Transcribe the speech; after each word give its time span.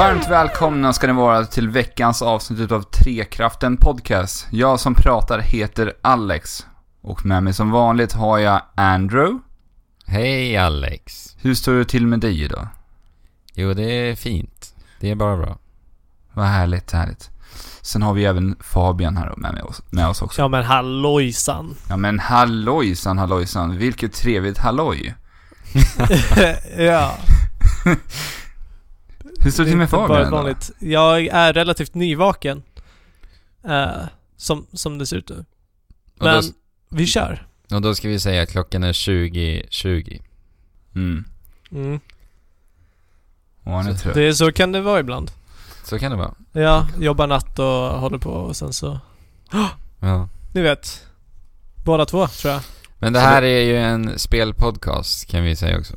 Varmt 0.00 0.30
välkomna 0.30 0.92
ska 0.92 1.06
ni 1.06 1.12
vara 1.12 1.46
till 1.46 1.68
veckans 1.68 2.22
avsnitt 2.22 2.72
av 2.72 2.82
Trekraften 2.82 3.76
Podcast. 3.76 4.46
Jag 4.50 4.80
som 4.80 4.94
pratar 4.94 5.38
heter 5.38 5.92
Alex. 6.02 6.66
Och 7.00 7.26
med 7.26 7.42
mig 7.42 7.54
som 7.54 7.70
vanligt 7.70 8.12
har 8.12 8.38
jag 8.38 8.62
Andrew. 8.74 9.38
Hej 10.06 10.56
Alex. 10.56 11.36
Hur 11.40 11.54
står 11.54 11.72
det 11.72 11.84
till 11.84 12.06
med 12.06 12.20
dig 12.20 12.42
idag? 12.42 12.68
Jo, 13.54 13.74
det 13.74 13.82
är 13.82 14.16
fint. 14.16 14.74
Det 15.00 15.10
är 15.10 15.14
bara 15.14 15.36
bra. 15.36 15.58
Vad 16.32 16.46
härligt, 16.46 16.92
härligt. 16.92 17.30
Sen 17.80 18.02
har 18.02 18.14
vi 18.14 18.24
även 18.24 18.56
Fabian 18.60 19.16
här 19.16 19.34
med 19.36 19.62
oss, 19.62 19.82
med 19.90 20.08
oss 20.08 20.22
också. 20.22 20.42
Ja 20.42 20.48
men 20.48 20.64
hallojsan. 20.64 21.76
Ja 21.88 21.96
men 21.96 22.18
hallojsan, 22.18 23.18
hallojsan. 23.18 23.76
Vilket 23.76 24.12
trevligt 24.12 24.58
halloj. 24.58 25.14
ja. 26.78 27.18
Hur 29.42 29.50
står 29.50 29.64
det 29.64 29.70
till 29.70 29.78
med 29.78 29.90
Fabian. 29.90 30.54
Jag 30.78 31.26
är 31.26 31.52
relativt 31.52 31.94
nyvaken. 31.94 32.62
Eh, 33.64 34.02
som, 34.36 34.66
som 34.72 34.98
det 34.98 35.06
ser 35.06 35.16
ut 35.16 35.28
nu. 35.28 35.44
Men 36.14 36.42
då, 36.42 36.48
vi 36.88 37.06
kör. 37.06 37.46
och 37.72 37.82
då 37.82 37.94
ska 37.94 38.08
vi 38.08 38.20
säga 38.20 38.42
att 38.42 38.50
klockan 38.50 38.84
är 38.84 38.92
20.20. 38.92 40.22
Mm. 40.94 41.24
Mm. 41.72 42.00
Och 43.62 43.72
han 43.72 43.86
är 43.86 43.94
trött. 43.94 44.14
Det, 44.14 44.34
så 44.34 44.52
kan 44.52 44.72
det 44.72 44.80
vara 44.80 45.00
ibland. 45.00 45.30
Så 45.84 45.98
kan 45.98 46.10
det 46.10 46.16
vara. 46.16 46.34
Ja, 46.52 46.88
jobbar 46.98 47.26
natt 47.26 47.58
och 47.58 48.00
håller 48.00 48.18
på 48.18 48.30
och 48.30 48.56
sen 48.56 48.72
så... 48.72 49.00
Ja. 50.00 50.28
Ni 50.52 50.62
vet. 50.62 51.06
Båda 51.84 52.06
två 52.06 52.26
tror 52.26 52.52
jag. 52.52 52.62
Men 52.98 53.12
det 53.12 53.20
Så 53.20 53.26
här 53.26 53.42
är 53.42 53.64
ju 53.64 53.76
en 53.76 54.18
spelpodcast 54.18 55.30
kan 55.30 55.44
vi 55.44 55.56
säga 55.56 55.78
också. 55.78 55.96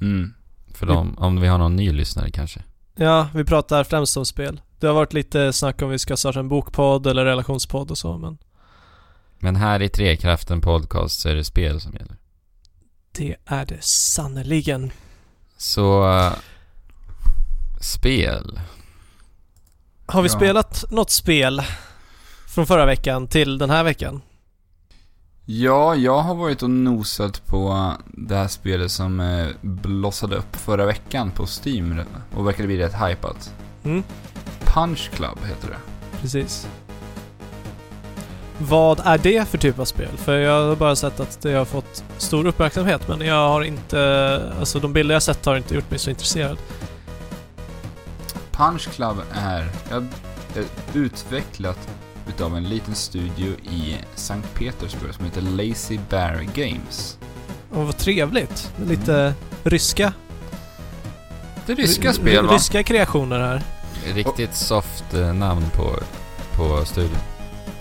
Mm. 0.00 0.34
För 0.74 0.86
dem, 0.86 1.18
om 1.18 1.40
vi 1.40 1.48
har 1.48 1.58
någon 1.58 1.76
ny 1.76 1.92
lyssnare 1.92 2.30
kanske. 2.30 2.60
Ja, 2.94 3.28
vi 3.34 3.44
pratar 3.44 3.84
främst 3.84 4.16
om 4.16 4.26
spel. 4.26 4.60
Det 4.78 4.86
har 4.86 4.94
varit 4.94 5.12
lite 5.12 5.52
snack 5.52 5.82
om 5.82 5.90
vi 5.90 5.98
ska 5.98 6.16
starta 6.16 6.40
en 6.40 6.48
bokpodd 6.48 7.06
eller 7.06 7.24
relationspodd 7.24 7.90
och 7.90 7.98
så 7.98 8.18
men 8.18 8.38
Men 9.38 9.56
här 9.56 9.82
i 9.82 9.88
Trekraften 9.88 10.60
Podcast 10.60 11.20
så 11.20 11.28
är 11.28 11.34
det 11.34 11.44
spel 11.44 11.80
som 11.80 11.92
gäller. 11.92 12.16
det 13.12 13.36
är 13.46 13.66
det 13.66 13.82
sannerligen. 13.84 14.90
Så... 15.56 16.10
eh, 16.18 16.32
spel. 17.80 18.60
Har 20.06 20.22
vi 20.22 20.28
Ja. 20.28 20.34
spelat 20.36 20.84
något 20.90 21.10
spel 21.10 21.62
från 22.48 22.66
förra 22.66 22.86
veckan 22.86 23.28
till 23.28 23.58
den 23.58 23.70
här 23.70 23.84
veckan? 23.84 24.22
Ja, 25.44 25.94
jag 25.94 26.18
har 26.18 26.34
varit 26.34 26.62
och 26.62 26.70
nosat 26.70 27.46
på 27.46 27.92
det 28.06 28.36
här 28.36 28.48
spelet 28.48 28.90
som 28.90 29.20
eh, 29.20 29.46
blossade 29.60 30.36
upp 30.36 30.56
förra 30.56 30.86
veckan 30.86 31.30
på 31.30 31.46
Steam 31.46 32.00
och 32.36 32.46
verkade 32.46 32.66
bli 32.66 32.78
rätt 32.78 32.94
hypat. 32.94 33.54
Mm, 33.84 34.02
Punch 34.60 35.10
Club 35.14 35.38
heter 35.48 35.68
det. 35.68 35.76
precis. 36.20 36.68
Vad 38.58 39.00
är 39.04 39.18
det 39.18 39.48
för 39.48 39.58
typ 39.58 39.78
av 39.78 39.84
spel? 39.84 40.16
För 40.16 40.38
jag 40.38 40.68
har 40.68 40.76
bara 40.76 40.96
sett 40.96 41.20
att 41.20 41.42
det 41.42 41.52
har 41.52 41.64
fått 41.64 42.04
stor 42.18 42.46
uppmärksamhet 42.46 43.08
men 43.08 43.20
jag 43.20 43.48
har 43.48 43.62
inte... 43.62 44.52
Alltså 44.58 44.78
de 44.80 44.92
bilder 44.92 45.14
jag 45.14 45.22
sett 45.22 45.46
har 45.46 45.56
inte 45.56 45.74
gjort 45.74 45.90
mig 45.90 45.98
så 45.98 46.10
intresserad. 46.10 46.58
Punch 48.52 48.88
Club 48.90 49.16
är, 49.32 49.68
ja, 49.90 49.96
är 50.56 50.64
utvecklat 50.94 51.88
utav 52.28 52.56
en 52.56 52.64
liten 52.68 52.94
studio 52.94 53.52
i 53.62 53.96
Sankt 54.14 54.54
Petersburg 54.54 55.14
som 55.14 55.24
heter 55.24 55.40
Lazy 55.42 55.98
Bear 56.10 56.46
Games. 56.54 57.18
Och 57.70 57.86
vad 57.86 57.96
trevligt. 57.98 58.72
Lite 58.86 59.34
ryska... 59.64 60.12
Det 61.66 61.74
ryska 61.74 62.08
ry- 62.08 62.12
spel 62.12 62.46
va? 62.46 62.54
Ryska 62.54 62.82
kreationer 62.82 63.40
här. 63.40 63.62
Riktigt 64.14 64.56
soft 64.56 65.14
eh, 65.14 65.34
namn 65.34 65.64
på, 65.76 65.96
på 66.56 66.84
studion. 66.84 67.18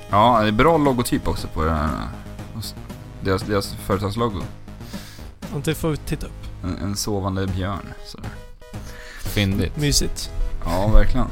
Ja, 0.09 0.39
det 0.41 0.47
är 0.47 0.51
bra 0.51 0.77
logotyp 0.77 1.27
också 1.27 1.47
på 1.47 1.63
den 1.63 1.75
här. 1.75 1.89
Deras, 3.21 3.41
deras 3.41 3.73
företagslogo. 3.73 4.41
Och 5.53 5.61
det 5.61 5.75
får 5.75 5.89
vi 5.89 5.97
titta 5.97 6.25
upp. 6.25 6.63
En, 6.63 6.77
en 6.77 6.95
sovande 6.95 7.47
björn. 7.47 7.93
Sådär. 8.05 8.29
Fyndigt. 9.23 9.77
Mysigt. 9.77 10.31
Ja, 10.65 10.87
verkligen. 10.87 11.27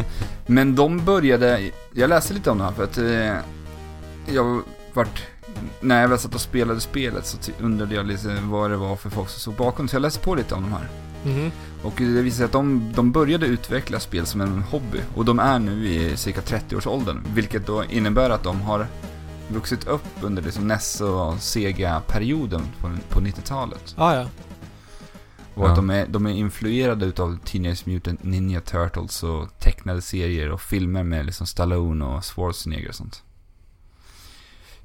Men 0.46 0.76
de 0.76 1.06
började, 1.06 1.72
jag 1.94 2.10
läste 2.10 2.34
lite 2.34 2.52
om 2.52 2.58
det 2.58 2.64
här 2.64 2.72
för 2.72 2.84
att 2.84 2.98
eh, 2.98 3.38
jag 4.36 4.62
vart, 4.94 5.24
när 5.80 6.02
jag 6.02 6.10
väl 6.10 6.20
satt 6.20 6.36
och 6.36 6.42
spelade 6.42 6.80
spelet 6.80 7.26
så 7.26 7.52
undrade 7.60 7.96
jag 7.96 8.06
lite 8.06 8.38
vad 8.42 8.72
det 8.72 8.78
var 8.78 8.96
för 8.96 9.10
folk 9.10 9.30
som 9.30 9.40
såg 9.40 9.54
bakom. 9.54 9.88
Så 9.88 9.96
jag 9.96 10.02
läste 10.02 10.20
på 10.20 10.36
lite 10.36 10.56
om 10.56 10.62
de 10.64 10.72
här. 10.74 10.88
Mhm. 11.24 11.52
Och 11.84 11.94
det 11.98 12.04
visade 12.04 12.32
sig 12.32 12.46
att 12.46 12.52
de, 12.52 12.92
de 12.96 13.12
började 13.12 13.46
utveckla 13.46 14.00
spel 14.00 14.26
som 14.26 14.42
en 14.42 14.64
hobby. 14.64 15.00
Och 15.16 15.26
de 15.26 15.40
är 15.40 15.60
nu 15.60 15.88
i 15.88 16.18
cirka 16.18 16.42
30-årsåldern. 16.42 17.22
Vilket 17.34 17.68
då 17.68 17.84
innebär 17.84 18.30
att 18.30 18.44
de 18.44 18.62
har 18.62 18.88
vuxit 19.48 19.88
upp 19.88 20.06
under 20.22 20.42
liksom 20.42 20.68
NES 20.68 21.02
och 21.02 21.40
Sega-perioden 21.40 22.62
på, 22.82 22.92
på 23.10 23.20
90-talet. 23.20 23.96
Ah, 23.98 24.16
ja. 24.16 24.26
Och 25.56 25.66
Ja. 25.66 25.70
att 25.70 25.76
de 25.76 25.90
är, 25.90 26.08
de 26.08 26.26
är 26.26 26.30
influerade 26.32 27.06
utav 27.06 27.38
Teenage 27.46 27.88
Mutant 27.88 28.24
Ninja 28.24 28.62
Turtles 28.62 29.24
och 29.24 29.60
tecknade 29.60 30.02
serier 30.02 30.50
och 30.52 30.62
filmer 30.62 31.04
med 31.04 31.26
liksom 31.26 31.48
Stallone 31.48 32.06
och 32.06 32.26
Schwarzenegger 32.26 32.90
och 32.90 32.96
sånt. 32.96 33.24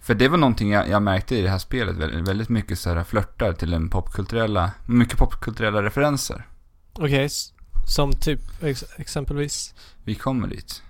För 0.00 0.14
det 0.14 0.28
var 0.28 0.38
någonting 0.38 0.70
jag, 0.72 0.88
jag 0.88 1.02
märkte 1.02 1.36
i 1.36 1.42
det 1.42 1.48
här 1.50 1.58
spelet, 1.58 1.96
väldigt, 1.96 2.28
väldigt 2.28 2.48
mycket 2.48 2.78
så 2.78 2.94
här 2.94 3.04
flörtar 3.04 3.52
till 3.52 3.70
den 3.70 3.88
popkulturella, 3.90 4.70
mycket 4.86 5.18
popkulturella 5.18 5.82
referenser. 5.82 6.46
Okej. 6.92 7.24
s- 7.24 7.50
Som 7.86 8.12
typ 8.12 8.40
ex 8.62 8.84
exempelvis. 8.96 9.74
Vi 10.04 10.14
kommer 10.14 10.48
dit. 10.48 10.82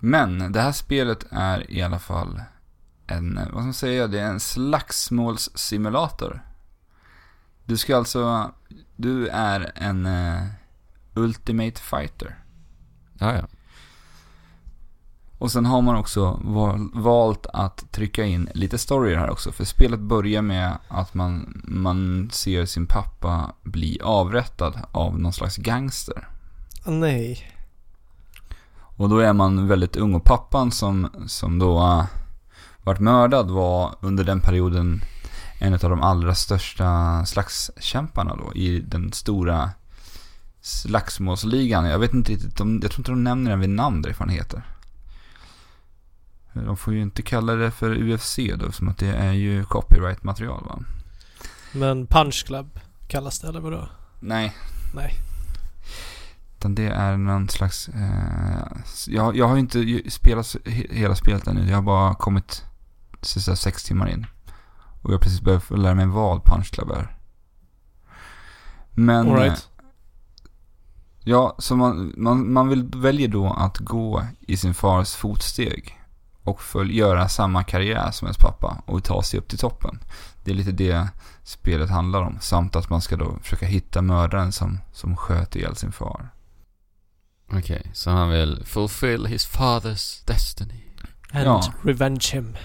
Men 0.00 0.52
det 0.52 0.60
här 0.60 0.72
spelet 0.72 1.26
är 1.30 1.70
i 1.70 1.82
alla 1.82 1.98
fall 1.98 2.42
en, 3.06 3.34
vad 3.34 3.46
ska 3.48 3.60
man 3.60 3.74
säga, 3.74 4.06
det 4.06 4.20
är 4.20 4.26
en 4.26 4.40
slagsmålssimulator. 4.40 6.42
Du 7.64 7.76
ska 7.76 7.96
alltså, 7.96 8.52
du 8.96 9.28
är 9.28 9.72
en 9.74 10.06
eh, 10.06 10.42
Ultimate 11.14 11.80
Fighter. 11.80 12.44
Ja, 13.18 13.34
ja. 13.34 13.46
Och 15.38 15.52
sen 15.52 15.66
har 15.66 15.82
man 15.82 15.96
också 15.96 16.40
val, 16.44 16.90
valt 16.94 17.46
att 17.52 17.92
trycka 17.92 18.24
in 18.24 18.48
lite 18.54 18.78
story 18.78 19.14
här 19.14 19.30
också. 19.30 19.52
För 19.52 19.64
spelet 19.64 20.00
börjar 20.00 20.42
med 20.42 20.78
att 20.88 21.14
man, 21.14 21.62
man 21.64 22.30
ser 22.32 22.66
sin 22.66 22.86
pappa 22.86 23.52
bli 23.62 24.00
avrättad 24.02 24.78
av 24.92 25.18
någon 25.18 25.32
slags 25.32 25.56
gangster. 25.56 26.28
Ah, 26.84 26.90
nej. 26.90 27.50
Och 28.96 29.08
då 29.08 29.18
är 29.18 29.32
man 29.32 29.68
väldigt 29.68 29.96
ung 29.96 30.14
och 30.14 30.24
pappan 30.24 30.72
som, 30.72 31.08
som 31.26 31.58
då 31.58 31.78
uh, 31.78 32.04
vart 32.82 33.00
mördad 33.00 33.50
var 33.50 33.94
under 34.00 34.24
den 34.24 34.40
perioden 34.40 35.02
en 35.64 35.74
av 35.74 35.80
de 35.90 36.02
allra 36.02 36.34
största 36.34 37.24
slagskämparna 37.26 38.36
då 38.36 38.54
i 38.54 38.80
den 38.80 39.12
stora 39.12 39.70
slagsmålsligan. 40.60 41.84
Jag 41.84 41.98
vet 41.98 42.14
inte 42.14 42.32
riktigt, 42.32 42.56
de, 42.56 42.80
jag 42.82 42.90
tror 42.90 43.00
inte 43.00 43.10
de 43.12 43.24
nämner 43.24 43.50
den 43.50 43.60
vid 43.60 43.70
namn 43.70 44.02
därifrån 44.02 44.28
det 44.28 44.34
heter. 44.34 44.62
De 46.52 46.76
får 46.76 46.94
ju 46.94 47.02
inte 47.02 47.22
kalla 47.22 47.54
det 47.54 47.70
för 47.70 48.12
UFC 48.12 48.38
då, 48.56 48.72
som 48.72 48.88
att 48.88 48.98
det 48.98 49.16
är 49.16 49.32
ju 49.32 49.64
copyright-material 49.64 50.64
va? 50.64 50.78
Men 51.72 52.06
Punch 52.06 52.44
Club 52.46 52.80
kallas 53.08 53.40
det 53.40 53.48
eller 53.48 53.60
vadå? 53.60 53.88
Nej. 54.20 54.56
Nej. 54.94 55.14
Utan 56.58 56.74
det 56.74 56.86
är 56.88 57.16
någon 57.16 57.48
slags... 57.48 57.88
Eh, 57.88 58.76
jag, 59.06 59.36
jag 59.36 59.48
har 59.48 59.54
ju 59.54 59.60
inte 59.60 60.10
spelat 60.10 60.46
he- 60.46 60.92
hela 60.94 61.14
spelet 61.14 61.46
ännu. 61.46 61.68
Jag 61.68 61.76
har 61.76 61.82
bara 61.82 62.14
kommit 62.14 62.64
sista 63.20 63.56
sex 63.56 63.84
timmar 63.84 64.08
in. 64.08 64.26
Och 65.04 65.10
jag 65.10 65.14
har 65.14 65.20
precis 65.20 65.40
börjat 65.40 65.70
lära 65.70 65.94
mig 65.94 66.06
vad 66.06 66.44
Punch 66.44 66.70
Club 66.70 66.90
är. 66.90 67.16
Men... 68.90 69.30
All 69.30 69.38
eh, 69.38 69.42
right. 69.42 69.68
Ja, 71.26 71.56
så 71.58 71.76
man, 71.76 72.14
man, 72.16 72.52
man 72.52 72.68
vill, 72.68 72.90
väljer 72.94 73.28
då 73.28 73.52
att 73.52 73.78
gå 73.78 74.26
i 74.40 74.56
sin 74.56 74.74
fars 74.74 75.14
fotsteg. 75.14 76.00
Och 76.42 76.60
följ, 76.60 76.96
göra 76.96 77.28
samma 77.28 77.64
karriär 77.64 78.10
som 78.10 78.26
ens 78.26 78.38
pappa 78.38 78.82
och 78.86 79.04
ta 79.04 79.22
sig 79.22 79.38
upp 79.38 79.48
till 79.48 79.58
toppen. 79.58 79.98
Det 80.44 80.50
är 80.50 80.54
lite 80.54 80.72
det 80.72 81.08
spelet 81.42 81.90
handlar 81.90 82.22
om. 82.22 82.38
Samt 82.40 82.76
att 82.76 82.90
man 82.90 83.00
ska 83.00 83.16
då 83.16 83.38
försöka 83.42 83.66
hitta 83.66 84.02
mördaren 84.02 84.52
som, 84.52 84.80
som 84.92 85.16
sköt 85.16 85.56
ihjäl 85.56 85.76
sin 85.76 85.92
far. 85.92 86.28
Okej, 87.52 87.90
så 87.92 88.10
han 88.10 88.30
vill 88.30 88.62
fulfill 88.64 89.26
his 89.26 89.46
father's 89.46 90.26
destiny. 90.26 90.84
And 91.32 91.46
ja. 91.46 91.62
revenge 91.82 92.30
him. 92.32 92.56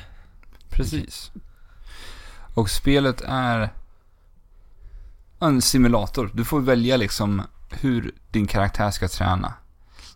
Precis. 0.69 1.31
Och 2.59 2.69
spelet 2.69 3.21
är 3.21 3.73
en 5.39 5.61
simulator. 5.61 6.31
Du 6.33 6.45
får 6.45 6.61
välja 6.61 6.97
liksom 6.97 7.41
hur 7.69 8.11
din 8.31 8.47
karaktär 8.47 8.91
ska 8.91 9.07
träna. 9.07 9.53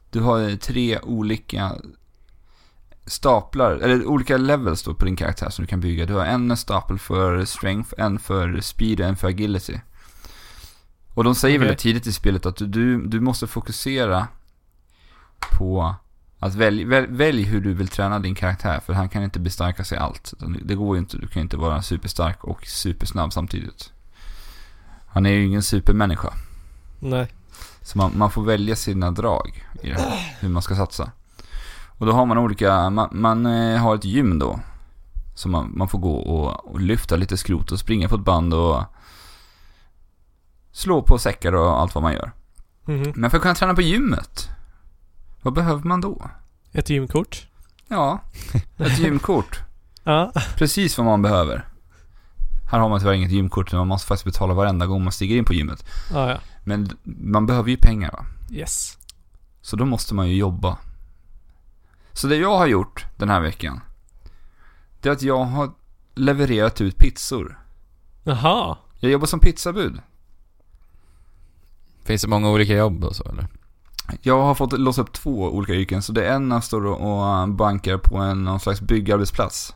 Du 0.10 0.20
har 0.22 0.56
tre 0.56 1.00
olika 1.00 1.76
staplar, 3.06 3.72
eller 3.72 4.06
olika 4.06 4.38
levels 4.38 4.84
då 4.84 4.94
på 4.94 5.06
din 5.06 5.16
karaktär 5.16 5.50
som 5.50 5.64
du 5.64 5.68
kan 5.68 5.80
bygga. 5.80 6.06
Du 6.06 6.14
har 6.14 6.26
en 6.26 6.58
stapel 6.58 7.00
för 7.00 7.46
strength, 7.46 7.94
en 7.98 8.20
för 8.20 8.62
speed 8.62 9.00
och 9.00 9.06
en 9.06 9.16
för 9.16 9.28
agility. 9.28 9.80
Och 11.14 11.24
de 11.24 11.36
säger 11.36 11.58
Okej. 11.58 11.68
väldigt 11.68 11.84
tidigt 11.84 12.08
i 12.08 12.14
spelet 12.14 12.46
att 12.46 12.58
du, 12.58 13.06
du 13.06 13.20
måste 13.20 13.48
fokusera 13.48 14.28
på 15.58 15.96
att 16.44 16.56
välj, 16.56 16.86
välj, 16.86 17.08
välj 17.10 17.44
hur 17.44 17.62
du 17.62 17.74
vill 17.74 17.88
träna 17.88 18.20
din 18.20 18.36
karaktär. 18.36 18.80
För 18.86 18.94
han 18.94 19.10
kan 19.10 19.24
inte 19.24 19.40
bestärka 19.40 19.84
sig 19.84 19.98
allt. 19.98 20.34
Det 20.64 20.76
går 20.76 20.96
ju 20.96 21.00
inte. 21.00 21.18
Du 21.18 21.28
kan 21.28 21.42
inte 21.42 21.58
vara 21.58 21.82
superstark 21.82 22.44
och 22.44 22.66
supersnabb 22.66 23.34
samtidigt. 23.34 23.92
Han 25.08 25.26
är 25.26 25.30
ju 25.30 25.46
ingen 25.46 25.64
supermänniska. 25.64 26.34
Nej. 27.00 27.28
Så 27.82 27.98
man, 27.98 28.12
man 28.16 28.32
får 28.32 28.44
välja 28.44 28.76
sina 28.76 29.12
drag 29.12 29.68
i 29.84 29.90
det 29.90 29.96
här, 29.96 30.38
hur 30.40 30.50
man 30.50 30.62
ska 30.62 30.76
satsa. 30.76 31.12
Och 31.98 32.06
då 32.06 32.12
har 32.12 32.26
man 32.26 32.38
olika, 32.38 32.90
man, 32.90 33.10
man 33.12 33.46
eh, 33.46 33.78
har 33.78 33.96
ett 33.96 34.06
gym 34.06 34.40
då. 34.40 34.60
Så 35.36 35.50
man, 35.50 35.72
man 35.76 35.88
får 35.88 36.00
gå 36.00 36.16
och, 36.16 36.72
och 36.72 36.82
lyfta 36.82 37.16
lite 37.16 37.38
skrot 37.38 37.72
och 37.72 37.80
springa 37.80 38.10
på 38.10 38.16
ett 38.16 38.22
band 38.22 38.54
och 38.54 38.84
slå 40.72 41.02
på 41.02 41.18
säckar 41.18 41.54
och 41.56 41.80
allt 41.82 41.96
vad 41.96 42.02
man 42.02 42.14
gör. 42.14 42.32
Mhm. 42.86 43.14
Men 43.16 43.30
för 43.30 43.38
att 43.38 43.44
kunna 43.44 43.56
träna 43.56 43.74
på 43.74 43.82
gymmet, 43.82 44.50
vad 45.44 45.54
behöver 45.54 45.84
man 45.84 46.02
då? 46.02 46.30
Ett 46.72 46.90
gymkort. 46.90 47.48
Ja, 47.88 48.22
ett 48.78 49.00
gymkort. 49.00 49.60
Ja. 50.06 50.32
Precis 50.56 50.98
vad 50.98 51.06
man 51.06 51.22
behöver. 51.22 51.68
Här 52.72 52.80
har 52.80 52.90
man 52.90 53.00
tyvärr 53.00 53.14
inget 53.14 53.32
gymkort, 53.32 53.72
men 53.72 53.80
man 53.80 53.88
måste 53.88 54.08
faktiskt 54.08 54.26
betala 54.26 54.54
varenda 54.54 54.86
gång 54.86 55.04
man 55.04 55.12
stiger 55.12 55.36
in 55.38 55.46
på 55.46 55.54
gymmet. 55.54 55.86
Ja, 56.14 56.30
ja. 56.30 56.38
Men 56.64 56.90
man 57.04 57.46
behöver 57.46 57.70
ju 57.70 57.78
pengar 57.78 58.12
va? 58.12 58.26
Yes. 58.52 58.98
Så 59.62 59.76
då 59.76 59.86
måste 59.86 60.14
man 60.16 60.30
ju 60.30 60.36
jobba. 60.36 60.78
Så 62.14 62.28
det 62.28 62.36
jag 62.36 62.58
har 62.58 62.68
gjort 62.68 63.06
den 63.18 63.30
här 63.30 63.42
veckan, 63.42 63.82
det 65.02 65.10
är 65.10 65.14
att 65.14 65.22
jag 65.22 65.44
har 65.44 65.72
levererat 66.16 66.82
ut 66.82 66.98
pizzor. 66.98 67.60
Jaha. 68.24 68.78
Jag 69.00 69.12
jobbar 69.12 69.28
som 69.28 69.40
pizzabud. 69.40 70.02
Finns 72.04 72.22
det 72.22 72.28
många 72.28 72.50
olika 72.50 72.74
jobb 72.74 73.04
och 73.04 73.16
så 73.16 73.24
eller? 73.24 73.48
Jag 74.22 74.42
har 74.42 74.56
fått 74.56 74.80
låsa 74.80 75.02
upp 75.02 75.14
två 75.14 75.50
olika 75.52 75.74
yrken, 75.74 76.02
så 76.02 76.12
det 76.14 76.26
ena 76.26 76.62
står 76.62 76.86
och 76.86 77.50
bankar 77.50 77.98
på 77.98 78.18
en 78.18 78.44
någon 78.44 78.60
slags 78.60 78.82
byggarbetsplats. 78.82 79.76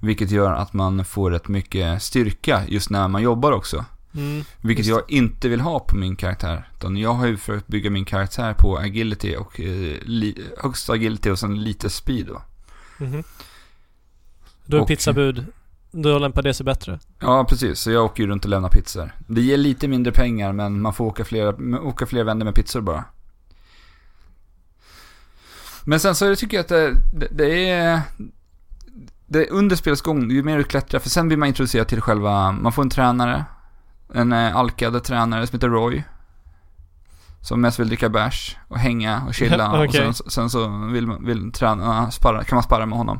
Vilket 0.00 0.30
gör 0.30 0.52
att 0.52 0.72
man 0.72 1.04
får 1.04 1.30
rätt 1.30 1.48
mycket 1.48 2.02
styrka 2.02 2.62
just 2.68 2.90
när 2.90 3.08
man 3.08 3.22
jobbar 3.22 3.52
också. 3.52 3.84
Mm. 4.14 4.44
Vilket 4.60 4.86
Just 4.86 4.98
jag 5.08 5.10
inte 5.18 5.48
vill 5.48 5.60
ha 5.60 5.78
på 5.80 5.96
min 5.96 6.16
karaktär. 6.16 6.68
Utan 6.76 6.96
jag 6.96 7.12
har 7.14 7.26
ju 7.26 7.36
försökt 7.36 7.66
bygga 7.66 7.90
min 7.90 8.04
karaktär 8.04 8.54
på 8.58 8.78
agility 8.78 9.36
och 9.36 9.60
eh, 9.60 9.96
li- 10.02 10.44
högst 10.62 10.90
agility 10.90 11.30
och 11.30 11.38
sen 11.38 11.62
lite 11.62 11.90
speed 11.90 12.26
då. 12.26 12.42
Mhm. 13.04 13.22
Då 14.66 14.76
är 14.76 14.80
Och- 14.80 14.88
pizzabud, 14.88 15.46
då 15.90 16.18
lämpar 16.18 16.42
det 16.42 16.54
sig 16.54 16.64
bättre. 16.64 16.98
Ja, 17.18 17.44
precis. 17.48 17.80
Så 17.80 17.90
jag 17.90 18.04
åker 18.04 18.22
ju 18.22 18.28
runt 18.28 18.44
och 18.44 18.50
lämnar 18.50 18.68
pizzor. 18.68 19.14
Det 19.26 19.40
ger 19.40 19.56
lite 19.56 19.88
mindre 19.88 20.12
pengar, 20.12 20.52
men 20.52 20.80
man 20.82 20.94
får 20.94 21.04
åka 21.04 21.24
flera, 21.24 21.80
åka 21.82 22.06
flera 22.06 22.24
vändor 22.24 22.44
med 22.44 22.54
pizzor 22.54 22.80
bara. 22.80 23.04
Men 25.90 26.00
sen 26.00 26.14
så 26.14 26.36
tycker 26.36 26.56
jag 26.56 26.62
att 26.62 26.68
det, 26.68 26.96
det, 27.12 27.28
det 27.30 27.70
är... 27.70 28.00
Det 29.26 29.46
är 29.46 29.52
under 29.52 29.76
spelets 29.76 30.02
gång, 30.02 30.30
ju 30.30 30.42
mer 30.42 30.58
du 30.58 30.64
klättrar, 30.64 31.00
för 31.00 31.10
sen 31.10 31.28
blir 31.28 31.38
man 31.38 31.48
introducerad 31.48 31.88
till 31.88 32.00
själva... 32.00 32.52
Man 32.52 32.72
får 32.72 32.82
en 32.82 32.90
tränare. 32.90 33.44
En 34.14 34.32
eh, 34.32 34.56
alkad 34.56 35.04
tränare 35.04 35.46
som 35.46 35.56
heter 35.56 35.68
Roy. 35.68 36.04
Som 37.40 37.60
mest 37.60 37.78
vill 37.78 37.88
dricka 37.88 38.08
bärs 38.08 38.56
och 38.68 38.78
hänga 38.78 39.22
och 39.26 39.34
chilla. 39.34 39.84
Okej. 39.84 40.08
Och 40.08 40.16
sen, 40.16 40.30
sen 40.30 40.50
så 40.50 40.68
vill, 40.92 41.12
vill 41.20 41.52
träna, 41.52 42.10
sparra, 42.10 42.44
kan 42.44 42.56
man 42.56 42.62
sparra 42.62 42.86
med 42.86 42.98
honom. 42.98 43.18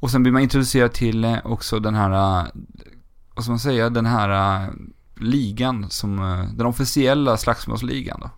Och 0.00 0.10
sen 0.10 0.22
blir 0.22 0.32
man 0.32 0.42
introducerad 0.42 0.92
till 0.92 1.24
eh, 1.24 1.36
också 1.44 1.80
den 1.80 1.94
här, 1.94 2.10
eh, 2.10 2.46
vad 3.34 3.44
ska 3.44 3.50
man 3.50 3.58
säga, 3.58 3.90
den 3.90 4.06
här 4.06 4.62
ligan 5.16 5.90
som, 5.90 6.16
den 6.56 6.66
officiella 6.66 7.36
slagsmålsligan 7.36 8.20
då. 8.20 8.30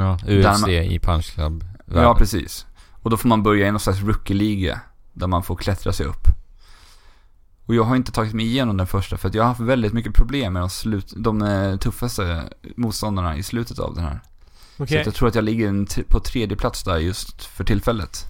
Ja, 0.00 0.18
UFC 0.26 0.60
man- 0.60 0.70
i 0.70 0.98
Punch 0.98 1.34
Club. 1.34 1.64
Ja, 1.94 2.14
precis. 2.14 2.66
Och 3.02 3.10
då 3.10 3.16
får 3.16 3.28
man 3.28 3.42
börja 3.42 3.68
i 3.68 3.70
någon 3.70 3.80
slags 3.80 4.00
rookie-liga, 4.00 4.80
där 5.12 5.26
man 5.26 5.42
får 5.42 5.56
klättra 5.56 5.92
sig 5.92 6.06
upp. 6.06 6.26
Och 7.66 7.74
jag 7.74 7.84
har 7.84 7.96
inte 7.96 8.12
tagit 8.12 8.34
mig 8.34 8.46
igenom 8.46 8.76
den 8.76 8.86
första, 8.86 9.16
för 9.16 9.28
att 9.28 9.34
jag 9.34 9.42
har 9.42 9.48
haft 9.48 9.60
väldigt 9.60 9.92
mycket 9.92 10.14
problem 10.14 10.52
med 10.52 10.62
de, 10.62 10.70
slut, 10.70 11.12
de 11.16 11.42
eh, 11.42 11.76
tuffaste 11.76 12.44
motståndarna 12.76 13.36
i 13.36 13.42
slutet 13.42 13.78
av 13.78 13.94
den 13.94 14.04
här. 14.04 14.20
Så 14.76 14.82
Okej. 14.82 15.00
att 15.00 15.06
jag 15.06 15.14
tror 15.14 15.28
att 15.28 15.34
jag 15.34 15.44
ligger 15.44 16.04
på 16.04 16.20
tredje 16.20 16.56
plats 16.56 16.82
där 16.82 16.96
just 16.98 17.44
för 17.44 17.64
tillfället. 17.64 18.26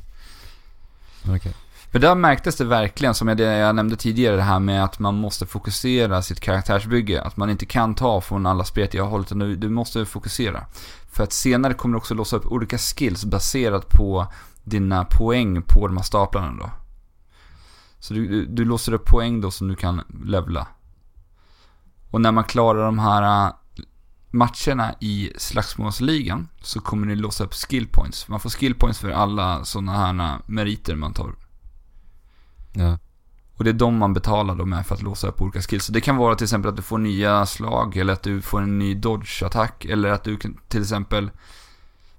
Okej. 1.29 1.55
För 1.93 1.99
där 1.99 2.15
märktes 2.15 2.57
det 2.57 2.65
verkligen, 2.65 3.15
som 3.15 3.29
jag, 3.29 3.41
jag 3.41 3.75
nämnde 3.75 3.97
tidigare, 3.97 4.37
det 4.37 4.43
här 4.43 4.61
med 4.61 4.85
att 4.85 4.99
man 4.99 5.15
måste 5.15 5.47
fokusera 5.47 6.23
sitt 6.23 6.41
karaktärsbygge. 6.41 7.23
Att 7.23 7.37
man 7.37 7.51
inte 7.51 7.67
kan 7.67 7.95
ta 7.95 8.21
från 8.21 8.47
alla 8.47 8.65
spretiga 8.65 9.03
håll, 9.03 9.21
utan 9.21 9.39
du, 9.39 9.57
du 9.57 9.69
måste 9.69 10.07
fokusera. 10.07 10.65
För 11.13 11.25
att 11.25 11.33
senare 11.33 11.75
kommer 11.75 11.93
du 11.93 11.99
också 11.99 12.15
låsa 12.15 12.37
upp 12.37 12.47
olika 12.47 12.79
skills 12.79 13.25
baserat 13.25 13.89
på 13.89 14.27
dina 14.65 15.05
poäng 15.05 15.63
på 15.63 15.87
de 15.87 15.97
här 15.97 16.05
staplarna 16.05 16.53
då. 16.61 16.71
Så 17.99 18.15
du, 18.15 18.29
du, 18.29 18.47
du 18.47 18.65
låser 18.65 18.93
upp 18.93 19.05
poäng 19.05 19.41
då 19.41 19.51
som 19.51 19.69
du 19.69 19.77
kan 19.77 20.03
levla. 20.25 20.67
Och 22.11 22.21
när 22.21 22.33
man 22.33 22.45
klarar 22.45 22.85
de 22.85 22.99
här 22.99 23.47
äh, 23.47 23.53
matcherna 24.31 24.95
i 25.01 25.33
slagsmålsligan 25.37 26.49
så 26.63 26.81
kommer 26.81 27.07
ni 27.07 27.17
låsa 27.17 27.45
upp 27.45 27.55
skill 27.55 27.89
points. 27.89 28.29
Man 28.29 28.41
får 28.41 28.51
skill 28.51 28.75
points 28.75 28.99
för 28.99 29.11
alla 29.11 29.65
sådana 29.65 29.93
här 29.93 30.35
äh, 30.35 30.41
meriter 30.47 30.97
man 30.97 31.13
tar 31.13 31.35
Ja. 32.73 32.99
och 33.57 33.65
det 33.65 33.71
är 33.71 33.75
de 33.75 33.97
man 33.99 34.15
betalar 34.15 34.55
då 34.55 34.65
med 34.67 34.87
för 34.87 34.95
att 34.95 35.03
låsa 35.03 35.27
upp 35.29 35.43
olika 35.43 35.61
skills. 35.63 35.85
Så 35.85 35.93
det 35.93 36.01
kan 36.01 36.17
vara 36.17 36.35
till 36.35 36.45
exempel 36.45 36.69
att 36.71 36.77
du 36.77 36.83
får 36.83 36.99
nya 36.99 37.47
slag, 37.47 37.97
eller 37.97 38.13
att 38.13 38.23
du 38.23 38.43
får 38.43 38.63
en 38.63 38.79
ny 38.79 38.95
dodge-attack, 38.95 39.85
eller 39.85 40.09
att 40.09 40.25
du 40.25 40.37
kan 40.37 40.57
till 40.69 40.81
exempel 40.81 41.31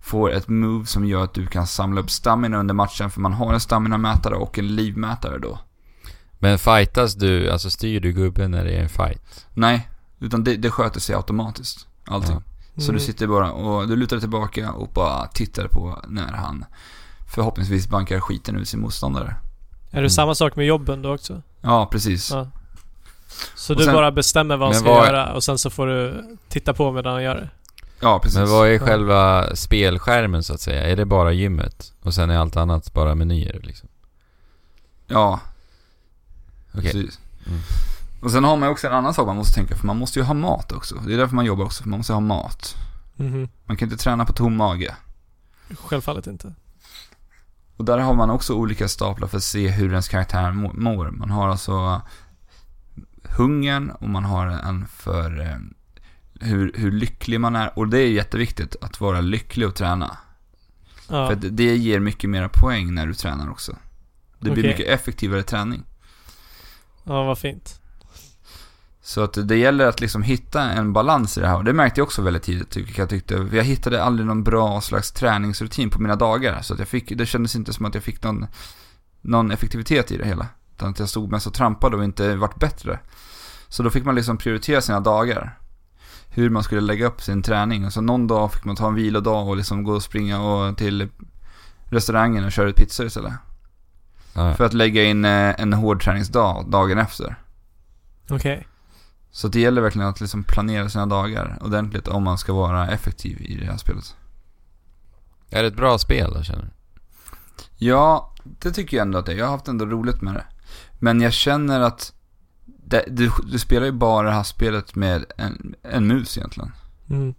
får 0.01 0.31
ett 0.31 0.48
move 0.48 0.86
som 0.86 1.06
gör 1.06 1.24
att 1.24 1.33
du 1.33 1.48
kan 1.48 1.68
samla 1.68 2.01
upp 2.01 2.12
stamina 2.12 2.57
under 2.57 2.74
matchen, 2.74 3.09
för 3.12 3.21
man 3.21 3.33
har 3.33 3.53
en 3.53 3.59
stamina-mätare 3.59 4.36
och 4.36 4.59
en 4.59 4.75
livmätare 4.75 5.38
då. 5.38 5.59
Men 6.39 6.59
fightas 6.59 7.15
du, 7.15 7.50
alltså 7.51 7.69
styr 7.69 8.00
du 8.00 8.12
gubben 8.12 8.51
när 8.51 8.63
det 8.65 8.71
är 8.71 8.81
en 8.83 8.89
fight? 8.89 9.48
Nej, 9.53 9.89
utan 10.19 10.44
det, 10.44 10.56
det 10.57 10.69
sköter 10.71 11.00
sig 11.00 11.15
automatiskt, 11.15 11.88
allting. 12.06 12.36
Ja. 12.36 12.42
Så 12.81 12.81
Mm. 12.92 12.94
du 12.95 13.00
sitter 13.06 13.27
bara 13.27 13.51
och 13.51 13.88
du 13.88 13.95
lutar 13.95 14.19
tillbaka 14.19 14.71
och 14.71 14.89
bara 14.94 15.27
tittar 15.27 15.68
på 15.68 16.00
när 16.07 16.31
han 16.33 16.65
förhoppningsvis 17.27 17.88
bankar 17.89 18.19
skiten 18.19 18.56
ur 18.56 18.63
sin 18.63 18.80
motståndare. 18.80 19.36
Är 19.92 19.96
det 19.96 20.00
Mm. 20.00 20.10
samma 20.10 20.36
sak 20.36 20.56
med 20.56 20.65
jobben 20.65 21.01
då 21.01 21.13
också? 21.13 21.42
Ja, 21.62 21.86
precis. 21.92 22.32
Ja. 22.32 22.48
Så 23.56 23.74
Och 23.74 23.80
du 23.80 23.86
sen- 23.86 23.94
bara 23.94 24.12
bestämmer 24.12 24.58
vad 24.58 24.68
han 24.68 24.80
ska 24.82 24.89
vad- 24.94 25.08
göra 25.08 25.34
och 25.34 25.44
sen 25.44 25.58
så 25.58 25.70
får 25.70 25.88
du 25.88 26.24
titta 26.50 26.74
på 26.74 26.92
medan 26.92 27.13
han 27.13 27.24
gör 27.24 27.36
det? 27.36 27.50
Ja, 28.00 28.20
precis. 28.20 28.38
Men 28.39 28.50
vad 28.50 28.68
är 28.68 28.72
Ja. 28.74 28.80
själva 28.80 29.56
spelskärmen 29.56 30.44
så 30.44 30.54
att 30.54 30.62
säga? 30.62 30.84
Är 30.89 30.96
det 30.96 31.06
bara 31.06 31.32
gymmet? 31.32 31.94
Och 32.01 32.13
sen 32.13 32.30
är 32.30 32.38
allt 32.38 32.56
annat 32.58 32.94
bara 32.94 33.15
menyer 33.15 33.60
liksom? 33.63 33.89
Ja, 35.08 35.39
Okej. 36.72 36.84
precis. 36.84 37.20
Mm. 37.48 37.60
Och 38.22 38.32
sen 38.32 38.44
har 38.44 38.58
man 38.58 38.68
ju 38.70 38.72
också 38.72 38.88
en 38.88 38.94
annan 38.94 39.13
sak 39.13 39.25
man 39.27 39.36
måste 39.36 39.54
tänka, 39.54 39.75
för 39.75 39.88
man 39.88 39.98
måste 39.98 40.20
ju 40.20 40.25
ha 40.25 40.34
mat 40.34 40.72
också. 40.72 40.96
Det 40.96 41.13
är 41.13 41.18
därför 41.18 41.36
man 41.36 41.46
jobbar 41.46 41.65
också, 41.65 41.84
för 41.84 41.89
man 41.89 42.00
måste 42.00 42.13
ha 42.13 42.20
mat. 42.20 42.75
Mhm. 43.15 43.50
Man 43.65 43.77
kan 43.77 43.92
inte 43.92 44.04
träna 44.04 44.25
på 44.25 44.34
tom 44.34 44.56
mage. 44.58 44.96
Självfallet 45.80 46.27
inte. 46.27 46.54
Och 47.78 47.86
där 47.86 47.98
har 47.98 48.13
man 48.13 48.30
också 48.30 48.54
olika 48.54 48.88
staplar 48.88 49.28
för 49.28 49.38
att 49.38 49.44
se 49.44 49.68
hur 49.70 49.90
ens 49.90 50.08
karaktär 50.08 50.51
må- 50.51 50.74
mår. 50.74 51.12
Man 51.12 51.30
har 51.32 51.50
alltså 51.50 52.01
hungern 53.24 53.90
och 53.92 54.10
man 54.10 54.25
har 54.25 54.48
en 54.48 54.88
för 54.88 55.40
eh, 55.40 55.58
hur, 56.48 56.72
hur 56.75 56.92
lycklig 56.92 57.40
man 57.40 57.56
är. 57.56 57.80
Och 57.80 57.88
det 57.88 57.98
är 58.00 58.08
jätteviktigt 58.10 58.75
att 58.82 59.01
vara 59.01 59.22
lycklig 59.22 59.68
och 59.68 59.75
träna. 59.75 60.18
Ja. 61.10 61.28
För 61.28 61.36
det 61.36 61.75
ger 61.75 62.00
mycket 62.00 62.30
mera 62.30 62.50
poäng 62.50 62.94
när 62.94 63.08
du 63.08 63.13
tränar 63.13 63.50
också. 63.51 63.72
Det 64.40 64.50
blir 64.51 64.63
Okej. 64.63 64.72
mycket 64.72 64.88
effektivare 64.88 65.44
träning. 65.44 65.84
ja, 67.04 67.24
vad 67.24 67.38
fint. 67.38 67.81
Så 69.03 69.24
att 69.24 69.48
det 69.48 69.58
gäller 69.58 69.86
att 69.86 70.01
liksom 70.01 70.24
hitta 70.24 70.62
en 70.62 70.93
balans 70.93 71.38
i 71.38 71.41
det 71.41 71.48
här. 71.48 71.58
Och 71.58 71.63
det 71.63 71.74
märkte 71.74 72.00
jag 72.00 72.05
också 72.05 72.22
väldigt 72.22 72.43
tidigt, 72.43 72.70
tycker 72.70 73.01
jag 73.01 73.10
tyckte. 73.10 73.50
Jag 73.51 73.63
hittade 73.63 74.03
aldrig 74.03 74.27
någon 74.27 74.43
bra 74.43 74.81
slags 74.81 75.12
träningsrutin 75.12 75.89
på 75.89 76.01
mina 76.01 76.15
dagar. 76.15 76.62
Så 76.62 76.74
att 76.74 76.79
jag 76.79 76.88
fick, 76.88 77.17
det 77.17 77.25
kändes 77.25 77.55
inte 77.55 77.74
som 77.74 77.86
att 77.86 77.96
jag 77.96 78.03
fick 78.03 78.24
någon, 78.24 78.48
någon 79.22 79.51
effektivitet 79.51 80.12
i 80.12 80.17
det 80.17 80.25
hela. 80.25 80.48
Utan 80.75 80.89
att 80.89 81.00
jag 81.00 81.10
stod 81.10 81.31
mest 81.31 81.48
och 81.48 81.53
trampade 81.53 81.98
och 81.98 82.03
inte 82.03 82.36
vart 82.36 82.60
bättre. 82.60 83.00
Så 83.67 83.84
då 83.84 83.89
fick 83.89 84.05
man 84.05 84.15
liksom 84.15 84.38
prioritera 84.38 84.81
sina 84.81 85.00
dagar. 85.00 85.58
Hur 86.29 86.50
man 86.50 86.63
skulle 86.63 86.81
lägga 86.81 87.08
upp 87.08 87.22
sin 87.22 87.43
träning. 87.43 87.86
Och 87.86 87.93
så 87.93 88.01
någon 88.01 88.27
dag 88.27 88.53
fick 88.53 88.63
man 88.63 88.75
ta 88.75 88.88
en 88.88 88.96
vilodag 88.96 89.48
och 89.48 89.58
liksom 89.58 89.84
gå 89.84 89.91
och 89.93 90.03
springa 90.03 90.41
och 90.41 90.77
till 90.77 91.10
restaurangen 91.84 92.46
och 92.46 92.51
köra 92.51 92.70
ut 92.70 92.75
pizzor 92.75 93.05
istället. 93.05 93.34
Ja, 94.34 94.53
För 94.53 94.65
att 94.65 94.74
lägga 94.74 95.03
in 95.03 95.25
eh, 95.25 95.62
en 95.62 95.74
hård 95.74 96.03
träningsdag 96.03 96.65
dagen 96.70 96.98
efter. 96.98 97.36
Okej. 98.29 98.67
Så 99.32 99.48
det 99.48 99.60
gäller 99.60 99.82
verkligen 99.82 100.08
att 100.08 100.22
liksom 100.22 100.44
planera 100.44 100.90
sina 100.90 101.06
dagar 101.06 101.58
ordentligt 101.62 102.08
om 102.08 102.24
man 102.24 102.38
ska 102.38 102.54
vara 102.54 102.90
effektiv 102.90 103.42
i 103.42 103.58
det 103.58 103.66
här 103.66 103.78
spelet. 103.78 104.16
Är 105.50 105.62
det 105.62 105.68
ett 105.68 105.76
bra 105.76 105.98
spel 105.98 106.34
då, 106.34 106.44
känner 106.44 106.62
du? 106.62 106.70
Ja, 107.86 108.36
det 108.44 108.72
tycker 108.72 108.98
jag 108.98 109.06
ändå 109.06 109.18
att 109.18 109.26
det 109.26 109.32
är. 109.32 109.38
Jag 109.38 109.46
har 109.46 109.52
haft 109.52 109.68
ändå 109.68 109.86
roligt 109.86 110.22
med 110.22 110.34
det. 110.34 110.46
Men 111.00 111.22
jag 111.22 111.34
känner 111.34 111.80
att 111.80 112.14
det, 112.66 113.06
du, 113.08 113.32
du 113.52 113.60
spelar 113.60 113.86
ju 113.86 113.92
bara 113.92 114.28
det 114.28 114.34
här 114.34 114.44
spelet 114.44 114.96
med 114.96 115.26
en, 115.38 115.76
en 115.84 116.08
mus 116.08 116.38
egentligen. 116.38 116.72
Mm. 117.10 117.34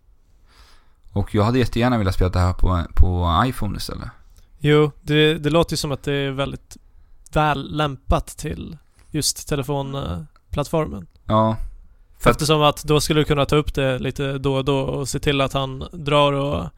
Och 1.12 1.34
jag 1.34 1.44
hade 1.44 1.58
jättegärna 1.58 1.98
velat 1.98 2.14
spela 2.14 2.30
det 2.30 2.38
här 2.38 2.52
på, 2.52 2.82
på 2.94 3.42
iPhone 3.46 3.76
istället. 3.76 4.08
Jo, 4.58 4.90
det, 5.02 5.38
det 5.38 5.50
låter 5.50 5.72
ju 5.72 5.76
som 5.76 5.92
att 5.92 6.02
det 6.02 6.14
är 6.14 6.30
väldigt 6.30 6.76
väl 7.32 7.76
lämpat 7.76 8.26
till 8.26 8.78
just 9.10 9.48
telefonplattformen. 9.48 11.06
Ja. 11.24 11.56
För 12.22 12.30
Eftersom 12.30 12.62
att 12.62 12.84
då 12.84 13.00
skulle 13.00 13.20
du 13.20 13.24
kunna 13.24 13.46
ta 13.46 13.56
upp 13.56 13.74
det 13.74 13.98
lite 13.98 14.38
då 14.38 14.54
och 14.54 14.64
då 14.64 14.78
och 14.78 15.08
se 15.08 15.18
till 15.18 15.40
att 15.40 15.52
han 15.52 15.84
drar 15.92 16.32
och 16.32 16.68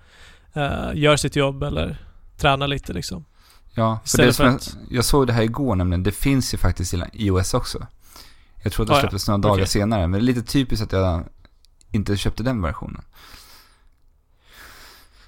eh, 0.52 0.90
gör 0.94 1.16
sitt 1.16 1.36
jobb 1.36 1.62
eller 1.62 1.96
tränar 2.36 2.68
lite 2.68 2.92
liksom. 2.92 3.24
ja, 3.74 3.98
för 4.04 4.18
det 4.18 4.28
Istället 4.28 4.36
som 4.36 4.44
för 4.44 4.50
jag, 4.50 4.54
att... 4.56 4.76
jag 4.90 5.04
såg 5.04 5.26
det 5.26 5.32
här 5.32 5.42
igår 5.42 5.74
nämligen. 5.76 6.02
Det 6.02 6.12
finns 6.12 6.54
ju 6.54 6.58
faktiskt 6.58 6.94
i 6.94 7.02
iOS 7.12 7.54
också. 7.54 7.86
Jag 8.62 8.72
tror 8.72 8.84
att 8.84 8.88
det 8.88 8.94
Ah, 8.94 8.96
ja. 8.96 9.00
släpptes 9.00 9.28
några 9.28 9.38
dagar 9.38 9.54
Okej. 9.54 9.66
senare. 9.66 10.00
Men 10.06 10.12
det 10.12 10.18
är 10.24 10.34
lite 10.34 10.42
typiskt 10.42 10.84
att 10.84 10.92
jag 10.92 11.24
inte 11.90 12.16
köpte 12.16 12.42
den 12.42 12.62
versionen. 12.62 13.02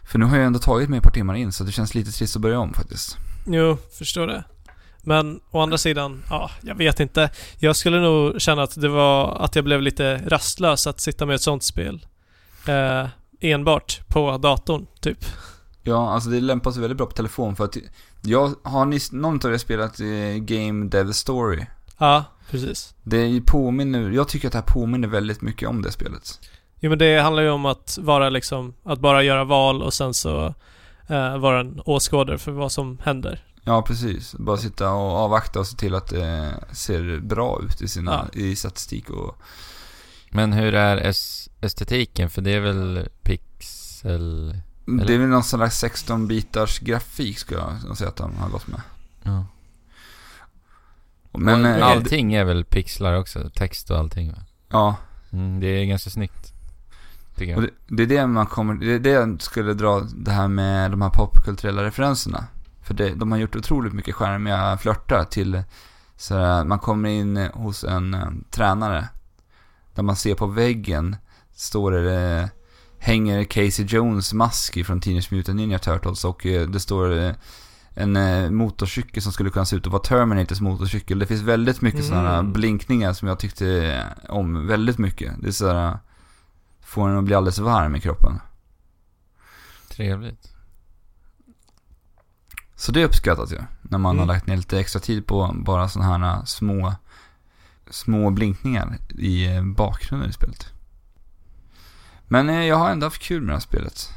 För 0.03 0.19
nu 0.19 0.25
har 0.25 0.37
jag 0.37 0.47
ändå 0.47 0.59
tagit 0.59 0.89
mig 0.89 0.97
ett 0.97 1.05
par 1.05 1.11
timmar 1.11 1.35
in 1.35 1.53
så 1.53 1.65
det 1.65 1.73
känns 1.73 1.95
lite 1.95 2.13
trist 2.13 2.37
att 2.37 2.43
börja 2.43 2.59
om 2.59 2.73
faktiskt. 2.75 3.17
Jo, 3.47 3.79
förstår 3.99 4.27
det. 4.27 4.45
Men 5.07 5.41
å 5.51 5.61
andra 5.61 5.79
sidan, 5.79 6.23
ja, 6.31 6.51
jag 6.63 6.75
vet 6.75 7.01
inte. 7.01 7.31
Jag 7.59 7.77
skulle 7.77 8.01
nog 8.01 8.41
känna 8.41 8.63
att 8.63 8.81
det 8.81 8.89
var 8.89 9.37
att 9.37 9.57
jag 9.57 9.65
blev 9.65 9.83
lite 9.83 10.21
rastlös 10.27 10.87
att 10.87 11.01
sitta 11.01 11.27
med 11.27 11.35
ett 11.35 11.43
sånt 11.43 11.63
spel. 11.63 12.07
Eh, 12.69 13.07
enbart 13.41 14.01
på 14.09 14.39
datorn, 14.39 14.87
typ. 15.01 15.19
Ja, 15.83 16.11
alltså 16.11 16.31
det 16.31 16.41
lämpar 16.41 16.71
sig 16.71 16.81
väldigt 16.81 16.97
bra 16.97 17.07
på 17.07 17.13
telefon 17.13 17.57
för 17.57 17.65
att 17.65 17.77
jag 18.23 18.55
har 18.63 18.85
ni, 18.85 18.99
någon 19.13 19.47
av 19.47 19.53
er 19.53 19.59
spelat 19.59 20.01
eh, 20.01 20.37
Game 20.39 20.89
Dev 20.89 21.13
Story? 21.13 21.67
Ja, 21.99 22.25
precis. 22.51 22.95
Det 23.03 23.41
påminner, 23.47 24.11
jag 24.11 24.29
tycker 24.29 24.49
att 24.49 24.53
det 24.53 24.59
här 24.59 24.67
påminner 24.67 25.09
väldigt 25.09 25.41
mycket 25.41 25.69
om 25.69 25.83
det 25.83 25.93
spelet. 25.93 26.41
Jo 26.81 26.91
men 26.91 26.99
det 26.99 27.19
handlar 27.19 27.43
ju 27.43 27.51
om 27.51 27.67
att 27.67 27.99
vara 28.01 28.31
liksom, 28.31 28.75
att 28.83 28.99
bara 28.99 29.23
göra 29.23 29.45
val 29.45 29.83
och 29.83 29.95
sen 29.95 30.15
så 30.15 30.55
eh, 31.09 31.39
vara 31.39 31.61
en 31.61 31.81
åskådare 31.85 32.39
för 32.39 32.53
vad 32.53 32.73
som 32.73 32.99
händer. 33.03 33.46
Ja, 33.69 33.83
precis. 33.83 34.35
Bara 34.35 34.57
sitta 34.57 34.91
och 34.93 35.13
avvakta 35.17 35.61
och 35.61 35.67
se 35.67 35.77
till 35.77 35.95
att 35.95 36.07
det 36.07 36.55
ser 36.73 37.21
bra 37.21 37.61
ut 37.63 37.83
i, 37.83 37.89
sina, 37.89 38.29
i 38.33 38.57
statistik 38.57 39.11
och... 39.11 39.37
Men 40.31 40.53
hur 40.53 40.75
är 40.75 40.97
es- 40.97 41.49
estetiken? 41.61 42.31
För 42.31 42.43
det 42.43 42.51
är 42.51 42.61
väl 42.61 43.09
pixel... 43.23 44.57
Det 44.85 45.15
är 45.15 45.19
väl 45.19 45.29
någon 45.29 45.45
slags 45.45 45.85
16-bitars 45.85 46.85
grafik 46.85 47.39
skulle 47.39 47.61
jag 47.87 47.97
säga 47.99 48.09
att 48.11 48.17
de 48.17 48.37
har 48.37 48.49
gått 48.49 48.67
med. 48.67 48.81
Ja. 49.23 49.47
Men, 51.33 51.65
och 51.65 51.71
eh, 51.71 51.87
allting 51.87 52.35
är 52.35 52.45
väl 52.45 52.65
pixlar 52.65 53.15
också? 53.17 53.51
Text 53.55 53.91
och 53.91 53.99
allting 53.99 54.33
va? 54.33 54.39
Ja, 54.69 54.97
Mm, 55.33 55.61
det 55.61 55.67
är 55.67 55.85
ganska 55.85 56.11
snyggt. 56.11 56.53
Tycker 57.37 57.57
och 57.57 57.63
jag. 57.63 57.71
det, 57.89 57.97
det 57.97 58.03
är 58.03 58.19
det 58.21 58.27
man 58.27 58.47
kommer, 58.47 58.75
det 58.75 58.93
är 58.93 58.99
det 58.99 59.11
jag 59.11 59.43
skulle 59.43 59.75
dra 59.75 60.01
det 60.17 60.31
här 60.31 60.49
med 60.49 60.91
de 60.91 61.03
här 61.03 61.11
popkulturella 61.11 61.85
referenserna. 61.85 62.45
För 62.87 62.95
det, 62.95 63.15
de 63.15 63.33
har 63.33 63.39
gjort 63.39 63.57
otroligt 63.57 63.93
mycket 63.93 64.15
skärmiga 64.15 64.79
flörtar 64.79 65.25
till 65.25 65.63
så 66.17 66.35
man 66.65 66.79
kommer 66.79 67.09
in 67.09 67.37
hos 67.37 67.85
en, 67.85 68.15
eh, 68.15 68.29
tränare. 68.51 69.09
Där 69.95 70.03
man 70.03 70.17
ser 70.17 70.35
på 70.35 70.47
väggen, 70.47 71.17
står 71.55 71.93
det, 71.93 72.41
eh, 72.41 72.47
hänger 72.99 73.45
Casey 73.45 73.85
Jones 73.85 74.33
mask 74.33 74.87
från 74.87 75.01
Teenage 75.01 75.33
Mutant 75.33 75.57
Ninja 75.57 75.79
Turtles 75.79 76.25
och 76.25 76.47
eh, 76.47 76.69
det 76.69 76.81
står 76.81 77.35
en 77.95 78.55
motorcykel 78.57 79.23
som 79.23 79.33
skulle 79.33 79.51
kunna 79.51 79.65
se 79.65 79.77
ut 79.77 79.87
att 79.87 79.93
vara 79.93 80.03
Terminators 80.03 80.61
motorcykel. 80.61 81.19
Det 81.19 81.27
finns 81.27 81.43
väldigt 81.43 81.81
mycket 81.81 82.01
Mm. 82.01 82.11
sådana 82.11 82.43
blinkningar 82.43 83.13
som 83.13 83.29
jag 83.29 83.39
tyckte 83.39 84.03
om 84.29 84.67
väldigt 84.67 84.99
mycket. 84.99 85.33
Det 85.43 85.49
är 85.49 85.53
sådär, 85.53 85.99
får 86.81 87.09
en 87.09 87.19
att 87.19 87.25
bli 87.25 87.35
alldeles 87.35 87.59
varm 87.59 87.97
i 87.97 88.01
kroppen. 88.01 88.41
Trevligt. 89.91 90.56
Så 92.77 92.93
det 92.93 93.05
uppskattas 93.05 93.53
ju. 93.53 93.59
När 93.83 93.99
man 93.99 94.17
Mm. 94.17 94.19
har 94.29 94.35
lagt 94.35 94.47
ner 94.47 94.57
lite 94.57 94.81
extra 94.81 95.01
tid 95.01 95.27
på 95.27 95.55
bara 95.59 95.89
sådana 95.89 96.19
här 96.35 96.45
små, 96.45 96.95
små 97.91 98.31
blinkningar 98.31 98.99
i 99.09 99.47
eh, 99.47 99.63
bakgrunden 99.65 100.31
i 100.31 100.33
spelet. 100.33 100.67
Men 102.29 102.49
eh, 102.49 102.65
jag 102.65 102.77
har 102.77 102.91
ändå 102.91 103.07
haft 103.07 103.23
kul 103.23 103.41
med 103.41 103.49
det 103.49 103.53
här 103.55 103.61
spelet. 103.61 104.11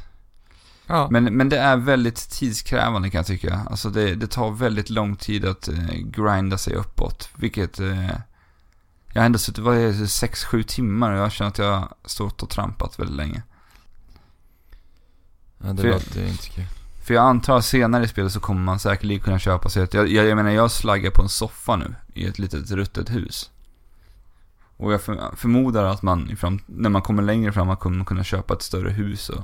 Ja. 0.86 1.08
Men, 1.10 1.24
men 1.24 1.48
det 1.48 1.58
är 1.58 1.76
väldigt 1.76 2.30
tidskrävande 2.30 3.10
kan 3.10 3.18
jag 3.18 3.26
tycka. 3.26 3.60
Alltså 3.70 3.90
det, 3.90 4.14
det 4.14 4.26
tar 4.26 4.50
väldigt 4.50 4.90
lång 4.90 5.16
tid 5.16 5.44
att 5.44 5.68
eh, 5.68 5.94
grinda 6.04 6.58
sig 6.58 6.74
uppåt. 6.74 7.28
Vilket... 7.36 7.80
Eh, 7.80 8.10
jag 9.12 9.20
har 9.22 9.26
ändå 9.26 9.38
suttit, 9.38 9.64
vad 9.64 9.76
är 9.76 9.86
det, 9.86 9.92
6-7 9.92 10.62
timmar 10.62 11.12
och 11.12 11.18
jag 11.18 11.32
känner 11.32 11.48
att 11.48 11.58
jag 11.58 11.72
har 11.78 11.94
stått 12.04 12.42
och 12.42 12.50
trampat 12.50 12.98
väldigt 12.98 13.16
länge. 13.16 13.42
ja, 15.58 15.72
det 15.72 15.82
För- 15.82 15.88
låter 15.90 16.26
inte 16.26 16.48
kul. 16.48 16.64
För 17.10 17.14
jag 17.14 17.24
antar 17.24 17.56
att 17.56 17.64
senare 17.64 18.04
i 18.04 18.08
spelet 18.08 18.32
så 18.32 18.40
kommer 18.40 18.60
man 18.60 18.78
säkerligen 18.78 19.22
kunna 19.22 19.38
köpa 19.38 19.68
sig 19.68 19.82
ett, 19.82 19.94
jag, 19.94 20.08
jag, 20.08 20.26
jag 20.26 20.36
menar 20.36 20.50
jag 20.50 20.70
slaggar 20.70 21.10
på 21.10 21.22
en 21.22 21.28
soffa 21.28 21.76
nu 21.76 21.94
i 22.14 22.26
ett 22.26 22.38
litet 22.38 22.70
ruttet 22.70 23.10
hus. 23.10 23.50
Och 24.76 24.92
jag 24.92 25.00
för, 25.00 25.36
förmodar 25.36 25.84
att 25.84 26.02
man 26.02 26.36
fram, 26.36 26.60
när 26.66 26.90
man 26.90 27.02
kommer 27.02 27.22
längre 27.22 27.52
fram 27.52 27.66
man 27.66 27.76
kommer 27.76 28.04
kunna 28.04 28.24
köpa 28.24 28.54
ett 28.54 28.62
större 28.62 28.90
hus 28.90 29.28
och 29.28 29.42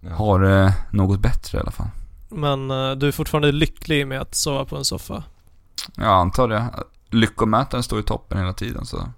Ja. 0.00 0.14
ha 0.14 0.38
det 0.38 0.74
något 0.90 1.20
bättre 1.20 1.58
i 1.58 1.60
alla 1.60 1.70
fall. 1.70 1.88
Men 2.28 2.70
eh, 2.70 2.90
du 2.90 3.08
är 3.08 3.12
fortfarande 3.12 3.52
lycklig 3.52 4.06
med 4.06 4.20
att 4.20 4.34
sova 4.34 4.64
på 4.64 4.76
en 4.76 4.84
soffa. 4.84 5.24
Jag 5.94 6.06
antar 6.08 6.48
det. 6.48 6.64
Lyckomätaren 7.10 7.82
står 7.82 8.00
i 8.00 8.02
toppen 8.02 8.38
hela 8.38 8.52
tiden 8.52 8.86
så. 8.86 9.08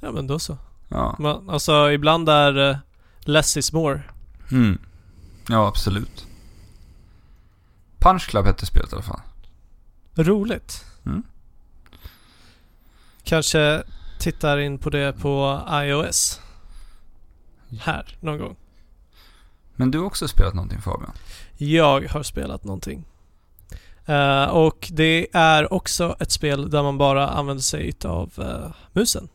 Ja 0.00 0.12
men 0.12 0.26
då 0.26 0.38
så. 0.38 0.58
Ja. 0.88 1.16
Men, 1.18 1.50
alltså 1.50 1.90
ibland 1.90 2.28
är 2.28 2.70
eh, 2.70 2.76
less 3.20 3.56
is 3.56 3.72
more. 3.72 4.02
Mm. 4.50 4.78
Ja, 5.48 5.66
absolut. 5.66 6.26
Punch 7.98 8.28
Club 8.28 8.46
hette 8.46 8.66
spelet 8.66 8.92
i 8.92 8.94
alla 8.94 9.02
fall. 9.02 9.20
Roligt. 10.14 10.84
Mm. 11.06 11.22
Kanske 13.24 13.82
tittar 14.18 14.58
in 14.58 14.78
på 14.78 14.90
det 14.90 15.12
på 15.12 15.62
iOS. 15.70 16.40
Här, 17.80 18.16
någon 18.20 18.38
gång. 18.38 18.56
Men 19.76 19.90
du 19.90 19.98
har 19.98 20.06
också 20.06 20.28
spelat 20.28 20.54
någonting 20.54 20.80
Fabian? 20.80 21.12
Jag 21.56 22.08
har 22.08 22.22
spelat 22.22 22.64
någonting. 22.64 23.04
Eh, 24.06 24.44
och 24.44 24.88
det 24.92 25.28
är 25.32 25.72
också 25.72 26.16
ett 26.20 26.32
spel 26.32 26.70
där 26.70 26.82
man 26.82 26.98
bara 26.98 27.28
använder 27.28 27.62
sig 27.62 27.94
av 28.04 28.32
uh, 28.38 28.74
musen. 28.92 29.28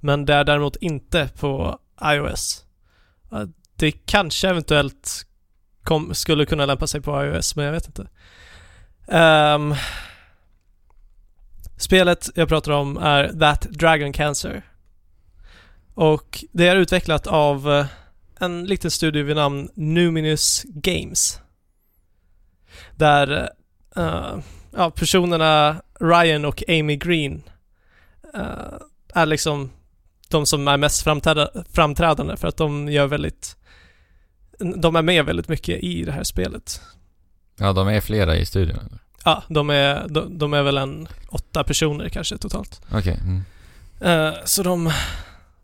Men 0.00 0.24
det 0.24 0.34
är 0.34 0.44
däremot 0.44 0.76
inte 0.76 1.30
på 1.38 1.78
iOS. 2.04 2.64
Eh, 3.32 3.44
det 3.78 3.92
kanske 3.92 4.48
eventuellt 4.48 5.26
kom, 5.82 6.14
skulle 6.14 6.46
kunna 6.46 6.66
lämpa 6.66 6.86
sig 6.86 7.00
på 7.00 7.24
iOS, 7.24 7.56
men 7.56 7.64
jag 7.64 7.72
vet 7.72 7.86
inte. 7.86 8.08
Um, 9.06 9.74
spelet 11.76 12.30
jag 12.34 12.48
pratar 12.48 12.72
om 12.72 12.96
är 12.96 13.32
That 13.40 13.60
Dragon 13.70 14.12
Cancer. 14.12 14.62
Och 15.94 16.44
det 16.52 16.68
är 16.68 16.76
utvecklat 16.76 17.26
av 17.26 17.72
eh, 17.72 17.86
en 18.40 18.64
liten 18.64 18.90
studio 18.90 19.24
vid 19.24 19.36
namn 19.36 19.68
Numinous 19.74 20.62
Games. 20.64 21.40
Där 22.96 23.50
uh, 23.96 24.38
ja, 24.76 24.90
personerna 24.90 25.82
Ryan 26.00 26.44
och 26.44 26.62
Amy 26.68 26.96
Green 26.96 27.42
uh, 28.34 28.78
är 29.14 29.26
liksom 29.26 29.70
de 30.28 30.46
som 30.46 30.68
är 30.68 30.76
mest 30.76 31.02
framträdande 31.72 32.36
för 32.36 32.48
att 32.48 32.56
de 32.56 32.88
gör 32.88 33.06
väldigt 33.06 33.56
de 34.58 34.96
är 34.96 35.02
med 35.02 35.24
väldigt 35.24 35.48
mycket 35.48 35.82
i 35.84 36.04
det 36.04 36.12
här 36.12 36.24
spelet. 36.24 36.80
Ja, 37.58 37.72
de 37.72 37.88
är 37.88 38.00
flera 38.00 38.36
i 38.36 38.46
studion. 38.46 38.76
eller? 38.78 38.98
Ja, 39.24 39.42
de 39.48 39.70
är, 39.70 40.06
de, 40.08 40.38
de 40.38 40.52
är 40.54 40.62
väl 40.62 40.78
en 40.78 41.08
åtta 41.28 41.64
personer 41.64 42.08
kanske 42.08 42.38
totalt. 42.38 42.80
Okej. 42.92 43.20
Mm. 43.22 43.42
Eh, 44.00 44.34
så 44.44 44.62
de, 44.62 44.92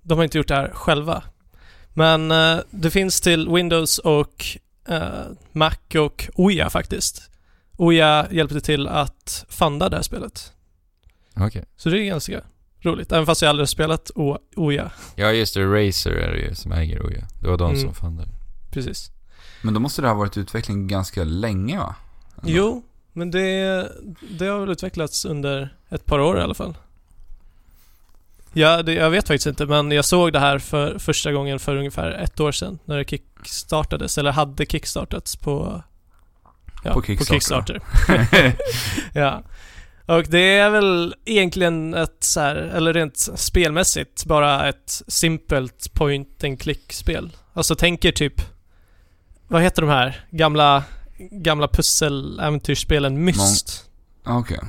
de 0.02 0.18
har 0.18 0.24
inte 0.24 0.38
gjort 0.38 0.48
det 0.48 0.54
här 0.54 0.70
själva. 0.74 1.22
Men 1.92 2.30
eh, 2.30 2.58
det 2.70 2.90
finns 2.90 3.20
till 3.20 3.48
Windows 3.48 3.98
och 3.98 4.44
eh, 4.88 5.08
Mac 5.52 5.72
och 5.98 6.28
Oja 6.34 6.70
faktiskt. 6.70 7.30
Oja 7.76 8.26
hjälpte 8.30 8.60
till 8.60 8.88
att 8.88 9.44
funda 9.48 9.88
det 9.88 9.96
här 9.96 10.02
spelet. 10.02 10.52
Okej. 11.36 11.64
Så 11.76 11.88
det 11.88 12.00
är 12.00 12.04
ganska 12.04 12.40
roligt, 12.80 13.12
även 13.12 13.26
fast 13.26 13.42
jag 13.42 13.48
aldrig 13.48 13.62
har 13.62 13.66
spelat 13.66 14.10
Oja. 14.56 14.90
Ja, 15.16 15.32
just 15.32 15.54
det. 15.54 15.64
Razer 15.64 16.10
är 16.10 16.32
det 16.32 16.38
ju 16.40 16.54
som 16.54 16.72
äger 16.72 17.06
Oja. 17.06 17.28
Det 17.40 17.46
var 17.48 17.56
de 17.58 17.70
Mm. 17.70 17.80
som 17.82 17.94
fann 17.94 18.16
det. 18.16 18.28
Precis. 18.74 19.10
Men 19.62 19.74
då 19.74 19.80
måste 19.80 20.02
det 20.02 20.08
ha 20.08 20.14
varit 20.14 20.36
utveckling 20.36 20.88
ganska 20.88 21.24
länge 21.24 21.78
va? 21.78 21.94
Ändå. 22.36 22.52
Jo, 22.52 22.82
men 23.12 23.30
det, 23.30 23.88
det 24.38 24.46
har 24.46 24.60
väl 24.60 24.70
utvecklats 24.70 25.24
under 25.24 25.76
ett 25.88 26.06
par 26.06 26.18
år 26.18 26.38
i 26.38 26.42
alla 26.42 26.54
fall. 26.54 26.76
Ja, 28.52 28.82
det, 28.82 28.92
jag 28.92 29.10
vet 29.10 29.28
faktiskt 29.28 29.46
inte, 29.46 29.66
men 29.66 29.90
jag 29.90 30.04
såg 30.04 30.32
det 30.32 30.38
här 30.38 30.58
för 30.58 30.98
första 30.98 31.32
gången 31.32 31.58
för 31.58 31.76
ungefär 31.76 32.10
ett 32.10 32.40
år 32.40 32.52
sedan 32.52 32.78
när 32.84 32.96
det 32.96 33.04
kickstartades, 33.04 34.18
eller 34.18 34.32
hade 34.32 34.66
kickstartats 34.66 35.36
på, 35.36 35.82
ja, 36.84 36.92
På 36.92 37.02
Kickstarter. 37.02 37.34
Kickstarter. 37.34 38.56
ja. 39.12 39.42
Och 40.06 40.24
det 40.28 40.58
är 40.58 40.70
väl 40.70 41.14
egentligen 41.24 41.94
ett 41.94 42.16
så 42.20 42.40
här, 42.40 42.56
eller 42.56 42.92
rent 42.92 43.18
spelmässigt, 43.34 44.24
bara 44.24 44.68
ett 44.68 45.02
simpelt 45.08 45.94
point 45.94 46.44
and 46.44 46.60
click-spel. 46.60 47.36
Alltså 47.52 47.74
tänker 47.74 48.12
typ, 48.12 48.53
vad 49.48 49.62
heter 49.62 49.82
de 49.82 49.90
här 49.90 50.26
gamla, 50.30 50.84
gamla 51.30 51.68
pussel-äventyrsspelen? 51.68 53.24
Myst. 53.24 53.90
Okej. 54.26 54.60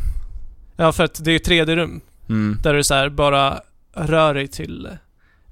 Ja, 0.75 0.91
för 0.91 1.03
att 1.03 1.23
det 1.23 1.31
är 1.31 1.39
3D-rum. 1.39 2.01
Mm. 2.29 2.59
Där 2.63 2.73
du 2.73 2.83
så 2.83 2.93
här 2.93 3.09
bara 3.09 3.61
rör 3.93 4.33
dig 4.33 4.47
till 4.47 4.89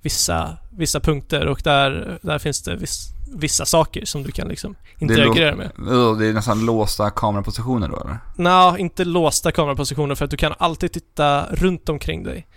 vissa, 0.01 0.57
vissa 0.69 0.99
punkter 0.99 1.47
och 1.47 1.61
där, 1.63 2.19
där 2.21 2.39
finns 2.39 2.63
det 2.63 2.75
viss, 2.75 3.09
vissa 3.35 3.65
saker 3.65 4.05
som 4.05 4.23
du 4.23 4.31
kan 4.31 4.47
liksom 4.47 4.75
interagera 4.99 5.55
med. 5.55 5.71
Det 6.19 6.27
är 6.27 6.33
nästan 6.33 6.65
låsta 6.65 7.09
kamerapositioner 7.09 7.87
då 7.87 7.99
eller? 7.99 8.17
Nå, 8.35 8.77
inte 8.77 9.05
låsta 9.05 9.51
kamerapositioner 9.51 10.15
för 10.15 10.25
att 10.25 10.31
du 10.31 10.37
kan 10.37 10.53
alltid 10.57 10.91
titta 10.91 11.45
runt 11.51 11.89
omkring 11.89 12.23
dig. 12.23 12.47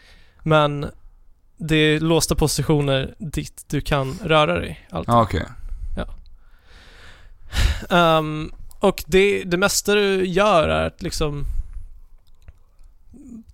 Men 0.42 0.87
det 1.56 1.76
är 1.76 2.00
låsta 2.00 2.35
positioner 2.35 3.14
dit 3.18 3.64
du 3.68 3.80
kan 3.80 4.18
röra 4.25 4.54
dig. 4.54 4.87
Alltid. 4.90 5.14
Ja, 5.14 5.23
okej. 5.23 5.46
Ehm, 7.90 8.52
och 8.80 9.04
det, 9.06 9.44
det 9.44 9.56
mesta 9.56 9.94
du 9.94 10.26
gör 10.26 10.68
är 10.68 10.86
att 10.86 11.02
liksom 11.02 11.44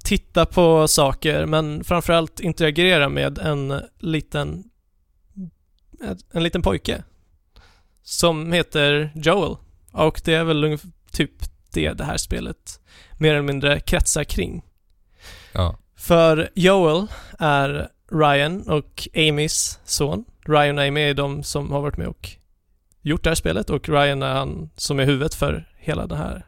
titta 0.04 0.46
på 0.46 0.88
saker 0.88 1.46
men 1.46 1.84
framförallt 1.84 2.40
interagera 2.40 3.08
med 3.08 3.38
en 3.38 3.80
liten 3.98 4.64
en 6.32 6.42
liten 6.42 6.62
pojke 6.62 7.02
som 8.02 8.52
heter 8.52 9.12
Joel. 9.14 9.56
Och 9.92 10.20
det 10.24 10.34
är 10.34 10.44
väl 10.44 10.78
typ 11.10 11.32
det 11.72 11.92
det 11.92 12.04
här 12.04 12.16
spelet 12.16 12.80
mer 13.18 13.30
eller 13.30 13.42
mindre 13.42 13.80
kretsar 13.80 14.24
kring. 14.24 14.62
Ja. 15.52 15.78
För 15.96 16.50
Joel 16.54 17.06
är 17.38 17.88
Ryan 18.10 18.68
och 18.68 19.08
Amys 19.14 19.78
son. 19.84 20.24
Ryan 20.46 20.78
och 20.78 20.84
Amy 20.84 21.00
är 21.00 21.14
de 21.14 21.42
som 21.42 21.72
har 21.72 21.80
varit 21.80 21.96
med 21.96 22.08
och 22.08 22.30
gjort 23.02 23.24
det 23.24 23.30
här 23.30 23.34
spelet 23.34 23.70
och 23.70 23.88
Ryan 23.88 24.22
är 24.22 24.34
han 24.34 24.70
som 24.76 25.00
är 25.00 25.04
huvudet 25.04 25.34
för 25.34 25.68
hela 25.76 26.06
den 26.06 26.18
här, 26.18 26.46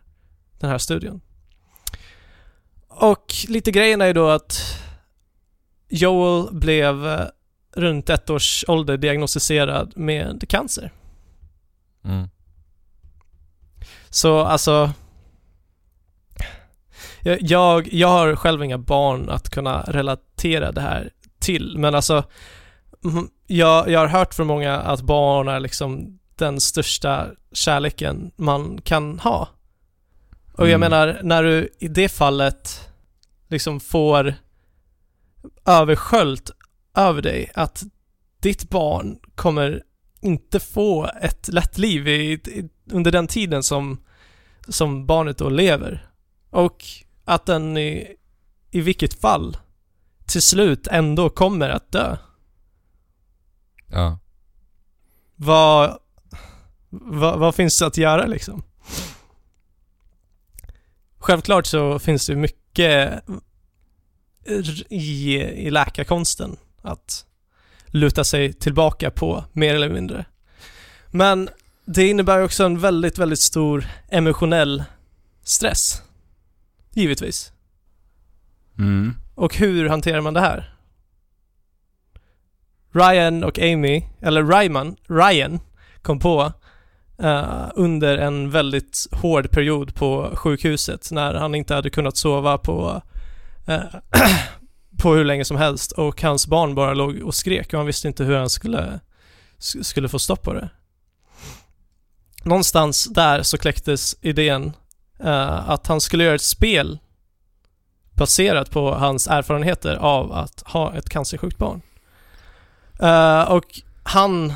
den 0.58 0.70
här 0.70 0.78
studion. 0.78 1.20
Och 2.88 3.34
lite 3.49 3.70
grejen 3.70 4.00
är 4.00 4.06
ju 4.06 4.12
då 4.12 4.28
att 4.28 4.61
Joel 5.88 6.54
blev 6.54 7.06
eh, 7.06 7.26
runt 7.73 8.11
ett 8.11 8.30
års 8.30 8.64
ålder 8.68 8.96
diagnostiserad 8.96 9.92
med 9.96 10.49
cancer. 10.49 10.92
Mm. 12.04 12.28
Så 14.11 14.40
alltså... 14.40 14.92
Jag, 17.40 17.92
jag, 17.92 18.08
har 18.08 18.37
själv 18.37 18.64
inga 18.64 18.78
barn 18.78 19.30
att 19.30 19.50
kunna 19.50 19.82
relatera 19.82 20.73
det 20.73 20.80
här 20.80 21.11
till, 21.38 21.78
men 21.78 21.94
alltså... 21.94 22.25
Jag, 23.46 23.88
jag 23.88 24.00
har 24.00 24.06
hört 24.06 24.34
från 24.34 24.46
många 24.46 24.76
att 24.76 25.00
barn 25.00 25.49
är 25.49 25.61
liksom 25.61 26.18
den 26.38 26.61
största 26.61 27.31
kärleken 27.53 28.31
man 28.37 28.81
kan 28.81 29.19
ha. 29.19 29.49
Och 30.53 30.69
jag 30.69 30.75
Mm. 30.75 30.81
menar, 30.81 31.21
när 31.23 31.43
du 31.43 31.69
i 31.79 31.88
det 31.88 32.09
fallet 32.09 32.88
liksom 33.49 33.81
får 33.81 34.35
översköljt 35.64 36.50
över 36.95 37.23
dig 37.23 37.50
att 37.55 37.83
ditt 38.41 38.71
barn 38.71 39.19
kommer 39.35 39.83
inte 40.21 40.61
få 40.61 41.11
ett 41.23 41.49
lätt 41.49 41.79
liv 41.79 42.09
i, 42.09 42.33
i, 42.33 42.69
under 42.91 43.12
den 43.12 43.26
tiden 43.26 43.62
som, 43.62 44.05
som 44.69 45.07
barnet 45.07 45.38
då 45.38 45.49
lever. 45.49 46.11
Och 46.50 46.85
att 47.25 47.47
den 47.47 47.76
i, 47.76 48.17
i 48.70 48.81
vilket 48.81 49.20
fall 49.20 49.57
till 50.27 50.42
slut 50.42 50.87
ändå 50.87 51.31
kommer 51.31 51.68
att 51.68 51.92
dö. 51.92 52.16
Ja. 53.87 54.18
Vad, 55.37 55.99
vad, 57.02 57.38
vad 57.38 57.54
finns 57.54 57.78
det 57.78 57.87
att 57.87 57.96
göra 57.96 58.26
liksom? 58.26 58.62
Självklart 61.18 61.66
så 61.66 61.98
finns 61.98 62.26
det 62.26 62.37
mycket 62.37 63.24
i, 64.88 65.35
i 65.37 65.70
läkarkonsten 65.70 66.57
att 66.83 67.26
luta 67.87 68.24
sig 68.24 68.52
tillbaka 68.52 69.11
på, 69.11 69.44
mer 69.52 69.74
eller 69.74 69.88
mindre. 69.88 70.24
Men 71.11 71.48
det 71.85 72.09
innebär 72.09 72.42
också 72.42 72.64
en 72.64 72.80
väldigt, 72.80 73.18
väldigt 73.18 73.40
stor 73.40 73.87
emotionell 74.09 74.85
stress. 75.42 76.02
Givetvis. 76.90 77.52
Mm. 78.78 79.14
Och 79.35 79.57
hur 79.57 79.88
hanterar 79.88 80.20
man 80.20 80.35
det 80.35 80.40
här? 80.40 80.74
Ryan 82.92 83.44
och 83.44 83.59
Amy, 83.59 84.02
eller 84.20 84.44
Ryman, 84.44 84.96
Ryan, 85.09 85.61
kom 86.02 86.18
på 86.18 86.52
eh, 87.18 87.66
under 87.74 88.18
en 88.18 88.50
väldigt 88.50 89.07
hård 89.12 89.50
period 89.50 89.94
på 89.94 90.31
sjukhuset 90.35 91.09
när 91.11 91.35
han 91.35 91.55
inte 91.55 91.74
hade 91.74 91.90
kunnat 91.90 92.16
sova 92.16 92.59
på, 92.59 93.03
eh, 93.66 93.83
på 95.03 95.14
hur 95.14 95.24
länge 95.24 95.44
som 95.44 95.57
helst 95.57 95.92
och 95.92 96.22
hans 96.22 96.46
barn 96.46 96.74
bara 96.74 96.94
låg 96.94 97.22
och 97.22 97.35
skrek 97.35 97.72
och 97.72 97.79
han 97.79 97.87
visste 97.87 98.09
inte 98.09 98.24
hur 98.24 98.37
han 98.37 98.50
skulle, 98.50 99.00
skulle 99.59 100.09
få 100.09 100.18
stopp 100.18 100.42
på 100.42 100.53
det. 100.53 100.68
Någonstans 102.44 103.05
där 103.05 103.42
så 103.42 103.59
kläcktes 103.59 104.16
idén 104.20 104.72
eh, 105.20 105.70
att 105.70 105.87
han 105.87 106.00
skulle 106.00 106.24
göra 106.24 106.35
ett 106.35 106.42
spel 106.42 106.98
baserat 108.14 108.70
på 108.70 108.94
hans 108.94 109.27
erfarenheter 109.27 109.96
av 109.96 110.33
att 110.33 110.62
ha 110.66 110.94
ett 110.94 111.09
cancersjukt 111.09 111.59
barn. 111.59 111.83
Eh, 113.00 113.53
och 113.53 113.81
han, 114.03 114.53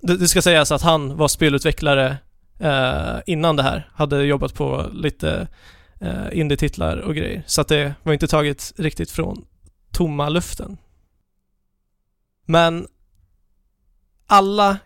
det, 0.00 0.16
det 0.16 0.28
ska 0.28 0.42
sägas 0.42 0.72
att 0.72 0.82
han 0.82 1.16
var 1.16 1.28
spelutvecklare 1.28 2.16
eh, 2.58 3.18
innan 3.26 3.56
det 3.56 3.62
här. 3.62 3.90
Hade 3.94 4.24
jobbat 4.24 4.54
på 4.54 4.90
lite 4.92 5.48
eh, 6.00 6.26
indie-titlar 6.32 6.96
och 6.96 7.14
grejer. 7.14 7.42
Så 7.46 7.60
att 7.60 7.68
det 7.68 7.94
var 8.02 8.12
inte 8.12 8.28
taget 8.28 8.72
riktigt 8.76 9.10
från 9.10 9.44
tomma 9.92 10.28
luften. 10.28 10.76
Men 12.46 12.86
alla 14.26 14.78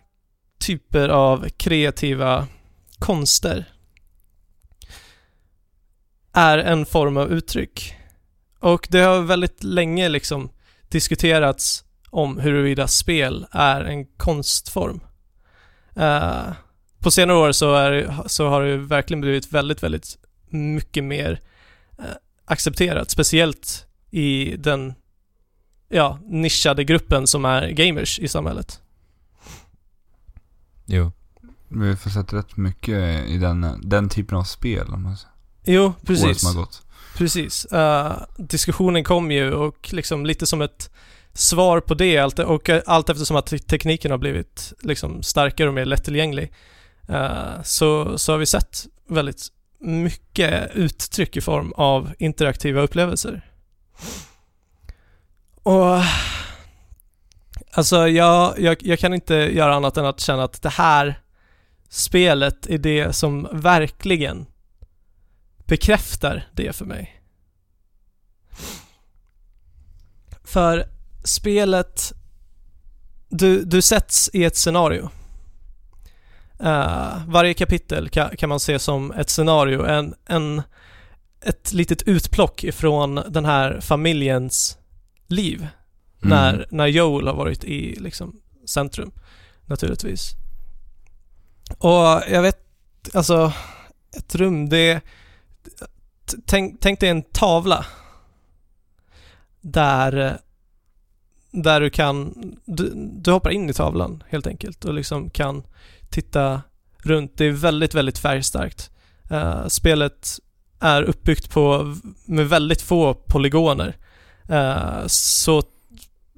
typer 0.59 1.09
av 1.09 1.49
kreativa 1.49 2.47
konster 2.99 3.65
är 6.33 6.57
en 6.57 6.85
form 6.85 7.17
av 7.17 7.31
uttryck. 7.31 7.95
Och 8.59 8.87
det 8.91 8.99
har 8.99 9.21
väldigt 9.21 9.63
länge 9.63 10.09
liksom 10.09 10.49
diskuterats 10.89 11.84
om 12.15 12.39
huruvida 12.39 12.87
spel 12.87 13.47
är 13.51 13.81
en 13.81 14.05
konstform. 14.05 14.99
Eh, 15.95 16.53
på 16.99 17.11
senare 17.11 17.37
år 17.37 17.51
så, 17.51 17.75
är, 17.75 18.23
så 18.25 18.49
har 18.49 18.63
det 18.63 18.77
verkligen 18.77 19.21
blivit 19.21 19.51
väldigt, 19.51 19.83
väldigt 19.83 20.17
mycket 20.49 21.03
mer 21.03 21.41
eh, 21.99 22.05
accepterat, 22.45 23.09
speciellt 23.09 23.85
i 24.11 24.55
den 24.57 24.93
ja, 25.89 26.19
nischade 26.25 26.83
gruppen 26.83 27.27
som 27.27 27.45
är 27.45 27.69
gamers 27.69 28.19
i 28.19 28.27
samhället. 28.27 28.81
Jo. 30.85 31.11
Vi 31.67 31.87
har 31.87 32.09
sett 32.09 32.33
rätt 32.33 32.57
mycket 32.57 33.27
i 33.27 33.37
den, 33.37 33.81
den 33.83 34.09
typen 34.09 34.37
av 34.37 34.43
spel. 34.43 34.87
Om 34.87 35.03
man 35.03 35.17
säger. 35.17 35.33
Jo, 35.63 35.83
Året 35.83 36.05
precis. 36.05 36.41
som 36.41 36.55
har 36.55 36.61
gått. 36.61 36.81
Precis. 37.17 37.65
Eh, 37.65 38.17
diskussionen 38.37 39.03
kom 39.03 39.31
ju 39.31 39.53
och 39.53 39.93
liksom 39.93 40.25
lite 40.25 40.45
som 40.45 40.61
ett 40.61 40.89
svar 41.35 41.79
på 41.79 41.93
det 41.93 42.17
allt, 42.17 42.39
och 42.39 42.69
eh, 42.69 42.81
allt 42.85 43.09
eftersom 43.09 43.37
att 43.37 43.67
tekniken 43.67 44.11
har 44.11 44.17
blivit 44.17 44.73
liksom 44.79 45.23
starkare 45.23 45.67
och 45.67 45.73
mer 45.73 45.85
lättillgänglig 45.85 46.53
uh, 47.09 47.61
så, 47.63 48.17
så 48.17 48.31
har 48.31 48.37
vi 48.37 48.45
sett 48.45 48.85
väldigt 49.09 49.47
mycket 49.79 50.75
uttryck 50.75 51.37
i 51.37 51.41
form 51.41 51.73
av 51.73 52.13
interaktiva 52.19 52.81
upplevelser. 52.81 53.51
Och 55.63 56.01
alltså 57.71 58.07
jag, 58.07 58.59
jag, 58.59 58.77
jag 58.79 58.99
kan 58.99 59.13
inte 59.13 59.35
göra 59.35 59.75
annat 59.75 59.97
än 59.97 60.05
att 60.05 60.19
känna 60.19 60.43
att 60.43 60.61
det 60.61 60.69
här 60.69 61.19
spelet 61.89 62.65
är 62.65 62.77
det 62.77 63.13
som 63.13 63.47
verkligen 63.51 64.45
bekräftar 65.57 66.47
det 66.53 66.75
för 66.75 66.85
mig. 66.85 67.21
För 70.43 70.94
spelet, 71.25 72.13
du, 73.29 73.63
du 73.63 73.81
sätts 73.81 74.29
i 74.33 74.43
ett 74.43 74.55
scenario. 74.55 75.09
Eh, 76.59 77.21
varje 77.27 77.53
kapitel 77.53 78.09
kan, 78.09 78.37
kan 78.37 78.49
man 78.49 78.59
se 78.59 78.79
som 78.79 79.11
ett 79.11 79.29
scenario, 79.29 79.85
en, 79.85 80.15
en, 80.25 80.61
ett 81.41 81.73
litet 81.73 82.01
utplock 82.01 82.63
ifrån 82.63 83.15
den 83.29 83.45
här 83.45 83.79
familjens 83.81 84.77
liv. 85.27 85.57
Mm. 85.57 86.29
När, 86.29 86.67
när 86.71 86.87
Joel 86.87 87.27
har 87.27 87.33
varit 87.33 87.63
i 87.63 87.99
liksom 87.99 88.41
centrum, 88.65 89.11
naturligtvis. 89.65 90.31
Och 91.77 92.21
jag 92.29 92.41
vet, 92.41 92.59
alltså, 93.13 93.53
ett 94.17 94.35
rum, 94.35 94.69
det... 94.69 95.01
tänk, 96.45 96.81
tänk 96.81 96.99
dig 96.99 97.09
en 97.09 97.23
tavla 97.23 97.85
där, 99.61 100.39
där 101.63 101.81
du 101.81 101.89
kan, 101.89 102.33
du, 102.65 102.91
du 102.95 103.31
hoppar 103.31 103.49
in 103.49 103.69
i 103.69 103.73
tavlan 103.73 104.23
helt 104.29 104.47
enkelt 104.47 104.85
och 104.85 104.93
liksom 104.93 105.29
kan 105.29 105.63
titta 106.09 106.61
runt. 106.97 107.37
Det 107.37 107.45
är 107.45 107.51
väldigt, 107.51 107.93
väldigt 107.93 108.17
färgstarkt. 108.17 108.91
Uh, 109.31 109.67
spelet 109.67 110.39
är 110.79 111.03
uppbyggt 111.03 111.49
på, 111.49 111.95
med 112.25 112.49
väldigt 112.49 112.81
få 112.81 113.13
polygoner. 113.13 113.97
Uh, 114.49 115.07
så, 115.07 115.63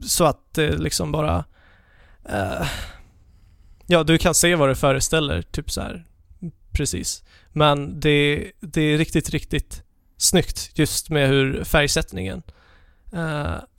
så 0.05 0.25
att 0.25 0.53
det 0.53 0.77
liksom 0.77 1.11
bara, 1.11 1.45
uh, 2.29 2.67
ja 3.87 4.03
du 4.03 4.17
kan 4.17 4.33
se 4.33 4.55
vad 4.55 4.69
det 4.69 4.75
föreställer, 4.75 5.41
typ 5.41 5.71
så 5.71 5.81
här 5.81 6.05
precis. 6.71 7.23
Men 7.53 7.99
det, 7.99 8.51
det 8.59 8.81
är 8.81 8.97
riktigt, 8.97 9.29
riktigt 9.29 9.83
snyggt 10.17 10.71
just 10.73 11.09
med 11.09 11.29
hur 11.29 11.63
färgsättningen 11.63 12.43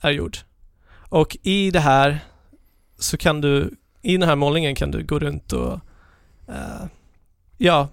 är 0.01 0.11
gjord. 0.11 0.37
Och 1.09 1.37
i 1.43 1.71
det 1.71 1.79
här 1.79 2.19
så 2.99 3.17
kan 3.17 3.41
du, 3.41 3.75
i 4.01 4.17
den 4.17 4.29
här 4.29 4.35
målningen 4.35 4.75
kan 4.75 4.91
du 4.91 5.03
gå 5.03 5.19
runt 5.19 5.53
och 5.53 5.73
eh, 6.47 6.85
ja, 7.57 7.87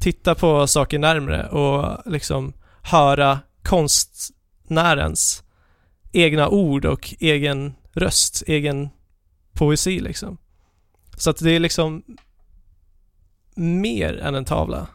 titta 0.00 0.34
på 0.34 0.66
saker 0.66 0.98
närmre 0.98 1.48
och 1.48 2.12
liksom 2.12 2.52
höra 2.82 3.38
konstnärens 3.62 5.42
egna 6.12 6.48
ord 6.48 6.84
och 6.84 7.14
egen 7.20 7.74
röst, 7.92 8.42
egen 8.46 8.88
poesi 9.52 10.00
liksom. 10.00 10.38
Så 11.16 11.30
att 11.30 11.38
det 11.38 11.50
är 11.50 11.60
liksom 11.60 12.02
mer 13.54 14.18
än 14.18 14.34
en 14.34 14.44
tavla. 14.44 14.86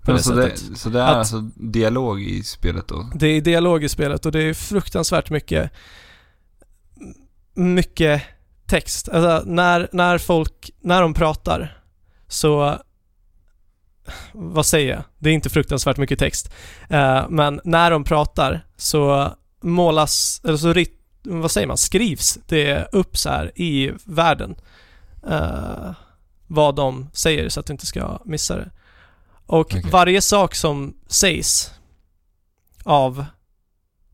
På 0.00 0.10
Men 0.10 0.16
det 0.16 0.22
så, 0.22 0.32
det, 0.34 0.42
sättet. 0.56 0.78
så 0.78 0.88
det 0.88 1.00
är 1.00 1.04
Att- 1.04 1.16
alltså 1.16 1.40
dialog 1.54 2.22
i 2.22 2.42
spelet 2.42 2.88
då? 2.88 3.10
Det 3.14 3.26
är 3.26 3.40
dialog 3.40 3.84
i 3.84 3.88
spelet 3.88 4.26
och 4.26 4.32
det 4.32 4.42
är 4.42 4.54
fruktansvärt 4.54 5.30
mycket 5.30 5.72
mycket 7.54 8.22
text. 8.66 9.08
Alltså 9.08 9.42
när, 9.46 9.88
när 9.92 10.18
folk, 10.18 10.70
när 10.80 11.02
de 11.02 11.14
pratar 11.14 11.80
så 12.28 12.78
vad 14.32 14.66
säger 14.66 14.94
jag? 14.94 15.04
Det 15.18 15.30
är 15.30 15.34
inte 15.34 15.50
fruktansvärt 15.50 15.96
mycket 15.96 16.18
text. 16.18 16.52
Eh, 16.88 17.28
men 17.28 17.60
när 17.64 17.90
de 17.90 18.04
pratar 18.04 18.66
så 18.76 19.34
målas, 19.62 20.40
eller 20.44 20.56
så 20.56 20.72
rit, 20.72 21.00
vad 21.22 21.50
säger 21.50 21.66
man, 21.66 21.76
skrivs 21.76 22.38
det 22.46 22.88
upp 22.92 23.16
så 23.16 23.28
här 23.28 23.52
i 23.54 23.92
världen. 24.04 24.54
Eh, 25.28 25.90
vad 26.46 26.76
de 26.76 27.10
säger 27.12 27.48
så 27.48 27.60
att 27.60 27.66
du 27.66 27.72
inte 27.72 27.86
ska 27.86 28.18
missa 28.24 28.56
det. 28.56 28.70
Och 29.46 29.60
Okej. 29.60 29.84
varje 29.90 30.20
sak 30.20 30.54
som 30.54 30.96
sägs 31.06 31.70
av, 32.84 33.24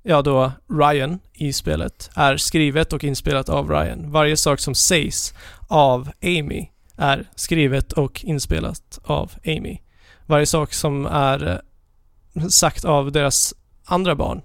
ja 0.02 0.22
då, 0.22 0.52
Ryan 0.68 1.20
i 1.32 1.52
spelet 1.52 2.10
är 2.14 2.36
skrivet 2.36 2.92
och 2.92 3.04
inspelat 3.04 3.48
av 3.48 3.70
Ryan. 3.70 4.10
Varje 4.12 4.36
sak 4.36 4.60
som 4.60 4.74
sägs 4.74 5.34
av 5.68 6.10
Amy 6.22 6.68
är 6.96 7.28
skrivet 7.34 7.92
och 7.92 8.24
inspelat 8.24 8.98
av 9.04 9.32
Amy. 9.46 9.78
Varje 10.26 10.46
sak 10.46 10.72
som 10.72 11.06
är 11.06 11.62
eh, 12.34 12.46
sagt 12.48 12.84
av 12.84 13.12
deras 13.12 13.54
andra 13.84 14.14
barn 14.14 14.42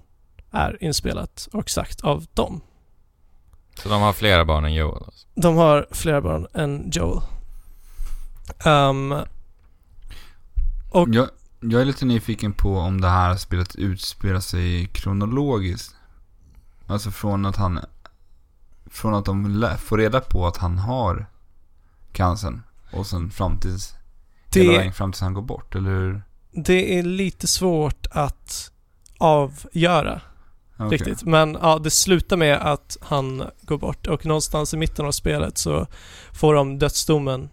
är 0.50 0.84
inspelat 0.84 1.48
och 1.52 1.70
sagt 1.70 2.00
av 2.00 2.26
dem. 2.34 2.60
Så 3.82 3.88
de 3.88 4.02
har 4.02 4.12
flera 4.12 4.44
barn 4.44 4.64
än 4.64 4.74
Joel 4.74 5.02
alltså. 5.06 5.26
De 5.34 5.56
har 5.56 5.86
flera 5.90 6.20
barn 6.20 6.46
än 6.54 6.90
Joel. 6.92 7.20
Ehm, 8.64 9.14
och 10.90 11.08
Jag, 11.08 11.28
jag 11.70 11.80
är 11.80 11.84
lite 11.84 12.04
nyfiken 12.04 12.52
på 12.52 12.78
om 12.78 13.00
det 13.00 13.08
här 13.08 13.36
spelet 13.36 13.76
utspelar 13.76 14.40
sig 14.40 14.86
kronologiskt. 14.86 15.94
Alltså 16.86 17.10
från 17.10 17.46
att 17.46 17.56
han... 17.56 17.80
Från 18.86 19.14
att 19.14 19.24
de 19.24 19.68
får 19.78 19.98
reda 19.98 20.20
på 20.20 20.46
att 20.46 20.56
han 20.56 20.78
har 20.78 21.26
cancern. 22.12 22.62
Och 22.92 23.06
sen 23.06 23.30
fram 23.30 23.60
tills... 23.60 23.94
Hela 24.54 24.72
det, 24.72 24.78
vägen 24.78 24.92
fram 24.92 25.12
tills 25.12 25.20
han 25.20 25.34
går 25.34 25.42
bort, 25.42 25.74
eller 25.74 25.90
hur? 25.90 26.22
det 26.56 26.98
är 26.98 27.02
lite 27.02 27.46
svårt 27.46 28.06
att 28.10 28.70
avgöra 29.18 30.20
Okej. 30.76 30.98
riktigt. 30.98 31.24
Men 31.24 31.58
ja, 31.62 31.78
det 31.78 31.90
slutar 31.90 32.36
med 32.36 32.56
att 32.56 32.96
han 33.00 33.42
går 33.62 33.78
bort 33.78 34.06
och 34.06 34.26
någonstans 34.26 34.74
i 34.74 34.76
mitten 34.76 35.06
av 35.06 35.12
spelet 35.12 35.58
så 35.58 35.86
får 36.32 36.54
de 36.54 36.78
dödsdomen 36.78 37.48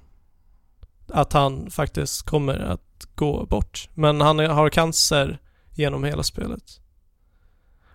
att 1.14 1.34
han 1.34 1.72
faktiskt 1.72 2.24
kommer 2.24 2.60
att 2.60 3.08
gå 3.16 3.46
bort. 3.46 3.90
Men 3.94 4.22
han 4.22 4.40
har 4.40 4.70
cancer 4.70 5.40
genom 5.74 6.04
hela 6.04 6.24
spelet. 6.24 6.64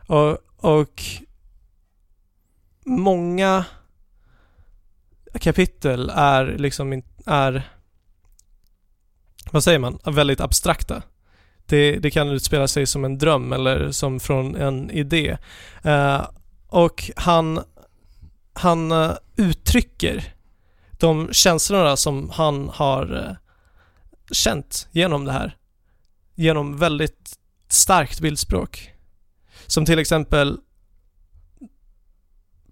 Och, 0.07 0.39
och 0.57 1.03
många 2.85 3.65
kapitel 5.41 6.11
är 6.15 6.57
liksom 6.59 7.03
är 7.27 7.69
vad 9.53 9.65
säger 9.65 9.79
man, 9.79 9.99
väldigt 10.05 10.41
abstrakta. 10.41 11.03
Det, 11.67 11.97
det 11.97 12.11
kan 12.11 12.29
utspela 12.29 12.69
sig 12.69 12.87
som 12.87 13.05
en 13.05 13.19
dröm 13.19 13.53
eller 13.53 13.91
som 13.91 14.21
från 14.21 14.57
en 14.57 14.91
idé. 14.91 15.37
Uh, 15.87 16.27
och 16.69 17.11
han, 17.17 17.61
han 18.53 18.93
uh, 18.93 19.13
uttrycker 19.37 20.35
de 20.99 21.29
känslorna 21.33 21.97
som 21.97 22.31
han 22.31 22.69
har 22.69 23.17
eh, 23.17 23.37
känt 24.33 24.89
genom 24.93 25.25
det 25.25 25.33
här. 25.33 25.57
Genom 26.35 26.77
väldigt 26.79 27.39
starkt 27.69 28.21
bildspråk. 28.21 28.93
Som 29.67 29.85
till 29.85 29.99
exempel 29.99 30.59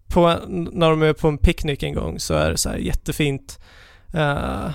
på, 0.08 0.26
en- 0.26 0.68
när 0.72 0.90
de 0.90 1.02
är 1.02 1.12
på 1.12 1.28
en 1.28 1.38
picknick 1.38 1.82
en 1.82 1.94
gång 1.94 2.20
så 2.20 2.34
är 2.34 2.50
det 2.50 2.56
så 2.58 2.68
här 2.68 2.76
jättefint 2.76 3.58
uh, 4.14 4.70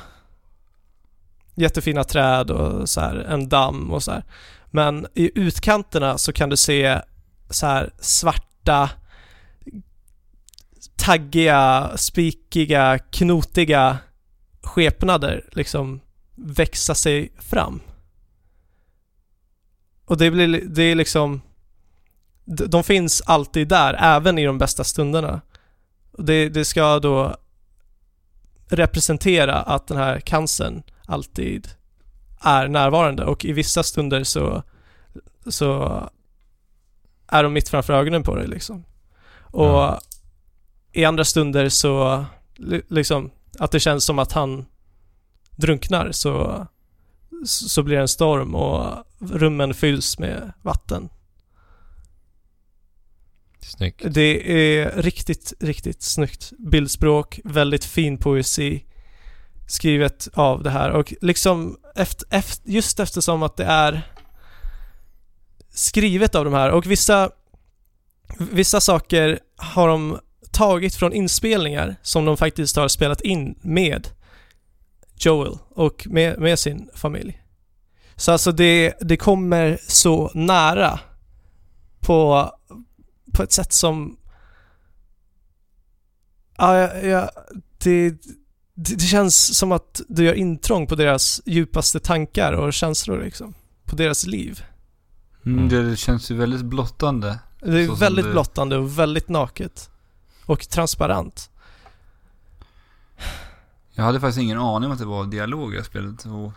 jättefina 1.56 2.04
träd 2.04 2.52
och 2.52 2.90
så 2.90 3.02
här 3.02 3.16
en 3.16 3.50
damm 3.50 3.92
och 3.92 4.04
så 4.04 4.12
här. 4.12 4.24
Men 4.66 5.08
i 5.16 5.32
utkanterna 5.40 6.18
så 6.18 6.34
kan 6.34 6.50
du 6.50 6.58
se 6.58 7.02
så 7.50 7.66
här 7.66 7.94
svarta 8.00 8.90
taggiga, 11.02 11.92
spikiga, 11.98 13.00
knotiga 13.00 13.98
skepnader 14.62 15.50
liksom 15.52 16.02
växa 16.36 16.96
sig 16.96 17.34
fram. 17.40 17.82
Och 20.06 20.18
det 20.18 20.32
blir, 20.32 20.62
det 20.66 20.84
är 20.84 20.96
liksom 20.96 21.42
de 22.46 22.84
finns 22.84 23.22
alltid 23.26 23.68
där, 23.68 23.94
även 24.00 24.38
i 24.38 24.46
de 24.46 24.58
bästa 24.58 24.84
stunderna. 24.84 25.42
Det, 26.18 26.50
det 26.50 26.66
ska 26.66 27.00
då 27.00 27.36
representera 28.68 29.56
att 29.56 29.88
den 29.88 29.98
här 29.98 30.20
cancern 30.20 30.84
alltid 31.06 31.68
är 32.42 32.68
närvarande 32.68 33.26
och 33.26 33.46
i 33.46 33.52
vissa 33.52 33.84
stunder 33.84 34.24
så, 34.24 34.64
så 35.48 36.00
är 37.28 37.44
de 37.44 37.54
mitt 37.54 37.70
framför 37.70 37.94
ögonen 37.94 38.24
på 38.24 38.36
dig 38.36 38.48
liksom. 38.48 38.84
Och 39.40 39.84
mm 39.84 40.00
i 40.94 41.06
andra 41.06 41.26
stunder 41.26 41.70
så, 41.70 42.26
li- 42.56 42.82
liksom, 42.88 43.32
att 43.60 43.72
det 43.72 43.80
känns 43.80 44.06
som 44.06 44.20
att 44.20 44.32
han 44.32 44.66
drunknar 45.56 46.12
så, 46.12 46.68
så 47.46 47.84
blir 47.84 47.96
det 47.96 48.02
en 48.02 48.08
storm 48.08 48.56
och 48.56 49.06
rummen 49.20 49.74
fylls 49.74 50.20
med 50.20 50.54
vatten. 50.62 51.10
Snyggt. 53.62 54.02
Det 54.10 54.52
är 54.80 55.02
riktigt, 55.02 55.54
riktigt 55.60 56.02
snyggt 56.02 56.52
bildspråk, 56.58 57.40
väldigt 57.44 57.86
fin 57.86 58.18
poesi 58.18 58.86
skrivet 59.68 60.28
av 60.34 60.64
det 60.64 60.70
här 60.70 60.92
och 60.92 61.14
liksom 61.22 61.78
efter, 61.96 62.28
efter, 62.30 62.70
just 62.70 63.00
eftersom 63.00 63.44
att 63.44 63.58
det 63.58 63.66
är 63.66 64.14
skrivet 65.70 66.36
av 66.36 66.46
de 66.46 66.54
här 66.54 66.72
och 66.72 66.86
vissa 66.86 67.32
vissa 68.38 68.82
saker 68.82 69.40
har 69.58 69.88
de 69.88 70.20
tagit 70.52 70.96
från 70.96 71.14
inspelningar 71.14 71.96
som 72.02 72.26
de 72.26 72.38
faktiskt 72.38 72.76
har 72.76 72.88
spelat 72.88 73.22
in 73.22 73.56
med 73.62 74.08
Joel 75.16 75.58
och 75.70 76.08
med, 76.10 76.40
med 76.40 76.60
sin 76.60 76.90
familj. 76.96 77.42
Så 78.16 78.32
alltså 78.32 78.52
det, 78.52 78.94
det 79.02 79.18
kommer 79.18 79.80
så 79.88 80.32
nära 80.34 81.00
på, 82.00 82.50
på 83.34 83.44
ett 83.44 83.52
sätt 83.52 83.74
som... 83.74 84.18
Ja, 86.58 86.78
ja, 86.78 86.98
ja 86.98 87.30
det, 87.78 88.10
det, 88.10 88.96
det 88.96 89.00
känns 89.06 89.58
som 89.58 89.72
att 89.72 90.02
du 90.08 90.24
gör 90.26 90.34
intrång 90.34 90.88
på 90.88 90.96
deras 90.96 91.42
djupaste 91.46 92.00
tankar 92.00 92.54
och 92.54 92.74
känslor 92.74 93.24
liksom. 93.24 93.54
På 93.86 93.96
deras 93.96 94.26
liv. 94.26 94.64
Mm, 95.46 95.70
det 95.70 95.98
känns 95.98 96.32
ju 96.32 96.36
väldigt 96.36 96.66
blottande. 96.66 97.40
Det 97.62 97.82
är 97.82 98.00
väldigt 98.00 98.26
det- 98.26 98.32
blottande 98.32 98.78
och 98.78 99.00
väldigt 99.00 99.30
naket. 99.30 99.90
Och 100.52 100.70
transparent. 100.70 101.52
Jag 103.92 104.04
hade 104.04 104.20
faktiskt 104.20 104.40
ingen 104.40 104.58
aning 104.58 104.86
om 104.86 104.94
att 104.94 105.00
det 105.00 105.06
var 105.06 105.26
dialog 105.26 105.74
i 105.74 105.78
det 105.78 105.84
spelet. 105.84 106.26
Och 106.26 106.54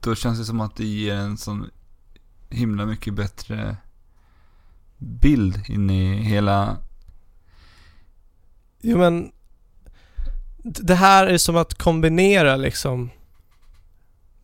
då 0.00 0.14
känns 0.14 0.38
det 0.38 0.44
som 0.44 0.60
att 0.60 0.76
det 0.76 0.84
ger 0.84 1.14
en 1.14 1.38
sån 1.38 1.70
himla 2.48 2.86
mycket 2.86 3.14
bättre 3.14 3.76
bild 4.98 5.62
in 5.68 5.90
i 5.90 6.14
hela... 6.14 6.76
Jo 8.80 8.98
men 8.98 9.32
det 10.62 10.94
här 10.94 11.26
är 11.26 11.38
som 11.38 11.56
att 11.56 11.74
kombinera 11.74 12.56
liksom 12.56 13.10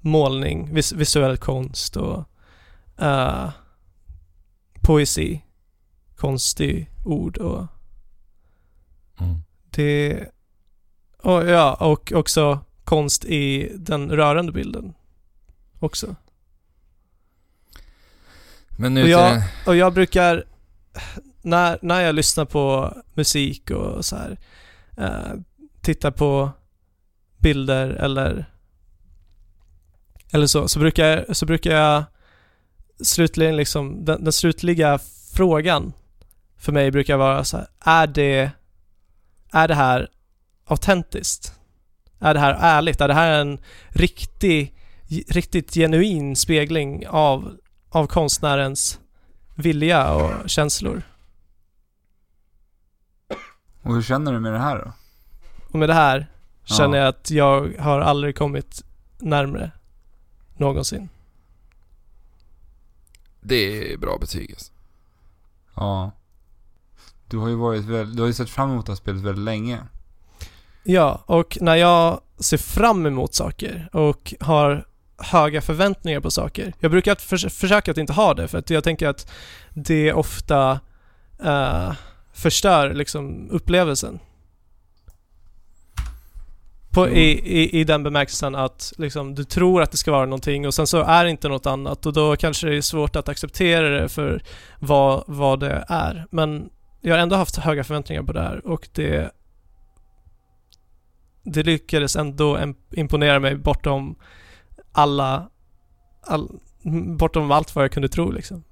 målning, 0.01 0.75
vis- 0.75 0.93
visuell 0.93 1.37
konst 1.37 1.97
och 1.97 2.25
eh, 2.99 3.51
poesi, 4.83 5.43
konst 6.17 6.61
i 6.61 6.89
ord 7.07 7.37
och 7.37 7.67
Mm. 9.21 9.39
det... 9.71 10.25
Och, 11.23 11.47
ja, 11.47 11.75
och 11.75 12.13
också 12.13 12.61
konst 12.85 13.25
i 13.25 13.73
den 13.79 14.11
rörande 14.11 14.53
bilden 14.53 14.95
också. 15.79 16.17
Men 18.79 18.95
nu 18.95 19.03
Och 19.03 19.09
jag- 19.09 19.43
Och 19.67 19.77
jag 19.77 19.95
brukar, 19.95 20.45
när, 21.43 21.79
när 21.83 22.01
jag 22.01 22.15
lyssnar 22.15 22.45
på 22.45 22.97
musik 23.15 23.71
och 23.71 24.05
så 24.05 24.17
här, 24.17 24.37
eh, 24.97 25.41
tittar 25.81 26.11
på 26.11 26.51
bilder 27.39 27.89
eller, 27.91 28.51
eller 30.33 30.47
så, 30.47 30.69
så 30.69 30.79
brukar, 30.79 31.33
så 31.35 31.47
brukar 31.47 31.71
jag 31.71 32.05
slutligen 33.05 33.57
liksom, 33.57 34.05
den, 34.05 34.25
den 34.25 34.33
slutliga 34.33 34.99
frågan 35.33 35.93
för 36.57 36.73
mig 36.73 36.91
brukar 36.91 37.17
vara 37.17 37.45
så 37.45 37.57
här, 37.57 37.67
är 37.81 38.07
det, 38.07 38.51
är 39.53 39.69
det 39.69 39.75
här 39.75 40.09
autentiskt? 40.65 41.53
Är 42.19 42.35
det 42.35 42.41
här 42.41 42.57
ärligt? 42.61 43.01
Är 43.01 43.09
det 43.09 43.15
här 43.15 43.41
en 43.41 43.59
riktig, 43.89 44.75
riktigt 45.29 45.75
genuin 45.75 46.37
spegling 46.37 47.07
av, 47.09 47.57
av 47.89 48.07
konstnärens 48.07 49.01
vilja 49.55 50.13
och 50.15 50.51
känslor? 50.51 51.03
Och 53.83 53.95
hur 53.95 54.03
känner 54.03 54.33
du 54.33 54.41
med 54.41 54.53
det 54.53 54.59
här 54.59 54.79
då? 54.79 54.93
Och 55.73 55.79
med 55.79 55.89
det 55.89 55.95
här 55.95 56.27
Ja. 56.69 56.75
känner 56.77 56.99
jag 56.99 57.09
att 57.09 57.31
jag 57.31 57.73
har 57.79 58.01
aldrig 58.01 58.37
kommit 58.37 58.83
närmre 59.19 59.71
någonsin. 60.57 61.09
Det 63.41 63.93
är 63.93 63.97
bra 63.97 64.19
betyg 64.19 64.51
alltså. 64.51 64.73
Ja. 65.75 66.11
Du 67.29 67.39
har 67.39 67.49
ju 67.49 67.55
varit 67.55 67.85
väl, 67.85 68.17
du 68.17 68.23
har 68.23 68.27
ju 68.27 68.33
sett 68.33 68.51
fram 68.51 68.71
emot 68.71 68.87
det 68.87 68.93
här 68.93 68.97
spelet 68.97 69.23
väldigt 69.23 69.45
länge. 69.45 69.79
Ja, 70.85 71.23
och 71.27 71.59
när 71.61 71.77
jag 71.77 72.21
ser 72.39 72.57
fram 72.57 73.07
emot 73.07 73.35
saker 73.35 73.89
och 73.93 74.35
har 74.41 74.85
höga 75.19 75.61
förväntningar 75.61 76.21
på 76.21 76.31
saker. 76.31 76.73
Jag 76.81 76.91
brukar 76.91 77.15
förs- 77.15 77.53
försöka 77.53 77.91
att 77.91 77.99
inte 77.99 78.13
ha 78.13 78.35
det 78.35 78.49
för 78.49 78.59
att 78.59 78.71
jag 78.71 78.85
tänker 78.85 79.09
att 79.09 79.31
det 79.75 80.13
ofta 80.13 80.81
eh, 81.45 81.93
förstör 82.33 82.95
liksom 82.95 83.51
upplevelsen. 83.51 84.19
På, 86.91 87.09
i, 87.09 87.31
i, 87.61 87.81
I 87.81 87.85
den 87.85 88.03
bemärkelsen 88.03 88.55
att 88.55 88.93
liksom, 88.99 89.35
du 89.35 89.45
tror 89.45 89.83
att 89.83 89.91
det 89.91 89.97
ska 89.97 90.11
vara 90.11 90.25
någonting 90.25 90.67
och 90.67 90.75
sen 90.75 90.87
så 90.87 91.03
är 91.03 91.25
det 91.25 91.31
inte 91.31 91.49
något 91.49 91.67
annat 91.67 92.07
och 92.07 92.13
då 92.13 92.37
kanske 92.37 92.67
det 92.67 92.77
är 92.77 92.81
svårt 92.81 93.17
att 93.17 93.29
acceptera 93.29 93.89
det 94.01 94.09
för 94.09 94.43
vad, 94.79 95.25
vad 95.27 95.61
det 95.61 95.85
är. 95.89 96.27
Men 96.31 96.71
jag 97.09 97.15
har 97.15 97.23
ändå 97.23 97.37
haft 97.37 97.57
höga 97.57 97.85
förväntningar 97.85 98.23
på 98.23 98.33
det 98.33 98.43
här 98.43 98.67
och 98.67 98.89
det 98.93 99.31
det 101.43 101.63
lyckades 101.63 102.17
ändå 102.17 102.75
imponera 102.91 103.41
mig 103.41 103.57
bortom 103.57 104.17
alla, 104.93 105.51
all, 106.21 106.61
bortom 107.19 107.51
allt 107.51 107.75
vad 107.75 107.85
jag 107.85 107.93
kunde 107.93 108.09
tro 108.09 108.31
liksom. 108.31 108.65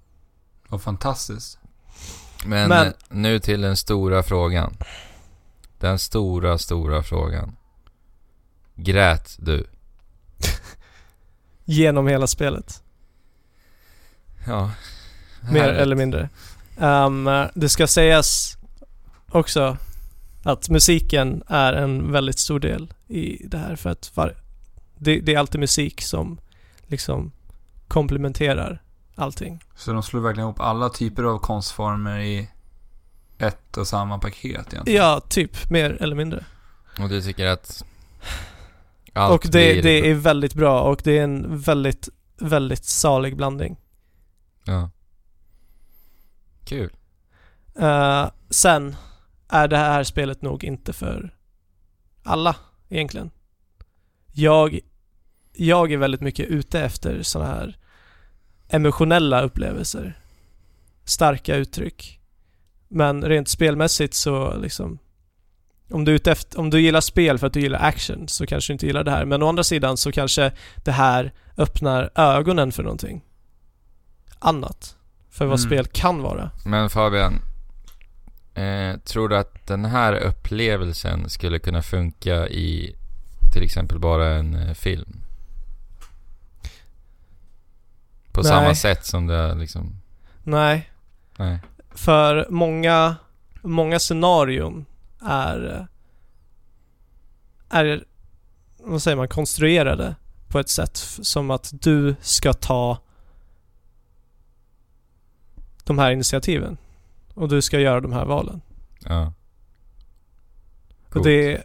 Vad 0.69 0.83
fantastiskt. 0.83 1.59
Men, 2.47 2.69
Men- 2.69 2.87
eh, 2.87 2.93
nu 3.09 3.39
till 3.39 3.61
den 3.61 3.77
stora 3.77 4.23
frågan. 4.23 4.77
Den 5.79 5.99
stora, 5.99 6.59
stora 6.59 7.03
frågan. 7.03 7.57
Grät 8.75 9.37
du? 9.39 9.67
Genom 11.65 12.07
hela 12.07 12.27
spelet. 12.27 12.83
Ja. 14.47 14.71
Mer 15.53 15.69
eller 15.69 15.97
mindre. 15.97 16.29
Ehm, 16.79 17.31
det 17.55 17.69
ska 17.69 17.87
sägas 17.87 18.57
också 19.29 19.77
att 20.43 20.69
musiken 20.69 21.43
är 21.47 21.73
en 21.73 22.13
väldigt 22.13 22.39
stor 22.39 22.61
del 22.61 22.95
i 23.09 23.47
det 23.47 23.59
här 23.59 23.77
för 23.77 23.91
att 23.91 24.17
var, 24.17 24.37
det, 24.99 25.21
det 25.21 25.35
är 25.35 25.39
alltid 25.39 25.61
musik 25.61 26.01
som 26.01 26.39
liksom 26.87 27.33
komplementerar 27.89 28.83
allting. 29.15 29.65
Så 29.77 29.93
de 29.93 30.03
slår 30.03 30.21
verkligen 30.21 30.49
ihop 30.49 30.61
alla 30.61 30.89
typer 30.89 31.23
av 31.23 31.39
konstformer 31.39 32.19
i 32.19 32.49
ett 33.39 33.77
och 33.77 33.87
samma 33.87 34.19
paket 34.19 34.45
egentligen. 34.45 34.85
Ja, 34.87 35.21
typ. 35.29 35.71
Mer 35.71 36.03
eller 36.03 36.17
mindre. 36.17 36.45
Och 37.01 37.09
du 37.09 37.23
tycker 37.23 37.47
att 37.47 37.85
allt 39.13 39.35
och 39.35 39.51
det, 39.53 39.73
blir... 39.73 39.83
det 39.83 40.11
är 40.11 40.15
väldigt 40.15 40.55
bra 40.55 40.81
och 40.81 41.01
det 41.05 41.19
är 41.19 41.25
en 41.25 41.59
väldigt, 41.59 42.09
väldigt 42.39 42.85
salig 42.85 43.37
blandning. 43.37 43.77
Ja. 44.65 44.91
Kul. 46.65 46.91
Uh, 47.81 48.31
sen 48.51 48.97
är 49.49 49.69
det 49.69 49.77
här 49.77 50.05
spelet 50.05 50.43
nog 50.43 50.65
inte 50.65 50.93
för 50.93 51.35
alla 52.23 52.57
egentligen. 52.89 53.31
Jag, 54.33 54.79
jag 55.53 55.93
är 55.93 55.97
väldigt 55.97 56.21
mycket 56.21 56.47
ute 56.47 56.81
efter 56.81 57.23
sådana 57.23 57.51
här 57.51 57.79
emotionella 58.69 59.43
upplevelser. 59.43 60.19
Starka 61.05 61.57
uttryck. 61.57 62.21
Men 62.89 63.25
rent 63.25 63.49
spelmässigt 63.49 64.15
så 64.15 64.57
liksom 64.57 64.99
om 65.91 66.05
du, 66.05 66.13
ute 66.13 66.33
efter, 66.33 66.61
om 66.61 66.71
du 66.71 66.81
gillar 66.81 67.01
spel 67.01 67.39
för 67.39 67.47
att 67.47 67.53
du 67.53 67.61
gillar 67.61 67.79
action 67.79 68.29
så 68.29 68.47
kanske 68.47 68.71
du 68.71 68.73
inte 68.73 68.87
gillar 68.87 69.05
det 69.05 69.11
här. 69.11 69.25
Men 69.25 69.43
å 69.43 69.49
andra 69.49 69.65
sidan 69.65 69.97
så 69.97 70.13
kanske 70.13 70.53
det 70.85 70.93
här 70.93 71.33
öppnar 71.57 72.11
ögonen 72.15 72.73
för 72.73 72.83
någonting 72.83 73.25
annat. 74.39 74.97
För 75.35 75.47
vad 75.47 75.59
Mm. 75.59 75.69
spel 75.69 75.87
kan 75.87 76.23
vara. 76.23 76.51
Men 76.65 76.91
Fabian, 76.91 77.43
eh, 78.55 78.97
tror 79.05 79.29
du 79.29 79.37
att 79.37 79.67
den 79.67 79.85
här 79.85 80.13
upplevelsen 80.15 81.31
skulle 81.31 81.59
kunna 81.59 81.83
funka 81.83 82.49
i 82.49 82.97
till 83.53 83.63
exempel 83.63 83.99
bara 83.99 84.29
en 84.35 84.55
eh, 84.55 84.75
film? 84.75 85.21
På 88.33 88.41
Nej. 88.41 88.49
samma 88.49 88.75
sätt 88.75 89.07
som 89.07 89.27
det 89.27 89.55
liksom... 89.55 90.01
Nej, 90.43 90.91
Nej. 91.37 91.59
för 91.91 92.47
många, 92.51 93.17
många 93.63 93.99
scenarion 93.99 94.87
är, 95.27 95.87
är, 97.71 98.05
vad 98.79 99.03
säger 99.03 99.17
man, 99.17 99.29
konstruerade 99.29 100.15
på 100.49 100.59
ett 100.59 100.69
sätt 100.69 100.97
som 101.23 101.51
att 101.51 101.71
du 101.73 102.17
ska 102.21 102.53
ta 102.53 102.99
de 105.85 105.99
här 105.99 106.11
initiativen. 106.11 106.77
Och 107.35 107.49
du 107.49 107.63
ska 107.63 107.81
göra 107.81 108.01
de 108.01 108.13
här 108.13 108.25
valen. 108.25 108.61
Ja. 109.05 109.33
Och 111.07 111.13
Coolt. 111.13 111.25
det, 111.25 111.63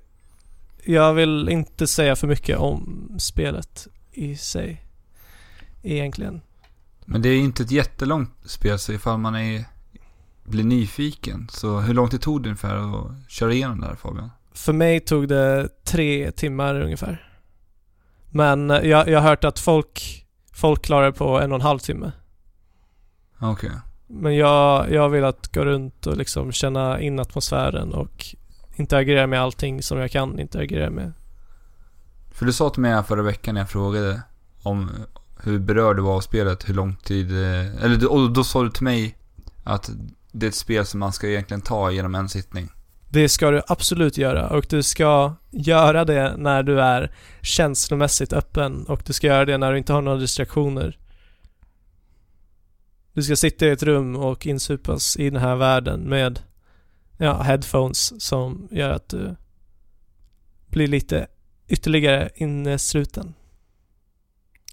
jag 0.83 1.13
vill 1.13 1.49
inte 1.49 1.87
säga 1.87 2.15
för 2.15 2.27
mycket 2.27 2.57
om 2.57 3.09
spelet 3.19 3.87
i 4.11 4.35
sig. 4.37 4.85
Egentligen. 5.83 6.41
Men 7.05 7.21
det 7.21 7.29
är 7.29 7.37
inte 7.37 7.63
ett 7.63 7.71
jättelångt 7.71 8.31
spel 8.45 8.79
så 8.79 8.93
ifall 8.93 9.17
man 9.17 9.35
är, 9.35 9.65
blir 10.43 10.63
nyfiken. 10.63 11.47
Så 11.51 11.79
hur 11.79 11.93
lång 11.93 12.09
tid 12.09 12.21
tog 12.21 12.43
det 12.43 12.49
ungefär 12.49 12.75
att 12.75 13.31
köra 13.31 13.53
igenom 13.53 13.79
det 13.81 13.87
här 13.87 13.95
Fabian? 13.95 14.31
För 14.51 14.73
mig 14.73 14.99
tog 14.99 15.27
det 15.27 15.69
tre 15.83 16.31
timmar 16.31 16.81
ungefär. 16.81 17.29
Men 18.29 18.71
eh, 18.71 18.77
jag, 18.77 19.07
jag 19.07 19.21
har 19.21 19.29
hört 19.29 19.43
att 19.43 19.59
folk, 19.59 20.25
folk 20.53 20.85
klarar 20.85 21.05
det 21.05 21.11
på 21.11 21.39
en 21.39 21.51
och 21.51 21.55
en 21.55 21.61
halv 21.61 21.79
timme. 21.79 22.11
Okej. 23.39 23.71
Men 24.11 24.35
jag, 24.35 24.91
jag 24.91 25.09
vill 25.09 25.23
att 25.23 25.53
gå 25.53 25.65
runt 25.65 26.07
och 26.07 26.17
liksom 26.17 26.51
känna 26.51 27.01
in 27.01 27.19
atmosfären 27.19 27.93
och 27.93 28.25
interagera 28.75 29.27
med 29.27 29.41
allting 29.41 29.83
som 29.83 29.97
jag 29.97 30.11
kan 30.11 30.39
interagera 30.39 30.89
med. 30.89 31.13
För 32.31 32.45
du 32.45 32.53
sa 32.53 32.69
till 32.69 32.81
mig 32.81 33.03
förra 33.03 33.21
veckan 33.21 33.55
när 33.55 33.61
jag 33.61 33.69
frågade 33.69 34.21
om 34.63 34.91
hur 35.43 35.59
berörd 35.59 35.95
du 35.95 36.01
var 36.01 36.15
av 36.15 36.21
spelet, 36.21 36.69
hur 36.69 36.73
lång 36.73 36.95
tid... 36.95 37.31
eh, 37.31 37.83
Eller 37.83 38.11
och 38.11 38.31
då 38.31 38.43
sa 38.43 38.63
du 38.63 38.69
till 38.69 38.83
mig 38.83 39.17
att 39.63 39.89
det 40.31 40.45
är 40.45 40.49
ett 40.49 40.55
spel 40.55 40.85
som 40.85 40.99
man 40.99 41.13
ska 41.13 41.27
egentligen 41.27 41.61
ta 41.61 41.91
genom 41.91 42.15
en 42.15 42.29
sittning. 42.29 42.69
Det 43.09 43.29
ska 43.29 43.51
du 43.51 43.61
absolut 43.67 44.17
göra 44.17 44.49
och 44.49 44.65
du 44.69 44.83
ska 44.83 45.33
göra 45.51 46.05
det 46.05 46.37
när 46.37 46.63
du 46.63 46.81
är 46.81 47.11
känslomässigt 47.41 48.33
öppen 48.33 48.85
och 48.87 49.01
du 49.05 49.13
ska 49.13 49.27
göra 49.27 49.45
det 49.45 49.57
när 49.57 49.71
du 49.71 49.77
inte 49.77 49.93
har 49.93 50.01
några 50.01 50.17
distraktioner. 50.17 50.97
Du 53.13 53.23
ska 53.23 53.35
sitta 53.35 53.65
i 53.65 53.69
ett 53.69 53.83
rum 53.83 54.15
och 54.15 54.45
insupas 54.45 55.17
i 55.17 55.29
den 55.29 55.41
här 55.41 55.55
världen 55.55 55.99
med 56.01 56.39
ja, 57.17 57.41
headphones 57.41 58.21
som 58.23 58.67
gör 58.71 58.89
att 58.89 59.09
du 59.09 59.35
blir 60.67 60.87
lite 60.87 61.27
ytterligare 61.67 62.29
innesluten. 62.35 63.33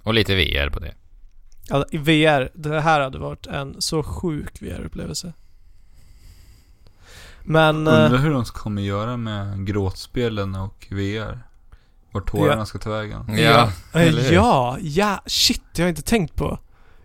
Och 0.02 0.14
lite 0.14 0.34
VR 0.34 0.70
på 0.70 0.78
det. 0.80 0.94
I 1.90 1.98
VR, 1.98 2.50
det 2.54 2.80
här 2.80 3.00
hade 3.00 3.18
varit 3.18 3.46
en 3.46 3.80
så 3.82 4.02
sjuk 4.02 4.62
VR-upplevelse. 4.62 5.32
Men... 7.42 7.86
eh, 7.86 7.92
Undrar 8.04 8.18
hur 8.18 8.30
de 8.30 8.44
kommer 8.44 8.82
göra 8.82 9.16
med 9.16 9.66
gråtspelen 9.66 10.54
och 10.54 10.86
VR. 10.90 11.38
Vart 12.12 12.30
tårarna 12.30 12.66
ska 12.66 12.78
ta 12.78 12.90
vägen. 12.90 13.24
Ja, 13.38 13.72
ja, 14.32 14.78
ja, 14.80 15.22
shit, 15.26 15.62
jag 15.76 15.84
har 15.84 15.88
inte 15.88 16.02
tänkt 16.02 16.34
på. 16.34 16.58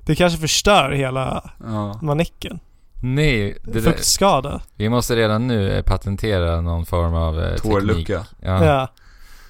Det 0.05 0.15
kanske 0.15 0.39
förstör 0.39 0.91
hela 0.91 1.51
Ja. 1.63 1.99
manicken. 2.01 2.59
Nej, 3.03 3.57
det 3.63 3.71
där, 3.71 3.81
Fuktskada. 3.91 4.61
vi 4.75 4.89
måste 4.89 5.15
redan 5.15 5.47
nu 5.47 5.71
eh, 5.71 5.83
patentera 5.83 6.61
någon 6.61 6.85
form 6.85 7.13
av 7.13 7.39
eh, 7.39 7.45
teknik. 7.55 7.61
Tårlucka. 7.71 8.25
Ja. 8.41 8.65
Ja. 8.65 8.87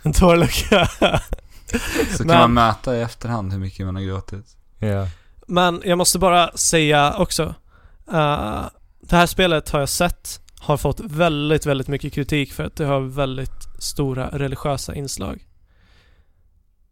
En 0.04 0.14
tårlucka. 0.14 0.86
Så 2.12 2.18
kan 2.18 2.28
Men- 2.28 2.38
man 2.40 2.54
mäta 2.54 2.98
i 2.98 3.02
efterhand 3.02 3.52
hur 3.52 3.60
mycket 3.60 3.86
man 3.86 3.96
har 3.96 4.04
gråtit. 4.04 4.46
ja. 4.80 5.08
Men 5.48 5.82
jag 5.86 5.98
måste 5.98 6.20
bara 6.20 6.52
säga 6.58 7.16
också. 7.18 7.44
eh, 8.14 8.62
det 9.02 9.16
här 9.16 9.26
spelet 9.26 9.70
har 9.70 9.80
jag 9.80 9.90
sett 9.90 10.42
har 10.60 10.78
fått 10.78 11.00
väldigt, 11.00 11.66
väldigt 11.66 11.88
mycket 11.88 12.14
kritik 12.14 12.54
för 12.54 12.64
att 12.64 12.76
det 12.76 12.86
har 12.86 13.00
väldigt 13.02 13.68
stora 13.80 14.28
religiösa 14.28 14.96
inslag. 14.96 15.46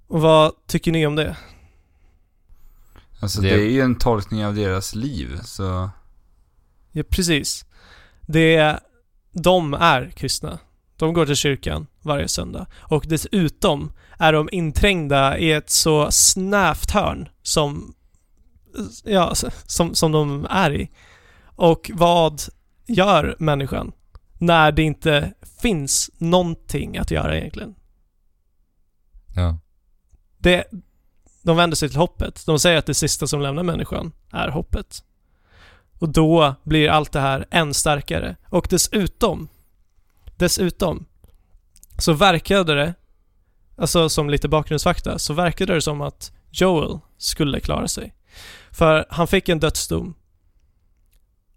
Och 0.08 0.22
vad 0.22 0.52
tycker 0.68 0.92
ni 0.92 1.08
om 1.08 1.16
det? 1.16 1.36
Alltså 3.20 3.42
Det- 3.42 3.50
det 3.50 3.62
är 3.62 3.72
ju 3.72 3.82
en 3.82 3.96
tolkning 3.96 4.46
av 4.46 4.56
deras 4.56 4.96
liv, 4.96 5.40
så... 5.44 5.90
Ja, 6.92 7.04
precis. 7.10 7.66
Det, 8.22 8.80
de 9.32 9.74
är 9.74 10.10
kristna. 10.10 10.60
De 10.96 11.14
går 11.14 11.26
till 11.26 11.36
kyrkan 11.36 11.88
varje 12.02 12.28
söndag. 12.28 12.68
Och 12.78 13.06
dessutom 13.08 13.92
är 14.20 14.34
de 14.34 14.50
inträngda 14.52 15.38
i 15.38 15.52
ett 15.52 15.70
så 15.70 16.12
snävt 16.12 16.92
hörn 16.92 17.30
som, 17.42 17.96
ja, 19.04 19.34
som, 19.66 19.96
som 19.96 20.12
de 20.12 20.48
är 20.50 20.72
i. 20.72 20.90
Och 21.46 21.92
vad 21.94 22.42
gör 22.88 23.36
människan 23.40 23.92
när 24.38 24.72
det 24.72 24.84
inte 24.84 25.34
finns 25.62 26.10
någonting 26.18 26.98
att 26.98 27.12
göra 27.12 27.38
egentligen? 27.38 27.76
ja. 29.36 29.58
Det, 30.38 30.64
de 31.42 31.58
vänder 31.58 31.76
sig 31.76 31.90
till 31.90 31.98
hoppet. 31.98 32.46
De 32.46 32.60
säger 32.60 32.78
att 32.78 32.86
det 32.86 32.94
sista 32.94 33.28
som 33.28 33.42
lämnar 33.42 33.64
människan 33.64 34.12
är 34.32 34.48
hoppet. 34.48 35.04
Och 36.00 36.10
då 36.10 36.56
blir 36.64 36.90
allt 36.90 37.12
det 37.12 37.20
här 37.20 37.46
än 37.52 37.74
starkare. 37.74 38.36
Och 38.50 38.68
dessutom, 38.70 39.48
dessutom, 40.36 41.06
så 41.98 42.14
verkade 42.14 42.76
det, 42.76 42.94
alltså 43.76 44.10
som 44.10 44.30
lite 44.30 44.48
bakgrundsfakta, 44.48 45.20
så 45.20 45.34
verkade 45.34 45.74
det 45.74 45.82
som 45.82 46.02
att 46.02 46.32
Joel 46.50 47.00
skulle 47.18 47.60
klara 47.60 47.88
sig. 47.88 48.16
För 48.72 49.06
han 49.10 49.28
fick 49.28 49.50
en 49.50 49.60
dödsdom. 49.60 50.16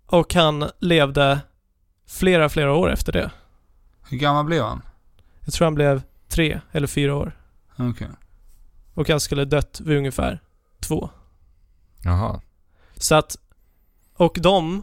Och 0.07 0.35
han 0.35 0.71
levde 0.79 1.41
flera, 2.07 2.49
flera 2.49 2.73
år 2.73 2.93
efter 2.93 3.13
det. 3.13 3.31
Hur 4.09 4.19
gammal 4.19 4.45
blev 4.45 4.65
han? 4.65 4.83
Jag 5.41 5.55
tror 5.55 5.67
han 5.67 5.75
blev 5.75 6.03
tre 6.29 6.61
eller 6.73 6.87
fyra 6.87 7.15
år. 7.15 7.39
Okej. 7.77 8.09
Och 8.95 9.09
han 9.09 9.21
skulle 9.21 9.45
dött 9.45 9.81
vid 9.85 9.99
ungefär 9.99 10.41
två. 10.81 11.11
Jaha. 12.03 12.41
Så 12.97 13.15
att, 13.15 13.37
och 14.15 14.39
de, 14.41 14.83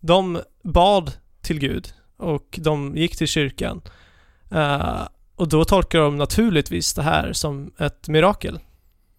de 0.00 0.42
bad 0.62 1.12
till 1.40 1.58
Gud 1.58 1.94
och 2.16 2.58
de 2.62 2.96
gick 2.96 3.16
till 3.16 3.28
kyrkan. 3.28 3.82
Eh, 4.50 5.08
och 5.34 5.48
då 5.48 5.64
tolkar 5.64 5.98
de 5.98 6.16
naturligtvis 6.16 6.94
det 6.94 7.02
här 7.02 7.32
som 7.32 7.72
ett 7.78 8.08
mirakel. 8.08 8.60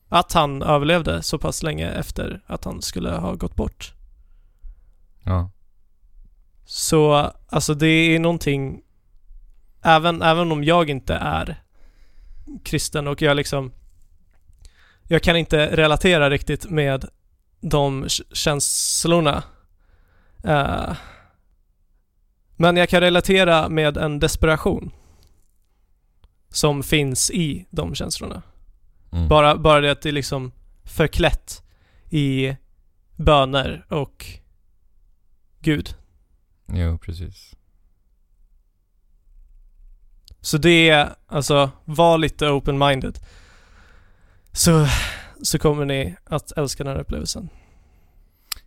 Att 0.10 0.34
han 0.34 0.62
överlevde 0.62 1.24
så 1.24 1.38
pass 1.38 1.64
länge 1.64 1.90
efter 1.90 2.42
att 2.46 2.66
han 2.66 2.82
skulle 2.82 3.12
ha 3.12 3.34
gått 3.34 3.56
bort. 3.56 3.94
Ja. 5.24 5.52
Så, 6.66 7.32
alltså 7.48 7.74
det 7.74 7.88
är 7.88 8.20
någonting, 8.20 8.82
även, 9.82 10.22
även 10.22 10.52
om 10.52 10.64
jag 10.64 10.90
inte 10.90 11.16
är 11.16 11.64
kristen 12.64 13.08
och 13.08 13.22
jag 13.22 13.38
liksom, 13.38 13.72
jag 15.04 15.24
kan 15.24 15.36
inte 15.36 15.76
relatera 15.76 16.30
riktigt 16.30 16.70
med 16.70 17.06
de 17.62 18.08
känslorna. 18.34 19.44
Eh, 20.44 20.94
men 22.56 22.78
jag 22.78 22.90
kan 22.90 23.02
relatera 23.02 23.70
med 23.70 23.98
en 23.98 24.20
desperation 24.20 24.92
som 26.50 26.84
finns 26.84 27.32
i 27.32 27.66
de 27.70 27.96
känslorna. 27.96 28.42
Mm. 29.12 29.28
Bara, 29.28 29.58
bara 29.58 29.82
det 29.82 29.92
att 29.92 30.02
det 30.02 30.10
är 30.10 30.14
liksom 30.14 30.52
förklätt 30.84 31.64
i 32.10 32.56
böner 33.16 33.86
och 33.90 34.26
Gud. 35.60 35.96
Jo, 36.68 36.98
precis. 36.98 37.56
Så 40.42 40.58
det 40.58 40.90
är, 40.90 41.16
alltså, 41.28 41.72
var 41.86 42.18
lite 42.18 42.46
open-minded. 42.46 43.20
Så, 44.52 44.88
så 45.44 45.60
kommer 45.60 45.86
ni 45.86 46.16
att 46.26 46.52
älska 46.52 46.84
den 46.84 46.94
här 46.94 47.02
upplevelsen. 47.02 47.50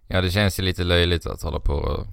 Ja, 0.06 0.20
det 0.20 0.30
känns 0.30 0.58
ju 0.58 0.62
lite 0.62 0.85
löjligt 0.85 1.26
att 1.26 1.42
hålla 1.42 1.61
på 1.61 1.72
och 1.72 2.06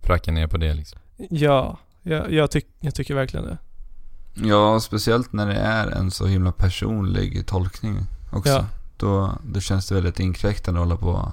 pracka 0.00 0.32
ner 0.32 0.46
på 0.46 0.56
det 0.56 0.74
liksom. 0.74 0.98
Ja, 1.30 1.78
jag, 2.02 2.32
jag, 2.32 2.50
tyck, 2.50 2.66
jag 2.80 2.94
tycker 2.94 3.14
verkligen 3.14 3.46
det. 3.46 3.58
Ja, 4.34 4.80
speciellt 4.80 5.32
när 5.32 5.46
det 5.46 5.54
är 5.54 5.86
en 5.86 6.10
så 6.10 6.26
himla 6.26 6.52
personlig 6.52 7.46
tolkning 7.46 7.98
också. 8.32 8.50
Ja. 8.52 8.66
Då, 8.96 9.38
då 9.44 9.60
känns 9.60 9.88
det 9.88 9.94
väldigt 9.94 10.20
inkräktande 10.20 10.80
att 10.80 10.86
hålla 10.86 10.96
på 11.00 11.08
och 11.08 11.30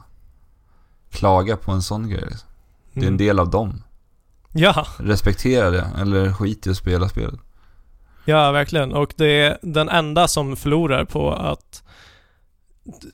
klaga 1.11 1.57
på 1.57 1.71
en 1.71 1.81
sån 1.81 2.09
grej. 2.09 2.23
liksom. 2.29 2.49
Det 2.93 2.99
är 2.99 3.03
en 3.03 3.07
Mm. 3.07 3.17
del 3.17 3.39
av 3.39 3.49
dem. 3.49 3.83
Ja, 4.51 4.87
Respektera 4.97 5.69
det, 5.69 5.87
eller 5.99 6.33
skit 6.33 6.67
i 6.67 6.69
att 6.69 6.77
spela 6.77 7.09
spelet. 7.09 7.39
ja 8.25 8.51
verkligen. 8.51 8.93
Och 8.93 9.13
det 9.17 9.25
är 9.41 9.57
den 9.61 9.89
enda 9.89 10.27
som 10.27 10.55
förlorar 10.55 11.05
på 11.05 11.33
att 11.33 11.83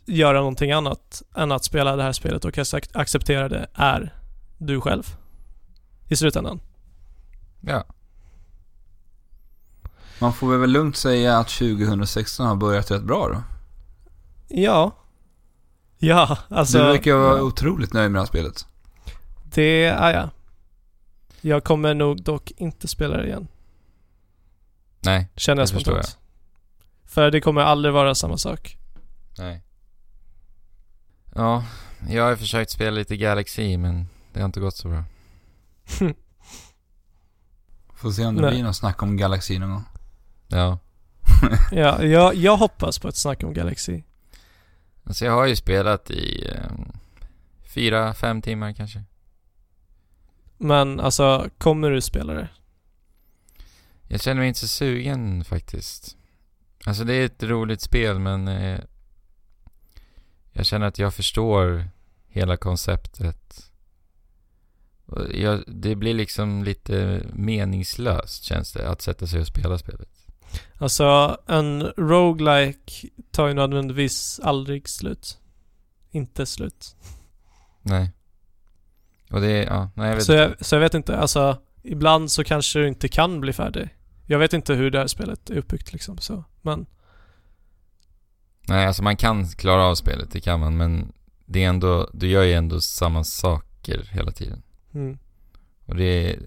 göra 0.06 0.38
någonting 0.40 0.72
annat 0.72 1.22
än 1.36 1.52
att 1.52 1.64
spela 1.64 1.96
det 1.96 2.04
här 2.04 2.12
spelet 2.12 2.46
och 2.46 2.52
ac- 2.58 2.90
acceptera 2.94 3.50
det 3.50 3.68
är 3.74 4.14
du 4.58 4.82
själv. 4.82 5.16
I 6.10 6.16
slutändan. 6.16 6.60
Ja. 7.62 7.84
Man 10.20 10.34
får 10.34 10.58
väl 10.58 10.70
lugnt 10.72 10.98
säga 10.98 11.38
att 11.38 11.48
2016 11.50 12.46
har 12.48 12.56
börjat 12.56 12.92
rätt 12.92 13.04
bra 13.04 13.28
då. 13.30 13.44
Ja. 14.48 14.92
Ja, 15.98 16.38
alltså. 16.50 16.78
du 16.78 16.84
verkar 16.84 17.16
vara 17.16 17.38
ja. 17.38 17.44
otroligt 17.44 17.94
nöjd 17.94 18.12
med 18.12 18.18
det 18.20 18.22
här 18.22 18.28
spelet. 18.28 18.66
Det 19.44 19.86
är 19.86 20.12
jag. 20.14 20.30
Jag 21.46 21.64
kommer 21.64 21.94
nog 21.94 22.24
dock 22.24 22.52
inte 22.58 22.88
spela 22.88 23.18
det 23.18 23.26
igen. 23.28 23.48
Nej. 25.00 25.30
Känner 25.36 25.62
jag 25.62 25.70
Det 25.70 25.74
förstår 25.74 25.92
spontant. 25.92 26.18
För 27.06 27.32
det 27.32 27.42
kommer 27.42 27.62
aldrig 27.62 27.94
vara 27.94 28.16
samma 28.16 28.38
sak. 28.38 28.78
Nej. 29.38 29.64
Ja, 31.36 31.64
jag 32.10 32.24
har 32.24 32.36
försökt 32.36 32.72
spela 32.72 32.92
lite 32.92 33.18
Galaxy 33.18 33.78
men 33.78 34.08
det 34.34 34.40
har 34.40 34.46
inte 34.46 34.60
gått 34.60 34.76
så 34.76 34.88
bra. 34.88 35.04
Får 37.96 38.12
se 38.12 38.26
om 38.26 38.36
det 38.36 38.42
Nej. 38.42 38.52
blir 38.52 38.64
något 38.64 38.76
snack 38.76 39.04
om 39.04 39.18
Galaxy 39.18 39.60
någon 39.60 39.72
gång. 39.72 39.84
Ja. 40.48 40.80
ja, 41.72 42.04
jag, 42.04 42.36
jag 42.36 42.58
hoppas 42.58 43.00
på 43.00 43.08
ett 43.08 43.18
snack 43.18 43.44
om 43.44 43.54
Galaxy. 43.54 44.04
Alltså 45.04 45.26
jag 45.26 45.34
har 45.34 45.46
ju 45.46 45.56
spelat 45.56 46.12
i 46.12 46.48
eh, 46.48 46.72
fyra, 47.64 48.14
fem 48.14 48.42
timmar 48.42 48.74
kanske. 48.74 49.04
Men 50.58 51.00
alltså, 51.00 51.50
kommer 51.58 51.92
du 51.92 52.02
spela 52.02 52.34
det? 52.34 52.48
Jag 54.08 54.22
känner 54.22 54.42
mig 54.42 54.48
inte 54.48 54.60
så 54.60 54.68
sugen 54.68 55.44
faktiskt. 55.44 56.18
Alltså 56.86 57.04
det 57.04 57.14
är 57.14 57.26
ett 57.26 57.44
roligt 57.44 57.82
spel 57.82 58.20
men 58.20 58.48
eh, 58.48 58.80
jag 60.52 60.66
känner 60.66 60.86
att 60.86 61.00
jag 61.00 61.14
förstår 61.14 61.90
hela 62.28 62.58
konceptet. 62.58 63.72
Jag, 65.34 65.64
det 65.68 65.96
blir 65.96 66.14
liksom 66.14 66.64
lite 66.64 67.26
meningslöst 67.34 68.44
känns 68.44 68.74
det 68.74 68.90
att 68.90 69.02
sätta 69.02 69.28
sig 69.28 69.40
och 69.40 69.48
spela 69.48 69.78
spelet. 69.78 70.10
Alltså, 70.78 71.38
en 71.48 71.84
roguelike 71.84 73.08
tar 73.32 73.48
ju 73.48 73.54
nödvändigtvis 73.54 74.40
aldrig 74.44 74.90
slut. 74.90 75.38
Inte 76.12 76.46
slut. 76.46 76.96
Nej. 77.82 78.12
Och 79.32 79.42
det 79.42 79.64
ja, 79.64 79.90
nej 79.96 80.08
jag 80.10 80.16
vet 80.16 80.26
Så 80.26 80.32
inte. 80.32 80.42
jag, 80.44 80.66
så 80.66 80.76
jag 80.76 80.80
vet 80.80 80.94
inte, 80.94 81.18
alltså, 81.18 81.58
ibland 81.84 82.32
så 82.32 82.44
kanske 82.44 82.80
du 82.80 82.88
inte 82.88 83.08
kan 83.08 83.42
bli 83.42 83.54
färdig. 83.54 83.90
Jag 84.26 84.40
vet 84.40 84.54
inte 84.54 84.74
hur 84.74 84.92
det 84.92 85.00
här 85.00 85.08
spelet 85.08 85.50
är 85.50 85.58
uppbyggt 85.58 85.94
liksom, 85.94 86.18
så. 86.18 86.44
Men, 86.62 86.86
Nej, 88.68 88.86
alltså 88.86 89.04
man 89.04 89.18
kan 89.18 89.48
klara 89.48 89.86
av 89.86 89.96
spelet, 89.96 90.32
det 90.32 90.40
kan 90.42 90.60
man, 90.60 90.78
men 90.78 91.12
det 91.46 91.64
är 91.64 91.70
ändå, 91.70 92.10
du 92.14 92.28
gör 92.28 92.44
ju 92.44 92.54
ändå 92.54 92.82
samma 92.82 93.24
saker 93.24 94.10
hela 94.12 94.32
tiden. 94.32 94.64
mm. 94.94 95.18
Och 95.86 95.96
det, 95.96 96.40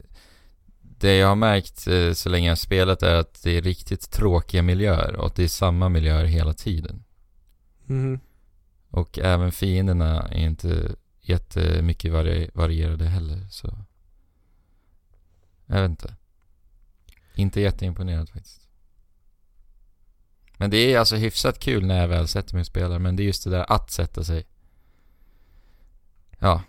det 0.81 1.17
jag 1.17 1.29
har 1.29 1.37
märkt 1.37 1.87
eh, 1.87 2.13
så 2.13 2.29
länge 2.29 2.47
jag 2.47 2.51
har 2.51 2.57
spelat 2.57 3.03
är 3.03 3.15
att 3.15 3.43
det 3.43 3.57
är 3.57 3.63
riktigt 3.63 4.11
tråkiga 4.11 4.63
miljöer 4.63 5.17
och 5.17 5.27
att 5.27 5.35
det 5.35 5.45
är 5.45 5.49
samma 5.49 5.89
miljöer 5.89 6.25
hela 6.25 6.53
tiden. 6.53 7.05
Mhm. 7.87 8.21
Och 8.91 9.19
även 9.19 9.53
fienderna 9.53 10.29
är 10.29 10.39
inte 10.47 10.91
jättemycket 11.29 12.13
vari- 12.13 12.51
varierade 12.55 13.05
heller 13.09 13.47
så... 13.51 13.79
Jag 15.67 15.81
vet 15.83 15.91
inte. 15.91 16.15
Inte 17.35 17.61
jätteimponerad 17.61 18.29
faktiskt. 18.29 18.61
Men 20.57 20.71
det 20.71 20.77
är 20.77 20.99
alltså 20.99 21.17
hyfsat 21.17 21.59
kul 21.59 21.87
när 21.87 22.01
jag 22.01 22.09
väl 22.09 22.29
sätter 22.29 22.55
mig 22.55 22.61
och 22.61 22.67
spelar 22.67 22.99
men 22.99 23.17
det 23.17 23.23
är 23.23 23.25
just 23.25 23.45
det 23.45 23.51
där 23.51 23.73
att 23.73 23.91
sätta 23.91 24.25
sig. 24.25 24.47
Ja, 26.39 26.63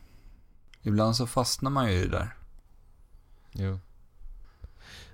Ibland 0.82 1.16
så 1.16 1.28
fastnar 1.28 1.72
man 1.72 1.92
ju 1.92 1.98
i 1.98 2.02
det 2.02 2.10
där. 2.12 2.36
jo. 3.52 3.80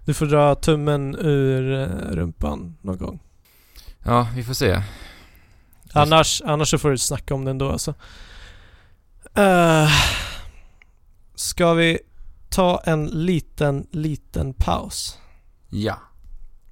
Du 0.05 0.13
får 0.13 0.25
dra 0.25 0.55
tummen 0.55 1.15
ur 1.15 1.73
eh, 1.73 2.11
rumpan 2.15 2.77
någon 2.81 2.97
gång. 2.97 3.19
Ja, 4.03 4.27
vi 4.35 4.43
får 4.43 4.53
se. 4.53 4.81
Annars, 5.93 6.41
annars 6.45 6.69
så 6.69 6.77
får 6.77 6.89
du 6.89 6.97
snacka 6.97 7.33
om 7.35 7.45
det 7.45 7.51
ändå 7.51 7.71
alltså. 7.71 7.93
Uh, 9.38 9.89
ska 11.36 11.73
vi 11.73 11.99
ta 12.49 12.81
en 12.86 13.05
liten, 13.05 13.88
liten 13.91 14.53
paus? 14.53 15.19
Ja. 15.69 15.99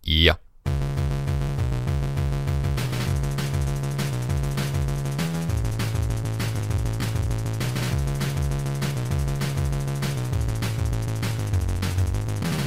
Ja. 0.02 0.36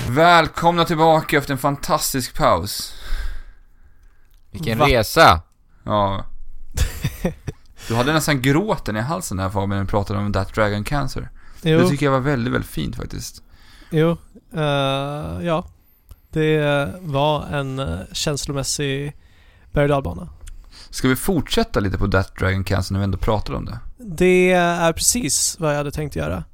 Välkomna 0.08 0.84
tillbaka 0.84 1.38
efter 1.38 1.52
en 1.52 1.58
fantastisk 1.58 2.36
paus. 2.36 2.94
Vilken 4.50 4.78
Va? 4.78 4.86
resa! 4.86 5.42
Ja. 5.84 6.24
Du 7.88 7.94
hade 7.94 8.12
nästan 8.12 8.42
gråten 8.42 8.96
i 8.96 9.00
halsen 9.00 9.38
här 9.38 9.50
Fabian 9.50 9.70
när 9.70 9.80
du 9.80 9.86
pratade 9.86 10.18
om 10.18 10.32
That 10.32 10.54
Dragon 10.54 10.84
Cancer. 10.84 11.30
Jo, 11.62 11.78
Det 11.78 11.88
tycker 11.88 12.06
jag 12.06 12.12
var 12.12 12.20
väldigt, 12.20 12.54
väldigt 12.54 12.70
fint 12.70 12.96
faktiskt. 12.96 13.42
jo. 13.90 14.16
eh, 14.54 14.60
ja. 15.46 15.66
Det 16.30 16.92
var 17.00 17.46
en 17.46 17.78
uh, 17.78 18.00
känslomässig 18.12 19.16
berg 19.72 19.88
och. 19.88 20.28
Ska 20.90 21.08
vi 21.08 21.16
fortsätta 21.16 21.80
lite 21.80 21.98
på 21.98 22.08
That 22.08 22.36
Dragon 22.36 22.64
Cancer 22.64 22.92
när 22.92 23.00
vi 23.00 23.04
ändå 23.04 23.18
pratar 23.18 23.54
om 23.54 23.64
det? 23.64 23.78
Det 23.98 24.52
är 24.52 24.92
precis 24.92 25.56
vad 25.60 25.72
jag 25.72 25.76
hade 25.76 25.90
tänkt 25.90 26.16
göra. 26.16 26.44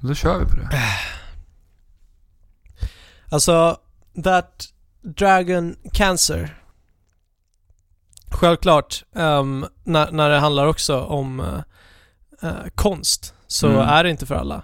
Då 0.00 0.14
kör 0.14 0.38
vi 0.38 0.46
på 0.46 0.56
det. 0.56 0.68
Alltså, 3.30 3.76
That 4.24 4.64
Dragon 5.02 5.76
Cancer. 5.92 6.61
Självklart, 8.32 9.04
ehm, 9.14 9.66
när, 9.84 10.10
när 10.12 10.30
det 10.30 10.38
handlar 10.38 10.66
också 10.66 11.00
om 11.00 11.40
eh, 11.40 11.60
eh, 12.42 12.68
konst 12.74 13.34
så 13.46 13.66
Mm. 13.66 13.80
är 13.88 14.04
det 14.04 14.10
inte 14.10 14.26
för 14.26 14.34
alla. 14.34 14.62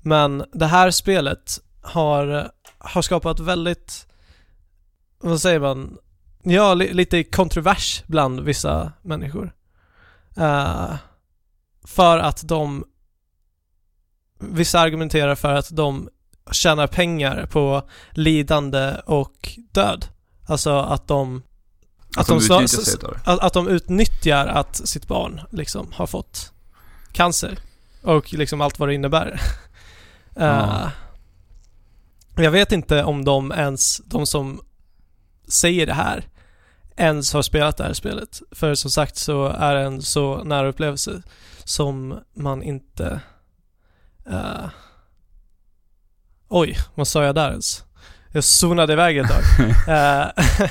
Men 0.00 0.44
det 0.52 0.66
här 0.66 0.90
spelet 0.90 1.60
har, 1.82 2.50
har 2.78 3.02
skapat 3.02 3.40
väldigt, 3.40 4.06
vad 5.18 5.40
säger 5.40 5.60
man, 5.60 5.98
ja 6.42 6.74
li, 6.74 6.92
lite 6.94 7.24
kontrovers 7.24 8.02
bland 8.06 8.40
vissa 8.40 8.92
människor. 9.02 9.52
Eh, 10.36 10.94
för 11.84 12.18
att 12.18 12.48
de, 12.48 12.84
vissa 14.40 14.80
argumenterar 14.80 15.34
för 15.34 15.54
att 15.54 15.76
de 15.76 16.08
tjänar 16.50 16.86
pengar 16.86 17.46
på 17.46 17.88
lidande 18.10 18.96
och 19.06 19.58
död. 19.72 20.06
Alltså 20.48 20.78
att 20.78 21.08
de 21.08 21.42
Att 22.16 22.26
de 22.26 22.40
snar- 22.40 23.16
att, 23.24 23.38
att 23.40 23.52
de 23.52 23.68
utnyttjar 23.68 24.46
att 24.46 24.88
sitt 24.88 25.08
barn 25.08 25.40
liksom 25.50 25.92
har 25.92 26.06
fått 26.06 26.52
cancer 27.12 27.58
och 28.02 28.32
liksom 28.32 28.60
allt 28.60 28.78
vad 28.78 28.88
det 28.88 28.94
innebär. 28.94 29.40
Eh, 30.38 30.88
jag 32.36 32.50
vet 32.50 32.72
inte 32.72 33.04
om 33.04 33.24
de 33.24 33.52
ens, 33.52 34.00
de 34.04 34.26
som 34.26 34.60
säger 35.48 35.86
det 35.86 35.94
här, 35.94 36.24
ens 36.96 37.32
har 37.32 37.42
spelat 37.42 37.76
det 37.76 37.84
här 37.84 37.92
spelet. 37.92 38.42
För 38.50 38.74
som 38.74 38.90
sagt 38.90 39.16
så 39.16 39.46
är 39.46 39.74
det 39.74 39.80
en 39.80 40.02
så 40.02 40.44
nära 40.44 40.68
upplevelse 40.68 41.22
som 41.64 42.18
man 42.34 42.62
inte... 42.62 43.20
eh, 44.26 44.68
oj, 46.48 46.76
vad 46.94 47.08
sa 47.08 47.24
jag 47.24 47.34
där 47.34 47.50
ens? 47.50 47.84
Jag 48.32 48.44
zonade 48.44 48.92
iväg 48.92 49.18
ett 49.18 49.28
tag. 49.28 49.42
Eh, 49.88 50.26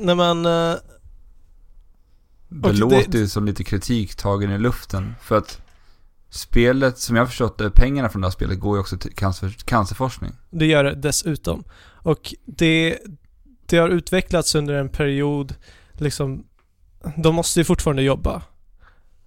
Nej 0.00 0.14
men, 0.14 0.46
eh, 0.46 0.76
Det 2.48 2.72
låter 2.72 3.18
ju 3.18 3.28
som 3.28 3.44
lite 3.46 3.64
kritik 3.64 4.14
tagen 4.14 4.50
i 4.50 4.58
luften. 4.58 5.14
För 5.22 5.38
att 5.38 5.62
spelet, 6.30 6.98
som 6.98 7.16
jag 7.16 7.22
har 7.22 7.26
förstått 7.26 7.58
det, 7.58 7.70
pengarna 7.70 8.08
från 8.08 8.22
det 8.22 8.26
här 8.26 8.32
spelet 8.32 8.60
går 8.60 8.76
ju 8.76 8.80
också 8.80 8.98
till 8.98 9.14
cancer, 9.14 9.56
cancerforskning. 9.64 10.32
Det 10.50 10.66
gör 10.66 10.84
det 10.84 10.94
dessutom. 10.94 11.64
Och 12.02 12.34
det, 12.44 12.98
det 13.66 13.76
har 13.76 13.88
utvecklats 13.88 14.54
under 14.54 14.74
en 14.74 14.88
period, 14.88 15.54
liksom, 15.92 16.44
de 17.16 17.34
måste 17.34 17.60
ju 17.60 17.64
fortfarande 17.64 18.02
jobba. 18.02 18.42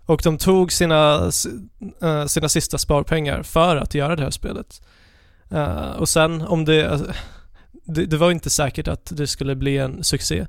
Och 0.05 0.21
de 0.24 0.38
tog 0.38 0.71
sina, 0.71 1.32
eh, 2.01 2.26
sina 2.26 2.49
sista 2.49 2.78
sparpengar 2.78 3.43
för 3.43 3.76
att 3.76 3.95
göra 3.95 4.15
det 4.15 4.24
här 4.24 4.32
spelet. 4.32 4.82
Eh, 5.49 5.91
och 5.91 6.09
sen 6.09 6.41
om 6.41 6.65
det, 6.65 6.91
alltså, 6.91 7.11
det, 7.71 8.05
det 8.05 8.17
var 8.17 8.32
inte 8.32 8.49
säkert 8.49 8.88
att 8.88 9.11
det 9.15 9.28
skulle 9.28 9.55
bli 9.55 9.78
en 9.78 10.03
succé 10.03 10.47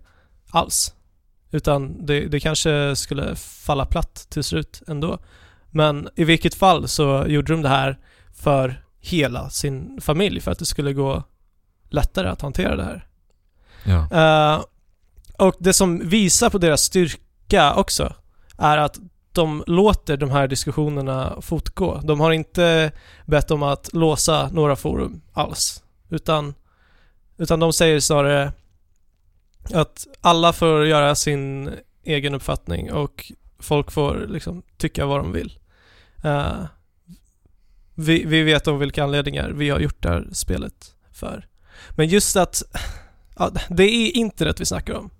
alls. 0.50 0.94
Utan 1.50 2.06
det, 2.06 2.20
det 2.26 2.40
kanske 2.40 2.96
skulle 2.96 3.36
falla 3.36 3.86
platt 3.86 4.26
till 4.30 4.44
slut 4.44 4.82
ändå. 4.88 5.18
Men 5.70 6.08
i 6.16 6.24
vilket 6.24 6.54
fall 6.54 6.88
så 6.88 7.24
gjorde 7.28 7.52
de 7.52 7.62
det 7.62 7.68
här 7.68 7.98
för 8.32 8.84
hela 9.00 9.50
sin 9.50 10.00
familj 10.00 10.40
för 10.40 10.50
att 10.50 10.58
det 10.58 10.66
skulle 10.66 10.92
gå 10.92 11.22
lättare 11.88 12.28
att 12.28 12.42
hantera 12.42 12.76
det 12.76 12.84
här. 12.84 13.06
Ja. 13.84 14.08
Eh, 14.10 14.64
och 15.38 15.54
det 15.58 15.72
som 15.72 16.08
visar 16.08 16.50
på 16.50 16.58
deras 16.58 16.80
styrka 16.80 17.74
också 17.74 18.14
är 18.58 18.78
att 18.78 18.98
de 19.32 19.64
låter 19.66 20.16
de 20.16 20.30
här 20.30 20.48
diskussionerna 20.48 21.36
fortgå. 21.40 22.00
De 22.04 22.20
har 22.20 22.32
inte 22.32 22.92
bett 23.26 23.50
om 23.50 23.62
att 23.62 23.92
låsa 23.92 24.48
några 24.52 24.76
forum 24.76 25.20
alls. 25.32 25.82
Utan, 26.08 26.54
utan 27.38 27.60
de 27.60 27.72
säger 27.72 28.00
snarare 28.00 28.52
att 29.72 30.06
alla 30.20 30.52
får 30.52 30.86
göra 30.86 31.14
sin 31.14 31.70
egen 32.04 32.34
uppfattning 32.34 32.92
och 32.92 33.32
folk 33.58 33.90
får 33.90 34.26
liksom 34.28 34.62
tycka 34.76 35.06
vad 35.06 35.20
de 35.20 35.32
vill. 35.32 35.58
Eh, 36.24 36.64
vi, 37.94 38.24
vi 38.24 38.42
vet 38.42 38.66
om 38.68 38.78
vilka 38.78 39.04
anledningar 39.04 39.50
vi 39.50 39.70
har 39.70 39.80
gjort 39.80 40.02
det 40.02 40.08
här 40.08 40.28
spelet 40.32 40.94
för. 41.12 41.46
Men 41.90 42.08
just 42.08 42.36
att 42.36 42.62
ja, 43.38 43.50
det 43.68 43.82
är 43.84 44.16
internet 44.16 44.60
vi 44.60 44.66
snackar 44.66 44.94
om. 44.94 45.10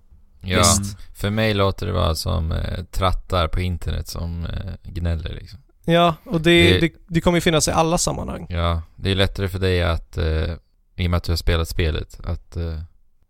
Ja, 0.41 0.57
Visst. 0.57 0.97
för 1.15 1.29
mig 1.29 1.53
låter 1.53 1.85
det 1.85 1.91
vara 1.91 2.15
som 2.15 2.51
eh, 2.51 2.83
trattar 2.83 3.47
på 3.47 3.59
internet 3.61 4.07
som 4.07 4.45
eh, 4.45 4.73
gnäller 4.83 5.33
liksom. 5.33 5.59
Ja, 5.85 6.15
och 6.25 6.41
det, 6.41 6.73
Det- 6.73 6.79
det, 6.79 6.93
det 7.07 7.21
kommer 7.21 7.37
ju 7.37 7.41
finnas 7.41 7.67
i 7.67 7.71
alla 7.71 7.97
sammanhang. 7.97 8.47
Ja, 8.49 8.81
det 8.95 9.11
är 9.11 9.15
lättare 9.15 9.47
för 9.47 9.59
dig 9.59 9.83
att, 9.83 10.17
eh, 10.17 10.53
i 10.95 11.05
och 11.07 11.11
med 11.11 11.13
att 11.17 11.23
du 11.23 11.31
har 11.31 11.37
spelat 11.37 11.67
spelet, 11.69 12.19
att, 12.23 12.55
eh, 12.57 12.81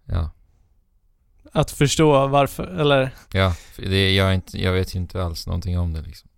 ja. 0.06 0.30
Att 1.56 1.72
förstå 1.72 2.28
varför, 2.28 2.68
eller 2.68 3.10
Ja, 3.32 3.56
det, 3.78 4.16
jag, 4.16 4.34
inte, 4.36 4.62
jag 4.62 4.72
vet 4.74 4.96
ju 4.96 5.00
inte 5.00 5.24
alls 5.24 5.48
någonting 5.48 5.80
om 5.80 5.94
det 5.94 6.02
liksom. 6.02 6.30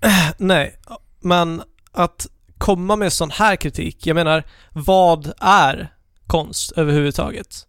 nej, 0.38 0.76
men 1.20 1.62
att 1.92 2.26
komma 2.58 2.96
med 2.96 3.12
sån 3.12 3.30
här 3.30 3.56
kritik, 3.56 4.06
jag 4.06 4.14
menar, 4.14 4.44
vad 4.72 5.32
är 5.40 5.94
konst 6.26 6.72
överhuvudtaget? 6.72 7.66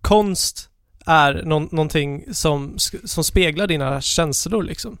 Konst 0.00 0.68
är 1.06 1.42
nå- 1.44 1.68
någonting 1.72 2.34
som, 2.34 2.78
som 3.04 3.24
speglar 3.24 3.66
dina 3.66 4.00
känslor 4.00 4.62
liksom. 4.62 4.98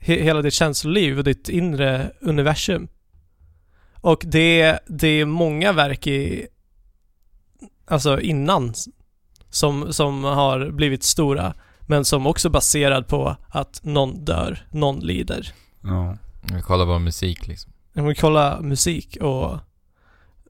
He- 0.00 0.22
hela 0.22 0.42
ditt 0.42 0.54
känsloliv 0.54 1.18
och 1.18 1.24
ditt 1.24 1.48
inre 1.48 2.12
universum. 2.20 2.88
Och 3.94 4.22
det, 4.26 4.78
det 4.86 5.08
är 5.08 5.24
många 5.24 5.72
verk 5.72 6.06
i, 6.06 6.46
alltså 7.86 8.20
innan, 8.20 8.74
som, 9.52 9.92
som 9.92 10.24
har 10.24 10.70
blivit 10.70 11.02
stora, 11.02 11.54
men 11.80 12.04
som 12.04 12.26
också 12.26 12.50
baserad 12.50 13.06
på 13.08 13.36
att 13.48 13.80
någon 13.82 14.24
dör, 14.24 14.66
någon 14.70 15.00
lider. 15.00 15.52
Ja. 15.82 16.16
Jag 16.50 16.64
kollar 16.64 16.86
bara 16.86 16.98
musik 16.98 17.46
liksom. 17.46 17.72
Om 17.96 18.04
vi 18.06 18.14
kollar 18.14 18.60
musik 18.60 19.16
och 19.20 19.58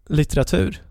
litteratur 0.07 0.82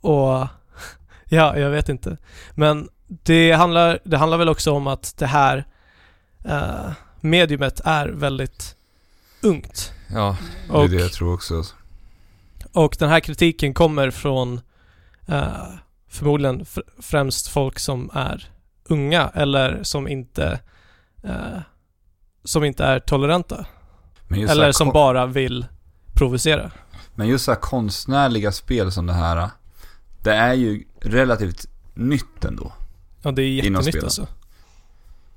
och 0.00 0.46
ja, 1.28 1.56
jag 1.58 1.70
vet 1.70 1.88
inte. 1.88 2.16
Men 2.54 2.88
det 3.06 3.52
handlar, 3.52 3.98
det 4.04 4.16
handlar 4.16 4.38
väl 4.38 4.48
också 4.48 4.72
om 4.72 4.86
att 4.86 5.14
det 5.18 5.26
här 5.26 5.64
eh, 6.44 6.90
mediumet 7.20 7.80
är 7.84 8.08
väldigt 8.08 8.76
ungt. 9.42 9.92
Ja, 10.08 10.36
Det 10.68 10.72
är 10.72 10.76
Och, 10.76 10.90
det 10.90 10.96
jag 10.96 11.12
tror 11.12 11.34
också. 11.34 11.64
och 12.72 12.96
den 12.98 13.08
här 13.08 13.20
kritiken 13.20 13.74
kommer 13.74 14.10
från, 14.10 14.60
eh, 15.26 15.68
förmodligen 16.10 16.64
fr- 16.64 16.82
främst 16.98 17.48
folk 17.48 17.78
som 17.78 18.10
är 18.12 18.50
unga 18.84 19.28
eller 19.34 19.82
som 19.82 20.08
inte 20.08 20.60
eh, 21.22 21.58
som 22.44 22.64
inte 22.64 22.84
är 22.84 23.00
toleranta. 23.00 23.66
Eller 24.30 24.72
som 24.72 24.88
bara 24.88 25.26
vill 25.26 25.66
provocera. 26.14 26.70
Men 27.14 27.28
just 27.28 27.44
så 27.44 27.50
här 27.50 27.60
konstnärliga 27.60 28.52
spel 28.52 28.92
som 28.92 29.06
det 29.06 29.12
här, 29.12 29.50
det 30.22 30.34
är 30.34 30.54
ju 30.54 30.84
relativt 31.00 31.66
nytt 31.94 32.44
ändå. 32.44 32.72
Ja, 33.22 33.30
det 33.30 33.42
är 33.42 33.48
jättenytt 33.48 34.04
alltså. 34.04 34.26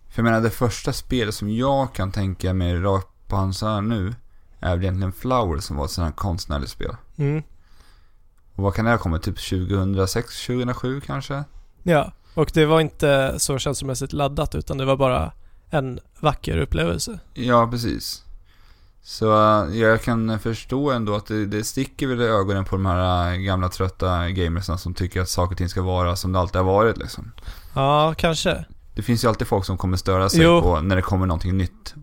För 0.10 0.22
jag 0.22 0.24
menar 0.24 0.42
det 0.42 0.50
första 0.50 0.94
spelet 0.94 1.36
som 1.36 1.50
jag 1.50 1.94
kan 1.96 2.12
tänka 2.12 2.54
mig 2.54 2.80
rakt 2.80 3.08
på 3.28 3.36
hans 3.36 3.62
här 3.62 3.82
nu 3.82 4.16
är 4.60 4.76
väl 4.76 4.84
egentligen 4.84 5.14
Flower 5.14 5.60
som 5.60 5.78
var 5.78 5.86
ett 5.86 5.92
sånt 5.92 6.06
här 6.06 6.16
konstnärligt 6.16 6.72
spel. 6.72 6.96
Mm. 7.18 7.44
Och 8.56 8.64
vad 8.64 8.74
kan 8.74 8.86
det 8.86 8.92
ha 8.92 8.98
kommit? 8.98 9.24
Typ 9.24 9.50
2006, 9.50 10.46
2007 10.46 11.02
kanske? 11.02 11.44
Ja, 11.84 12.12
och 12.34 12.52
det 12.54 12.66
var 12.66 12.80
inte 12.82 13.36
så 13.38 13.58
känslomässigt 13.58 14.14
laddat 14.14 14.56
utan 14.56 14.78
det 14.78 14.86
var 14.86 14.98
bara 14.98 15.32
en 15.70 16.00
vacker 16.20 16.58
upplevelse. 16.58 17.20
Ja, 17.34 17.68
precis. 17.72 18.24
Så 19.02 19.34
äh, 19.66 19.78
jag 19.78 20.02
kan 20.02 20.40
förstå 20.40 20.92
ändå 20.92 21.16
att 21.16 21.26
det, 21.26 21.46
det 21.46 21.64
sticker 21.64 22.08
väl 22.08 22.22
i 22.22 22.26
ögonen 22.26 22.66
på 22.66 22.76
de 22.76 22.86
här 22.86 23.32
äh, 23.34 23.38
gamla 23.38 23.70
trötta 23.70 24.30
gamersna 24.30 24.78
som 24.78 24.94
tycker 24.94 25.22
att 25.22 25.30
saker 25.30 25.52
och 25.52 25.58
ting 25.58 25.70
ska 25.70 25.82
vara 25.82 26.16
som 26.16 26.32
det 26.34 26.40
alltid 26.40 26.56
har 26.56 26.64
varit 26.64 26.98
liksom. 26.98 27.32
Ja, 27.76 28.14
kanske. 28.18 28.66
Det 28.96 29.02
finns 29.02 29.24
ju 29.24 29.28
alltid 29.28 29.48
folk 29.48 29.66
som 29.66 29.78
kommer 29.78 29.98
störa 29.98 30.30
sig 30.30 30.42
Jo. 30.44 30.62
på 30.62 30.82
när 30.82 30.96
det 30.96 31.02
kommer 31.02 31.26
någonting 31.26 31.58
nytt. 31.58 31.94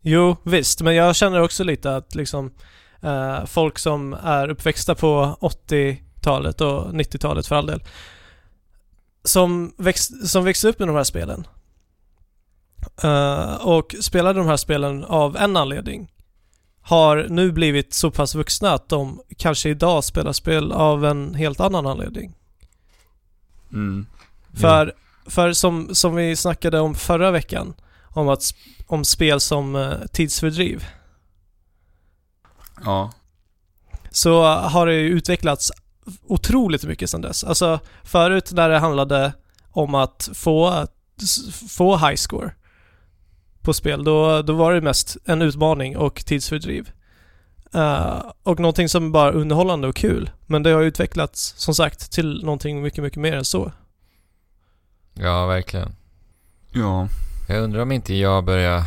Jo, 0.00 0.36
visst. 0.42 0.80
Men 0.82 0.94
jag 0.94 1.16
känner 1.16 1.40
också 1.40 1.64
lite 1.64 1.96
att 1.96 2.14
liksom 2.14 2.50
eh, 3.04 3.44
folk 3.44 3.78
som 3.78 4.12
är 4.12 4.48
uppväxta 4.48 4.94
på 4.94 5.38
80-talet 5.40 6.60
och 6.60 6.92
90-talet 6.92 7.46
för 7.46 7.56
all 7.56 7.66
del. 7.66 7.82
Som, 9.24 9.74
växt, 9.78 10.28
som 10.28 10.44
växte 10.44 10.68
upp 10.68 10.78
med 10.78 10.88
de 10.88 10.96
här 10.96 11.04
spelen. 11.04 11.46
eh, 13.02 13.54
och 13.54 13.94
spelade 14.00 14.38
de 14.38 14.48
här 14.48 14.56
spelen 14.56 15.04
av 15.04 15.36
en 15.36 15.56
anledning. 15.56 16.10
Har 16.80 17.26
nu 17.30 17.52
blivit 17.52 17.94
så 17.94 18.10
pass 18.10 18.34
vuxna 18.34 18.70
att 18.72 18.88
de 18.88 19.20
kanske 19.36 19.68
idag 19.68 20.04
spelar 20.04 20.32
spel 20.32 20.72
av 20.72 21.04
en 21.04 21.34
helt 21.34 21.60
annan 21.60 21.86
anledning. 21.86 22.34
Mm. 23.72 24.06
För, 24.60 24.92
för 25.26 25.52
som, 25.52 25.94
som 25.94 26.14
vi 26.14 26.36
snackade 26.36 26.80
om 26.80 26.94
förra 26.94 27.30
veckan, 27.30 27.74
om, 28.04 28.28
att, 28.28 28.42
om 28.86 29.04
spel 29.04 29.40
som 29.40 29.76
eh, 29.76 29.92
tidsfördriv. 30.12 30.84
Ja. 32.84 33.12
så 34.10 34.44
har 34.44 34.86
det 34.86 34.94
ju 34.94 35.08
utvecklats 35.08 35.72
otroligt 36.22 36.84
mycket 36.84 37.10
sedan 37.10 37.20
dess. 37.20 37.44
Alltså 37.44 37.80
förut 38.02 38.52
när 38.52 38.68
det 38.68 38.78
handlade 38.78 39.32
om 39.70 39.94
att 39.94 40.28
få, 40.34 40.86
få 41.68 41.96
high 41.96 42.16
score 42.16 42.52
på 43.62 43.74
spel, 43.74 44.04
då, 44.04 44.42
då 44.42 44.52
var 44.52 44.74
det 44.74 44.80
mest 44.80 45.16
en 45.24 45.42
utmaning 45.42 45.96
och 45.96 46.24
tidsfördriv. 46.24 46.90
Eh, 47.74 48.22
och 48.42 48.60
någonting 48.60 48.88
som 48.88 49.12
bara 49.12 49.28
är 49.28 49.32
underhållande 49.32 49.88
och 49.88 49.96
kul. 49.96 50.30
Men 50.46 50.62
det 50.62 50.70
har 50.70 50.82
utvecklats, 50.82 51.54
som 51.56 51.74
sagt, 51.74 52.12
till 52.12 52.44
någonting 52.44 52.82
mycket, 52.82 53.04
mycket 53.04 53.20
mer 53.20 53.32
än 53.32 53.44
så. 53.44 53.72
Ja, 55.14 55.46
verkligen. 55.46 55.94
Ja. 56.72 57.08
Jag 57.48 57.62
undrar 57.62 57.82
om 57.82 57.92
inte 57.92 58.14
jag 58.14 58.44
börjar 58.44 58.84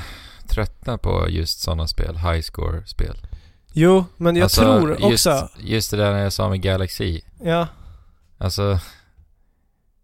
tröttna 0.47 0.97
på 0.97 1.29
just 1.29 1.59
sådana 1.59 1.87
spel, 1.87 2.17
high 2.17 2.41
score-spel. 2.41 3.26
Jo, 3.73 4.05
men 4.17 4.35
jag 4.35 4.43
Alltså, 4.43 4.61
tror 4.61 4.91
också... 4.91 5.09
Just, 5.09 5.59
just 5.59 5.91
det 5.91 5.97
där 5.97 6.11
när 6.11 6.19
jag 6.23 6.33
sa 6.33 6.49
med 6.49 6.61
Galaxy. 6.61 7.21
Ja, 7.43 7.67
Alltså, 8.37 8.79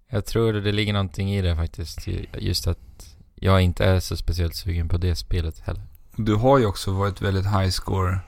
jag 0.09 0.25
tror 0.25 0.53
det 0.53 0.71
ligger 0.71 0.93
någonting 0.93 1.31
i 1.31 1.41
det 1.41 1.55
faktiskt. 1.55 2.07
Just 2.37 2.67
att 2.67 3.15
jag 3.35 3.61
inte 3.61 3.85
är 3.85 3.99
så 3.99 4.17
speciellt 4.17 4.55
sugen 4.55 4.89
på 4.89 4.97
det 4.97 5.15
spelet 5.15 5.59
heller. 5.59 5.83
Du 6.15 6.35
har 6.35 6.57
ju 6.57 6.65
också 6.65 6.91
varit 6.91 7.21
väldigt 7.21 7.45
high 7.45 7.69
score 7.69 8.19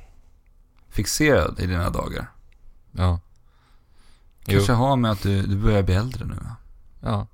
fixerad 0.89 1.59
i 1.59 1.67
dina 1.67 1.89
dagar. 1.89 2.31
Ja. 2.91 3.19
Jo. 4.45 4.53
Kanske 4.53 4.73
har 4.73 4.95
med 4.95 5.11
att 5.11 5.23
du, 5.23 5.41
du 5.41 5.55
börjar 5.55 5.83
bli 5.83 5.95
äldre 5.95 6.25
nu 6.25 6.35
va? 6.35 6.55
Ja. 7.01 7.27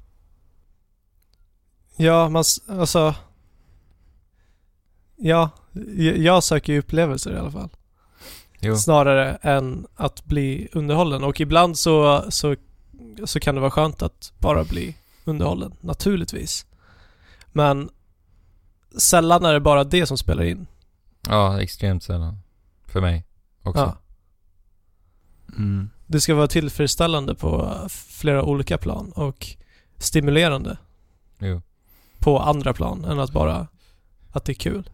ja, 1.96 2.30
man, 2.30 2.44
alltså... 2.68 3.16
Ja, 5.16 5.50
jag 5.72 6.18
jag 6.18 6.44
söker 6.44 6.74
ju 6.74 6.80
upplevelser 6.80 7.34
i 7.34 7.38
alla 7.38 7.52
fall. 7.52 7.70
Jo. 8.62 8.76
snarare 8.78 9.36
än 9.36 9.88
att 9.96 10.26
bli 10.26 10.68
underhållen. 10.72 11.24
Och 11.24 11.40
ibland 11.42 11.78
så, 11.78 12.26
så, 12.32 12.56
så 13.26 13.40
kan 13.40 13.56
det 13.56 13.62
vara 13.62 13.72
skönt 13.72 14.02
att 14.02 14.34
bara 14.38 14.64
bli 14.64 14.96
underhållen, 15.26 15.74
naturligtvis. 15.82 16.66
Men 17.52 17.90
sällan 18.98 19.46
är 19.46 19.54
det 19.54 19.60
bara 19.60 19.84
det 19.84 20.06
som 20.06 20.18
spelar 20.18 20.44
in. 20.44 20.68
Ja, 21.28 21.62
extremt 21.62 22.04
sällan. 22.04 22.38
För 22.86 23.02
mig 23.02 23.26
också. 23.64 23.82
Ja. 23.82 23.98
Mm. 25.58 25.90
Det 26.08 26.22
ska 26.22 26.36
vara 26.36 26.48
tillfredsställande 26.48 27.36
på 27.36 27.78
flera 27.90 28.44
olika 28.44 28.78
plan 28.78 29.12
och 29.16 29.48
stimulerande 29.98 30.78
Jo. 31.40 31.62
på 32.20 32.40
andra 32.40 32.74
plan 32.74 33.06
än 33.06 33.20
att 33.20 33.32
bara 33.32 33.68
att 34.32 34.46
det 34.46 34.52
är 34.52 34.54
kul. 34.54 34.90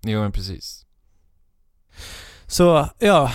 Jo, 0.00 0.20
men 0.20 0.32
precis. 0.32 0.86
Så, 2.46 2.88
ja. 2.98 3.32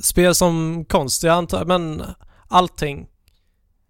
Spel 0.00 0.34
som 0.34 0.84
konst, 0.84 1.22
jag 1.22 1.36
antar, 1.36 1.64
men 1.64 2.02
allting, 2.48 3.08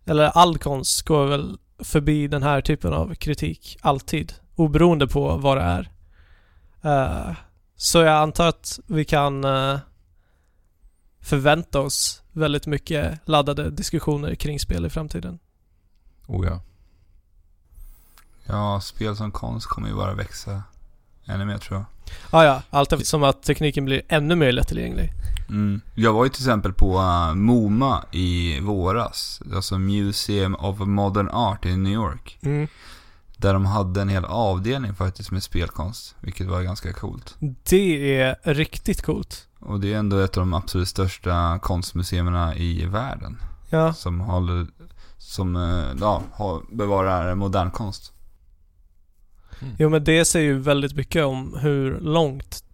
eller 0.04 0.24
all 0.24 0.58
konst 0.58 1.02
går 1.02 1.26
väl 1.26 1.58
förbi 1.78 2.28
den 2.28 2.42
här 2.42 2.61
typen 2.61 2.92
av 2.92 3.14
kritik, 3.14 3.78
alltid. 3.80 4.32
Oberoende 4.54 5.06
på 5.06 5.36
vad 5.36 5.56
det 5.56 5.62
är. 5.62 5.90
Uh, 6.84 7.36
så 7.76 7.98
jag 7.98 8.22
antar 8.22 8.48
att 8.48 8.80
vi 8.86 9.04
kan 9.04 9.44
uh, 9.44 9.78
förvänta 11.20 11.80
oss 11.80 12.22
väldigt 12.32 12.66
mycket 12.66 13.20
laddade 13.24 13.70
diskussioner 13.70 14.34
kring 14.34 14.61
spel 14.61 14.86
i 14.86 14.90
framtiden. 14.90 15.38
Oh 16.26 16.46
ja. 16.46 16.61
Ja, 18.46 18.80
spel 18.80 19.16
som 19.16 19.32
konst 19.32 19.66
kommer 19.66 19.88
ju 19.88 19.94
bara 19.94 20.14
växa 20.14 20.62
ännu 21.24 21.44
mer 21.44 21.58
tror 21.58 21.78
jag. 21.78 21.86
Ah, 22.30 22.44
ja, 22.44 22.62
allt 22.70 22.92
eftersom 22.92 23.22
att 23.22 23.42
tekniken 23.42 23.84
blir 23.84 24.02
ännu 24.08 24.34
mer 24.34 24.52
lättillgänglig. 24.52 25.12
Mm. 25.48 25.80
Jag 25.94 26.12
var 26.12 26.24
ju 26.24 26.30
till 26.30 26.42
exempel 26.42 26.72
på 26.72 26.98
uh, 26.98 27.34
MoMA 27.34 28.04
i 28.11 28.61
våras. 28.61 29.42
Alltså 29.54 29.78
Museum 29.78 30.54
of 30.54 30.78
Modern 30.78 31.28
Art 31.28 31.66
i 31.66 31.76
New 31.76 31.92
York. 31.92 32.38
Mm. 32.42 32.68
Där 33.36 33.52
de 33.52 33.66
hade 33.66 34.02
en 34.02 34.08
hel 34.08 34.24
avdelning 34.24 34.94
faktiskt 34.94 35.30
med 35.30 35.42
spelkonst. 35.42 36.14
Vilket 36.20 36.46
var 36.46 36.62
ganska 36.62 36.92
coolt. 36.92 37.36
Det 37.68 38.20
är 38.20 38.54
riktigt 38.54 39.02
coolt. 39.02 39.46
Och 39.58 39.80
det 39.80 39.92
är 39.92 39.98
ändå 39.98 40.18
ett 40.18 40.36
av 40.36 40.40
de 40.40 40.54
absolut 40.54 40.88
största 40.88 41.58
konstmuseerna 41.62 42.56
i 42.56 42.86
världen. 42.86 43.42
Ja, 43.70 43.92
Som 43.92 44.20
håller, 44.20 44.66
som 45.18 45.56
eh, 45.56 46.00
ja, 46.00 46.62
bevarar 46.72 47.34
modern 47.34 47.70
konst. 47.70 48.12
Mm. 49.62 49.74
Jo 49.78 49.88
men 49.88 50.04
det 50.04 50.24
säger 50.24 50.46
ju 50.46 50.58
väldigt 50.58 50.94
mycket 50.96 51.24
om 51.24 51.56
hur 51.61 52.00
långt 52.00 52.64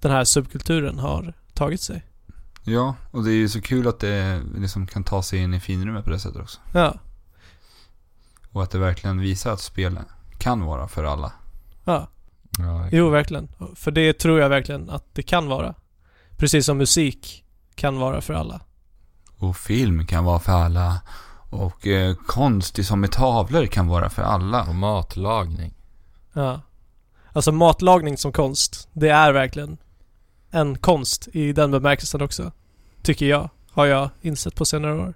den 0.00 0.10
här 0.12 0.24
subkulturen 0.24 0.98
har 0.98 1.32
tagit 1.54 1.80
sig. 1.80 2.04
Ja, 2.64 2.94
och 3.10 3.24
det 3.24 3.30
är 3.30 3.34
ju 3.36 3.48
så 3.48 3.60
kul 3.60 3.88
att 3.88 4.00
det 4.00 4.42
liksom 4.56 4.86
kan 4.86 5.04
ta 5.04 5.22
sig 5.22 5.38
in 5.38 5.54
i 5.54 5.60
finrummet 5.60 6.04
på 6.04 6.10
det 6.10 6.18
sättet 6.18 6.42
också. 6.42 6.60
Ja, 6.74 6.98
Och 8.52 8.62
att 8.62 8.70
det 8.70 8.78
verkligen 8.78 9.20
visar 9.20 9.52
att 9.52 9.60
spel 9.60 9.98
kan 10.38 10.60
vara 10.64 10.88
för 10.88 11.04
alla. 11.04 11.32
ja. 11.84 12.08
Ja, 12.58 12.88
Jo 12.92 13.08
verkligen. 13.10 13.48
För 13.74 13.90
det 13.90 14.12
tror 14.18 14.40
jag 14.40 14.48
verkligen 14.48 14.90
att 14.90 15.14
det 15.14 15.22
kan 15.22 15.46
vara. 15.48 15.74
Precis 16.36 16.66
som 16.66 16.78
musik 16.78 17.44
kan 17.74 17.98
vara 17.98 18.20
för 18.20 18.34
alla. 18.34 18.60
Och 19.36 19.56
film 19.56 20.06
kan 20.06 20.24
vara 20.24 20.38
för 20.38 20.52
alla. 20.52 21.00
Och 21.50 21.86
eh, 21.86 22.14
konst 22.26 22.84
som 22.86 23.00
med 23.00 23.12
tavlor 23.12 23.66
kan 23.66 23.86
vara 23.86 24.10
för 24.10 24.22
alla. 24.22 24.62
Och 24.62 24.74
matlagning. 24.74 25.74
Ja. 26.38 26.60
Alltså 27.32 27.52
matlagning 27.52 28.18
som 28.18 28.32
konst, 28.32 28.88
det 28.92 29.08
är 29.08 29.32
verkligen 29.32 29.78
en 30.50 30.78
konst 30.78 31.28
i 31.32 31.52
den 31.52 31.70
bemärkelsen 31.70 32.22
också. 32.22 32.52
Tycker 33.02 33.26
jag. 33.26 33.50
Har 33.70 33.86
jag 33.86 34.10
insett 34.20 34.54
på 34.54 34.64
senare 34.64 34.94
år. 34.94 35.14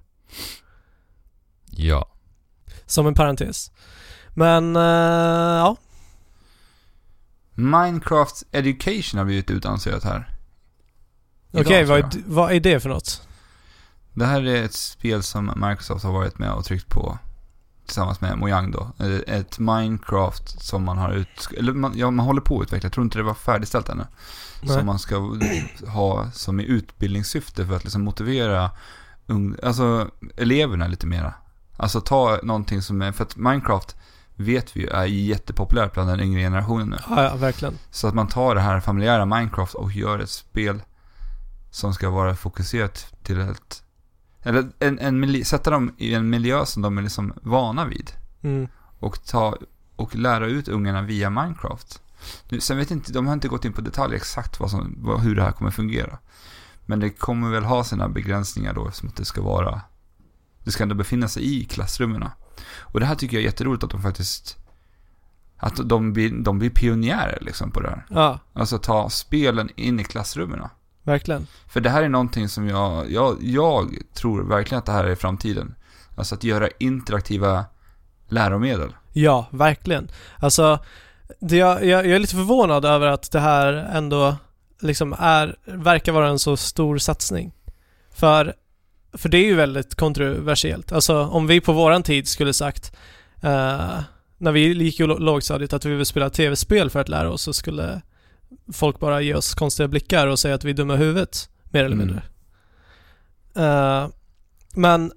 Ja. 1.70 2.08
Som 2.86 3.06
en 3.06 3.14
parentes. 3.14 3.72
Men, 4.34 4.76
eh, 4.76 4.82
ja. 4.82 5.76
Minecraft 7.54 8.42
Education 8.52 9.18
har 9.18 9.24
blivit 9.24 9.50
utannonserat 9.50 10.04
här. 10.04 10.30
Okej, 11.52 11.86
tror 11.86 12.02
vad, 12.02 12.16
vad 12.26 12.52
är 12.52 12.60
det 12.60 12.80
för 12.80 12.88
något? 12.88 13.28
Det 14.12 14.26
här 14.26 14.42
är 14.42 14.64
ett 14.64 14.74
spel 14.74 15.22
som 15.22 15.52
Microsoft 15.56 16.04
har 16.04 16.12
varit 16.12 16.38
med 16.38 16.52
och 16.52 16.64
tryckt 16.64 16.88
på 16.88 17.18
tillsammans 17.92 18.20
med 18.20 18.38
Mojang 18.38 18.70
då. 18.70 18.90
Eh, 18.98 19.36
Ett 19.36 19.58
Minecraft 19.58 20.62
som 20.62 20.84
man 20.84 20.98
har 20.98 21.12
ut... 21.12 21.48
Eller 21.58 21.72
man, 21.72 21.92
ja, 21.94 22.10
man 22.10 22.26
håller 22.26 22.40
på 22.40 22.58
att 22.60 22.62
utveckla. 22.62 22.86
Jag 22.86 22.92
tror 22.92 23.04
inte 23.04 23.18
det 23.18 23.22
var 23.22 23.34
färdigställt 23.34 23.88
ännu. 23.88 24.06
Nej. 24.62 24.76
Som 24.76 24.86
man 24.86 24.98
ska 24.98 25.38
ha 25.86 26.30
som 26.30 26.60
i 26.60 26.64
utbildningssyfte 26.64 27.66
för 27.66 27.76
att 27.76 27.84
liksom 27.84 28.02
motivera 28.02 28.70
ung, 29.26 29.56
alltså 29.62 30.08
eleverna 30.36 30.86
lite 30.86 31.06
mera. 31.06 31.34
Alltså 31.76 32.00
ta 32.00 32.38
någonting 32.42 32.82
som 32.82 33.02
är, 33.02 33.12
för 33.12 33.24
att 33.24 33.36
Minecraft 33.36 33.96
vet 34.36 34.76
vi 34.76 34.80
ju 34.80 34.88
är 34.88 35.04
jättepopulärt 35.04 35.92
bland 35.92 36.08
den 36.08 36.20
yngre 36.20 36.40
generationen 36.40 36.90
nu. 36.90 36.98
Ja, 37.08 37.22
ja, 37.24 37.36
verkligen. 37.36 37.78
Så 37.90 38.08
att 38.08 38.14
man 38.14 38.28
tar 38.28 38.54
det 38.54 38.60
här 38.60 38.80
familjära 38.80 39.24
Minecraft 39.26 39.74
och 39.74 39.92
gör 39.92 40.18
ett 40.18 40.30
spel 40.30 40.82
som 41.70 41.94
ska 41.94 42.10
vara 42.10 42.36
fokuserat 42.36 43.14
till 43.22 43.40
ett... 43.40 43.81
Eller 44.42 44.70
en, 44.78 44.98
en 44.98 45.20
miljö, 45.20 45.44
sätta 45.44 45.70
dem 45.70 45.94
i 45.98 46.14
en 46.14 46.30
miljö 46.30 46.66
som 46.66 46.82
de 46.82 46.98
är 46.98 47.02
liksom 47.02 47.32
vana 47.42 47.84
vid. 47.84 48.10
Mm. 48.42 48.68
Och 48.98 49.24
ta 49.24 49.56
och 49.96 50.16
lära 50.16 50.46
ut 50.46 50.68
ungarna 50.68 51.02
via 51.02 51.30
Minecraft. 51.30 52.02
Nu, 52.48 52.60
sen 52.60 52.76
vet 52.76 52.90
inte, 52.90 53.12
de 53.12 53.26
har 53.26 53.34
inte 53.34 53.48
gått 53.48 53.64
in 53.64 53.72
på 53.72 53.80
detalj 53.80 54.16
exakt 54.16 54.60
vad 54.60 54.70
som, 54.70 54.94
vad, 54.98 55.20
hur 55.20 55.36
det 55.36 55.42
här 55.42 55.52
kommer 55.52 55.70
fungera. 55.70 56.18
Men 56.86 57.00
det 57.00 57.10
kommer 57.10 57.50
väl 57.50 57.64
ha 57.64 57.84
sina 57.84 58.08
begränsningar 58.08 58.74
då, 58.74 58.90
som 58.90 59.08
att 59.08 59.16
det 59.16 59.24
ska 59.24 59.42
vara... 59.42 59.80
Det 60.64 60.70
ska 60.70 60.82
ändå 60.82 60.94
befinna 60.94 61.28
sig 61.28 61.60
i 61.60 61.64
klassrummen. 61.64 62.24
Och 62.78 63.00
det 63.00 63.06
här 63.06 63.14
tycker 63.14 63.36
jag 63.36 63.42
är 63.42 63.46
jätteroligt 63.46 63.84
att 63.84 63.90
de 63.90 64.02
faktiskt... 64.02 64.58
Att 65.56 65.88
de 65.88 66.12
blir, 66.12 66.30
de 66.30 66.58
blir 66.58 66.70
pionjärer 66.70 67.38
liksom 67.40 67.70
på 67.70 67.80
det 67.80 67.88
här. 67.88 68.06
Ja, 68.10 68.38
Alltså 68.52 68.78
ta 68.78 69.10
spelen 69.10 69.70
in 69.76 70.00
i 70.00 70.04
klassrummen. 70.04 70.60
Verkligen. 71.02 71.46
För 71.68 71.80
det 71.80 71.90
här 71.90 72.02
är 72.02 72.08
någonting 72.08 72.48
som 72.48 72.68
jag, 72.68 73.10
jag, 73.10 73.36
jag 73.40 73.96
tror 74.14 74.42
verkligen 74.42 74.78
att 74.78 74.86
det 74.86 74.92
här 74.92 75.04
är 75.04 75.14
framtiden. 75.14 75.74
Alltså 76.16 76.34
att 76.34 76.44
göra 76.44 76.68
interaktiva 76.78 77.64
läromedel. 78.28 78.92
Ja, 79.12 79.46
verkligen. 79.50 80.10
Alltså, 80.38 80.78
det 81.40 81.56
jag, 81.56 81.84
jag, 81.84 82.06
jag 82.06 82.14
är 82.14 82.18
lite 82.18 82.34
förvånad 82.34 82.84
över 82.84 83.06
att 83.06 83.30
det 83.30 83.40
här 83.40 83.72
ändå 83.72 84.36
liksom 84.80 85.14
är, 85.18 85.56
verkar 85.64 86.12
vara 86.12 86.28
en 86.28 86.38
så 86.38 86.56
stor 86.56 86.98
satsning. 86.98 87.52
För, 88.14 88.54
för 89.12 89.28
det 89.28 89.38
är 89.38 89.44
ju 89.44 89.54
väldigt 89.54 89.94
kontroversiellt. 89.94 90.92
Alltså 90.92 91.24
om 91.24 91.46
vi 91.46 91.60
på 91.60 91.72
våran 91.72 92.02
tid 92.02 92.28
skulle 92.28 92.52
sagt 92.52 92.96
eh, 93.40 94.00
när 94.38 94.52
vi 94.52 94.82
gick 94.84 95.00
i 95.00 95.06
lågstadiet 95.06 95.72
att 95.72 95.84
vi 95.84 95.94
vill 95.94 96.06
spela 96.06 96.30
tv-spel 96.30 96.90
för 96.90 97.00
att 97.00 97.08
lära 97.08 97.30
oss 97.30 97.42
så 97.42 97.52
skulle 97.52 98.02
folk 98.72 98.98
bara 99.00 99.20
ge 99.20 99.34
oss 99.34 99.54
konstiga 99.54 99.88
blickar 99.88 100.26
och 100.26 100.38
säga 100.38 100.54
att 100.54 100.64
vi 100.64 100.70
är 100.70 100.74
dumma 100.74 100.94
i 100.94 100.96
huvudet, 100.96 101.48
mer 101.70 101.84
eller 101.84 101.96
Mm. 101.96 102.06
mindre. 102.06 102.22
Eh, 103.54 104.08
men 104.74 105.12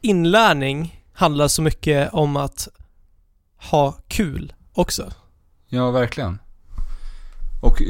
inlärning 0.00 1.02
handlar 1.12 1.48
så 1.48 1.62
mycket 1.62 2.12
om 2.12 2.36
att 2.36 2.68
ha 3.56 3.92
kul 4.08 4.52
också. 4.72 5.12
Ja, 5.68 5.90
verkligen. 5.90 6.38
Och 7.62 7.82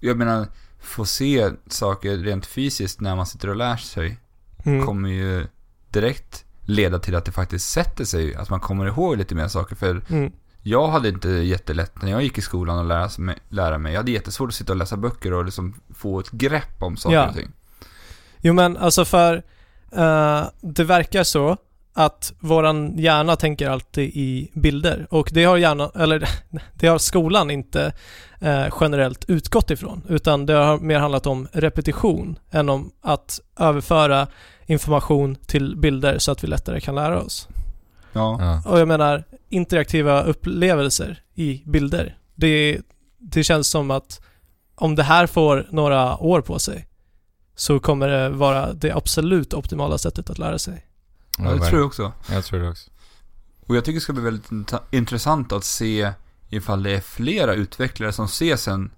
jag 0.00 0.16
menar, 0.16 0.46
få 0.80 1.04
se 1.04 1.50
saker 1.66 2.16
rent 2.16 2.46
fysiskt 2.46 3.00
när 3.00 3.16
man 3.16 3.26
sitter 3.26 3.48
och 3.48 3.56
lär 3.56 3.76
sig 3.76 4.18
Mm. 4.64 4.86
kommer 4.86 5.08
ju 5.08 5.46
direkt 5.90 6.44
leda 6.60 6.98
till 6.98 7.14
att 7.14 7.24
det 7.24 7.32
faktiskt 7.32 7.70
sätter 7.70 8.04
sig, 8.04 8.34
att 8.34 8.50
man 8.50 8.60
kommer 8.60 8.86
ihåg 8.86 9.16
lite 9.16 9.34
mer 9.34 9.48
saker. 9.48 9.76
För 9.76 10.02
Mm. 10.08 10.32
Jag 10.62 10.88
hade 10.88 11.08
inte 11.08 11.28
jättelätt 11.28 12.02
när 12.02 12.10
jag 12.10 12.22
gick 12.22 12.38
i 12.38 12.40
skolan 12.40 12.78
och 12.78 12.84
lära 12.84 13.08
mig, 13.18 13.36
lära 13.48 13.78
mig. 13.78 13.92
Jag 13.92 14.00
hade 14.00 14.10
jättesvårt 14.10 14.48
att 14.48 14.54
sitta 14.54 14.72
och 14.72 14.78
läsa 14.78 14.96
böcker 14.96 15.32
och 15.32 15.44
liksom 15.44 15.74
få 15.94 16.20
ett 16.20 16.30
grepp 16.30 16.82
om 16.82 16.96
saker 16.96 17.16
Ja. 17.16 17.28
och 17.28 17.34
ting. 17.34 17.52
Jo 18.40 18.52
men 18.54 18.76
alltså 18.76 19.04
för 19.04 19.42
eh, 19.92 20.44
det 20.60 20.84
verkar 20.84 21.24
så 21.24 21.56
att 21.94 22.32
våran 22.40 22.98
hjärna 22.98 23.36
tänker 23.36 23.68
alltid 23.70 24.10
i 24.14 24.50
bilder 24.54 25.06
och 25.10 25.30
det 25.32 25.44
har 25.44 25.56
hjärnan, 25.56 25.90
eller 25.94 26.28
det 26.74 26.86
har 26.86 26.98
skolan 26.98 27.50
inte 27.50 27.92
eh, 28.40 28.66
generellt 28.80 29.24
utgått 29.28 29.70
ifrån 29.70 30.02
utan 30.08 30.46
det 30.46 30.52
har 30.52 30.78
mer 30.78 30.98
handlat 30.98 31.26
om 31.26 31.48
repetition 31.52 32.38
än 32.50 32.68
om 32.68 32.90
att 33.00 33.40
överföra 33.58 34.26
information 34.66 35.34
till 35.34 35.76
bilder 35.76 36.18
så 36.18 36.32
att 36.32 36.44
vi 36.44 36.48
lättare 36.48 36.80
kan 36.80 36.94
lära 36.94 37.20
oss. 37.22 37.48
Ja. 38.12 38.62
Och 38.66 38.80
jag 38.80 38.88
menar 38.88 39.24
interaktiva 39.48 40.22
upplevelser 40.22 41.22
i 41.34 41.62
bilder. 41.66 42.18
Det, 42.34 42.80
det 43.18 43.44
känns 43.44 43.68
som 43.68 43.90
att 43.90 44.20
om 44.74 44.94
det 44.94 45.02
här 45.02 45.26
får 45.26 45.66
några 45.70 46.16
år 46.16 46.40
på 46.40 46.58
sig 46.58 46.88
så 47.54 47.80
kommer 47.80 48.08
det 48.08 48.28
vara 48.28 48.72
det 48.72 48.92
absolut 48.92 49.54
optimala 49.54 49.98
sättet 49.98 50.30
att 50.30 50.38
lära 50.38 50.58
sig. 50.58 50.86
Ja, 51.38 51.50
det 51.50 51.58
tror 51.66 51.80
jag 51.80 51.86
också. 51.86 52.12
Jag 52.30 52.44
tror 52.44 52.60
det 52.60 52.68
också. 52.68 52.90
Och 53.66 53.76
jag 53.76 53.84
tycker 53.84 53.94
det 53.94 54.00
ska 54.00 54.12
bli 54.12 54.22
väldigt 54.22 54.50
int- 54.50 54.80
intressant 54.90 55.52
att 55.52 55.64
se 55.64 56.12
ifall 56.48 56.82
det 56.82 56.90
är 56.90 57.00
flera 57.00 57.54
utvecklare 57.54 58.12
som 58.12 58.28
ser 58.28 58.56
sen 58.56 58.90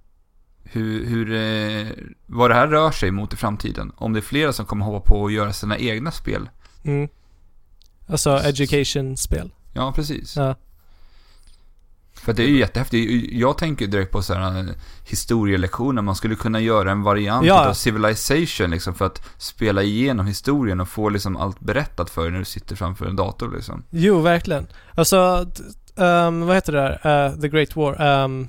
hur, 0.64 1.06
hur, 1.06 1.32
eh, 1.32 1.86
vad 2.26 2.50
det 2.50 2.54
här 2.54 2.68
rör 2.68 2.90
sig 2.90 3.10
mot 3.10 3.32
i 3.32 3.36
framtiden. 3.36 3.92
Om 3.96 4.12
det 4.12 4.18
är 4.18 4.22
flera 4.22 4.52
som 4.52 4.66
kommer 4.66 4.84
hoppa 4.84 5.08
på 5.08 5.20
och 5.22 5.32
göra 5.32 5.52
sina 5.52 5.78
egna 5.78 6.10
spel. 6.10 6.48
Mm. 6.84 7.08
Alltså 8.06 8.30
education-spel. 8.38 9.50
Ja, 9.72 9.92
precis. 9.96 10.36
Ja. 10.36 10.54
För 12.14 12.32
det 12.32 12.42
är 12.42 12.48
ju 12.48 12.58
jättehäftigt. 12.58 13.32
Jag 13.32 13.58
tänker 13.58 13.86
direkt 13.86 14.12
på 14.12 14.22
sådana 14.22 14.50
här 14.50 14.74
historielektioner. 15.08 16.02
Man 16.02 16.14
skulle 16.16 16.34
kunna 16.34 16.60
göra 16.60 16.90
en 16.92 17.02
variant 17.02 17.46
Ja. 17.46 17.68
av 17.68 17.74
Civilization 17.74 18.70
liksom 18.70 18.94
för 18.94 19.04
att 19.06 19.22
spela 19.38 19.82
igenom 19.82 20.26
historien 20.26 20.80
och 20.80 20.88
få 20.88 21.08
liksom 21.08 21.36
allt 21.36 21.60
berättat 21.60 22.10
för 22.10 22.22
dig 22.22 22.30
när 22.32 22.38
du 22.38 22.44
sitter 22.44 22.76
framför 22.76 23.06
en 23.06 23.16
dator 23.16 23.52
liksom. 23.56 23.84
Jo, 23.90 24.20
verkligen. 24.20 24.66
Alltså, 24.94 25.46
ehm, 25.96 26.46
vad 26.46 26.54
heter 26.56 26.72
det 26.72 26.98
där? 27.02 27.26
Eh, 27.26 27.40
The 27.40 27.48
Great 27.48 27.76
War. 27.76 28.00
Ehm, 28.02 28.48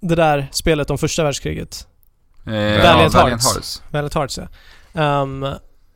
det 0.00 0.14
där 0.14 0.48
spelet 0.52 0.90
om 0.90 0.98
första 0.98 1.24
världskriget. 1.24 1.86
Eh, 2.46 2.52
Valiant 2.52 3.14
ja, 3.14 3.26
Hearts. 3.26 3.82
Valiant 3.90 4.14
Hearts 4.14 4.38
ja. 4.38 4.48
Ehm, 5.02 5.46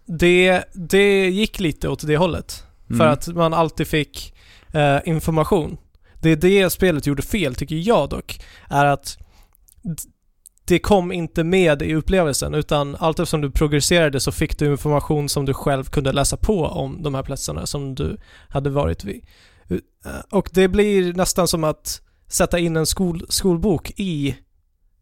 det, 0.07 0.65
det 0.75 1.31
gick 1.31 1.61
lite 1.61 1.89
åt 1.89 2.07
det 2.07 2.17
hållet. 2.17 2.67
Mm. 2.87 2.99
För 2.99 3.07
att 3.07 3.29
man 3.29 3.55
alltid 3.55 3.87
fick 3.87 4.35
eh, 4.73 4.99
information. 5.05 5.77
Det 6.21 6.31
är 6.31 6.37
det 6.37 6.71
spelet 6.71 7.07
gjorde 7.07 7.23
fel, 7.23 7.55
tycker 7.55 7.77
jag 7.77 8.09
dock. 8.09 8.41
Är 8.69 8.85
att 8.85 9.19
det 10.65 10.79
kom 10.79 11.13
inte 11.13 11.45
med 11.45 11.83
i 11.83 11.95
upplevelsen 11.95 12.55
utan 12.55 12.97
allt 12.97 13.19
eftersom 13.19 13.41
du 13.41 13.51
progresserade 13.51 14.21
så 14.21 14.33
fick 14.33 14.59
du 14.59 14.67
information 14.67 15.29
som 15.29 15.45
du 15.45 15.55
själv 15.55 15.85
kunde 15.85 16.13
läsa 16.13 16.37
på 16.37 16.65
om 16.65 17.03
de 17.03 17.15
här 17.15 17.23
platserna 17.23 17.67
som 17.67 17.95
du 17.95 18.17
hade 18.49 18.71
varit 18.71 19.05
vid. 19.05 19.25
Uh, 19.71 19.79
Och 20.31 20.49
det 20.53 20.69
blir 20.69 21.15
nästan 21.15 21.49
som 21.49 21.65
att 21.65 22.01
sätta 22.29 22.59
in 22.59 22.77
en 22.77 22.87
skol, 22.87 23.27
skolbok 23.29 23.93
i 23.97 24.37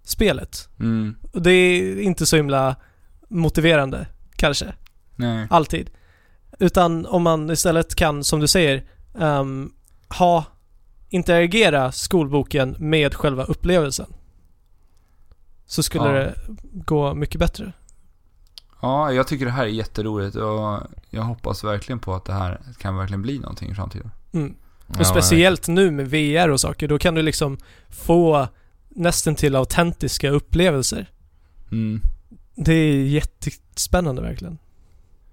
spelet. 0.04 0.68
Mm. 0.80 1.16
Det 1.32 1.50
är 1.50 2.00
inte 2.00 2.26
så 2.26 2.36
himla 2.36 2.76
motiverande, 3.28 4.06
kanske. 4.36 4.74
Nej. 5.22 5.46
Alltid. 5.50 5.90
Utan 6.58 7.06
om 7.06 7.22
man 7.22 7.50
istället 7.50 7.94
kan, 7.94 8.24
som 8.24 8.40
du 8.40 8.46
säger, 8.48 8.84
ehm, 9.18 9.72
ha, 10.18 10.44
interagera 11.08 11.92
skolboken 11.92 12.76
med 12.78 13.14
själva 13.14 13.44
upplevelsen. 13.44 14.06
Så 15.66 15.82
skulle 15.82 16.04
Ja. 16.04 16.12
det 16.12 16.34
gå 16.72 17.14
mycket 17.14 17.38
bättre. 17.38 17.72
Ja, 18.82 19.12
jag 19.12 19.26
tycker 19.28 19.44
det 19.44 19.50
här 19.50 19.62
är 19.64 19.68
jätteroligt 19.68 20.36
och 20.36 20.80
jag 21.10 21.22
hoppas 21.22 21.64
verkligen 21.64 21.98
på 21.98 22.14
att 22.14 22.24
det 22.24 22.32
här 22.32 22.60
kan 22.78 22.96
verkligen 22.96 23.22
bli 23.22 23.38
någonting 23.38 23.70
i 23.70 23.74
framtiden. 23.74 24.10
Mm. 24.32 24.54
Ja, 24.86 25.00
Och 25.00 25.06
speciellt 25.06 25.68
nu 25.68 25.90
med 25.90 26.10
VR 26.10 26.48
och 26.48 26.60
saker, 26.60 26.88
då 26.88 26.98
kan 26.98 27.14
du 27.14 27.22
liksom 27.22 27.58
få 27.90 28.48
nästan 28.88 29.34
till 29.34 29.56
autentiska 29.56 30.30
upplevelser. 30.30 31.10
Mm. 31.72 32.00
Det 32.54 32.72
är 32.72 33.04
jättespännande 33.04 34.22
verkligen. 34.22 34.58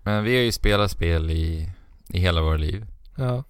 Men 0.09 0.23
vi 0.23 0.35
har 0.35 0.43
ju 0.43 0.51
spelat 0.51 0.91
spel 0.91 1.31
i, 1.31 1.69
i 2.07 2.19
hela 2.19 2.41
våra 2.41 2.57
liv. 2.57 2.85
Ja. 3.15 3.43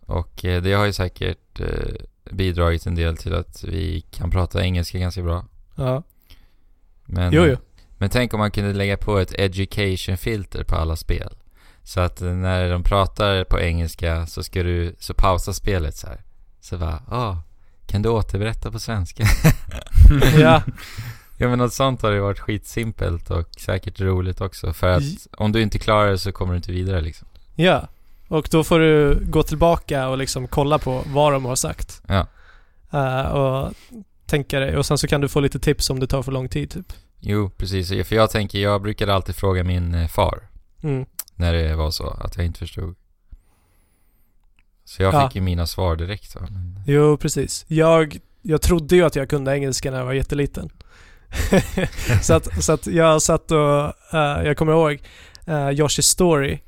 Och 0.00 0.44
eh, 0.44 0.62
det 0.62 0.72
har 0.72 0.84
ju 0.84 0.92
säkert 0.92 1.60
eh, 1.60 1.94
bidragit 2.30 2.86
en 2.86 2.94
del 2.94 3.16
till 3.16 3.34
att 3.34 3.64
vi 3.64 4.00
kan 4.00 4.30
prata 4.30 4.62
engelska 4.62 4.98
ganska 4.98 5.22
bra. 5.22 5.44
Ja. 5.74 6.02
Men, 7.04 7.32
Jo, 7.32 7.44
jo. 7.46 7.56
men 7.98 8.10
tänk 8.10 8.34
om 8.34 8.40
man 8.40 8.50
kunde 8.50 8.72
lägga 8.72 8.96
på 8.96 9.18
ett 9.18 9.32
education 9.38 10.16
filter 10.16 10.64
på 10.64 10.76
alla 10.76 10.96
spel. 10.96 11.36
Så 11.82 12.00
att 12.00 12.20
när 12.20 12.70
de 12.70 12.82
pratar 12.82 13.44
på 13.44 13.60
engelska 13.60 14.26
så 14.26 14.42
ska 14.42 14.62
du, 14.62 14.94
så 14.98 15.14
pausa 15.14 15.52
spelet 15.52 15.96
så 15.96 16.06
här. 16.06 16.24
Så 16.60 16.78
bara, 16.78 17.02
ah, 17.08 17.36
kan 17.86 18.02
du 18.02 18.08
återberätta 18.08 18.70
på 18.70 18.78
svenska? 18.80 19.24
Ja. 20.38 20.62
ja 21.38 21.48
men 21.48 21.58
något 21.58 21.72
sånt 21.72 22.02
har 22.02 22.10
det 22.10 22.20
varit 22.20 22.38
skitsimpelt 22.38 23.30
och 23.30 23.48
säkert 23.60 24.00
roligt 24.00 24.40
också. 24.40 24.72
För 24.72 24.86
att 24.88 25.02
om 25.36 25.52
du 25.52 25.62
inte 25.62 25.78
klarar 25.78 26.10
det 26.10 26.18
så 26.18 26.32
kommer 26.32 26.52
du 26.52 26.56
inte 26.56 26.72
vidare 26.72 27.00
liksom. 27.00 27.28
Ja. 27.54 27.88
Och 28.28 28.48
då 28.50 28.64
får 28.64 28.78
du 28.78 29.18
gå 29.24 29.42
tillbaka 29.42 30.08
och 30.08 30.18
liksom 30.18 30.48
kolla 30.48 30.78
på 30.78 31.02
vad 31.06 31.32
de 31.32 31.44
har 31.44 31.56
sagt. 31.56 32.02
Ja. 32.08 32.26
Eh, 32.92 33.26
och 33.30 33.72
tänka 34.26 34.60
dig. 34.60 34.76
Och 34.76 34.86
sen 34.86 34.98
så 34.98 35.06
kan 35.08 35.20
du 35.20 35.28
få 35.28 35.40
lite 35.40 35.58
tips 35.58 35.90
om 35.90 36.00
det 36.00 36.06
tar 36.06 36.22
för 36.22 36.32
lång 36.32 36.48
tid 36.48 36.70
typ. 36.70 36.92
Jo, 37.20 37.50
precis. 37.50 37.88
För 38.08 38.16
jag 38.16 38.30
tänker, 38.30 38.58
jag 38.58 38.82
brukade 38.82 39.14
alltid 39.14 39.36
fråga 39.36 39.64
min 39.64 39.94
eh, 39.94 40.08
far. 40.08 40.48
Mm. 40.82 41.06
När 41.34 41.52
det 41.52 41.76
var 41.76 41.90
så, 41.90 42.06
att 42.10 42.36
jag 42.36 42.46
inte 42.46 42.58
förstod. 42.58 42.94
Så 44.84 45.02
jag 45.02 45.14
Ja. 45.14 45.28
fick 45.28 45.36
ju 45.36 45.40
mina 45.42 45.66
svar 45.66 45.96
direkt 45.96 46.34
va. 46.34 46.40
Men, 46.50 46.80
Jo, 46.86 47.16
precis. 47.16 47.64
Jag, 47.68 48.18
jag 48.42 48.62
trodde 48.62 48.96
ju 48.96 49.02
att 49.04 49.16
jag 49.16 49.30
kunde 49.30 49.54
engelska 49.56 49.90
när 49.90 49.98
jag 49.98 50.04
var 50.04 50.12
jätteliten. 50.12 50.70
så, 52.22 52.34
att, 52.34 52.64
så 52.64 52.72
att 52.72 52.86
jag 52.86 53.22
satt 53.22 53.50
och, 53.50 53.84
eh, 54.14 54.42
jag 54.44 54.56
kommer 54.56 54.72
ihåg 54.72 54.92
uh, 55.48 55.54
Yoshi's 55.54 56.00
Story. 56.00 56.58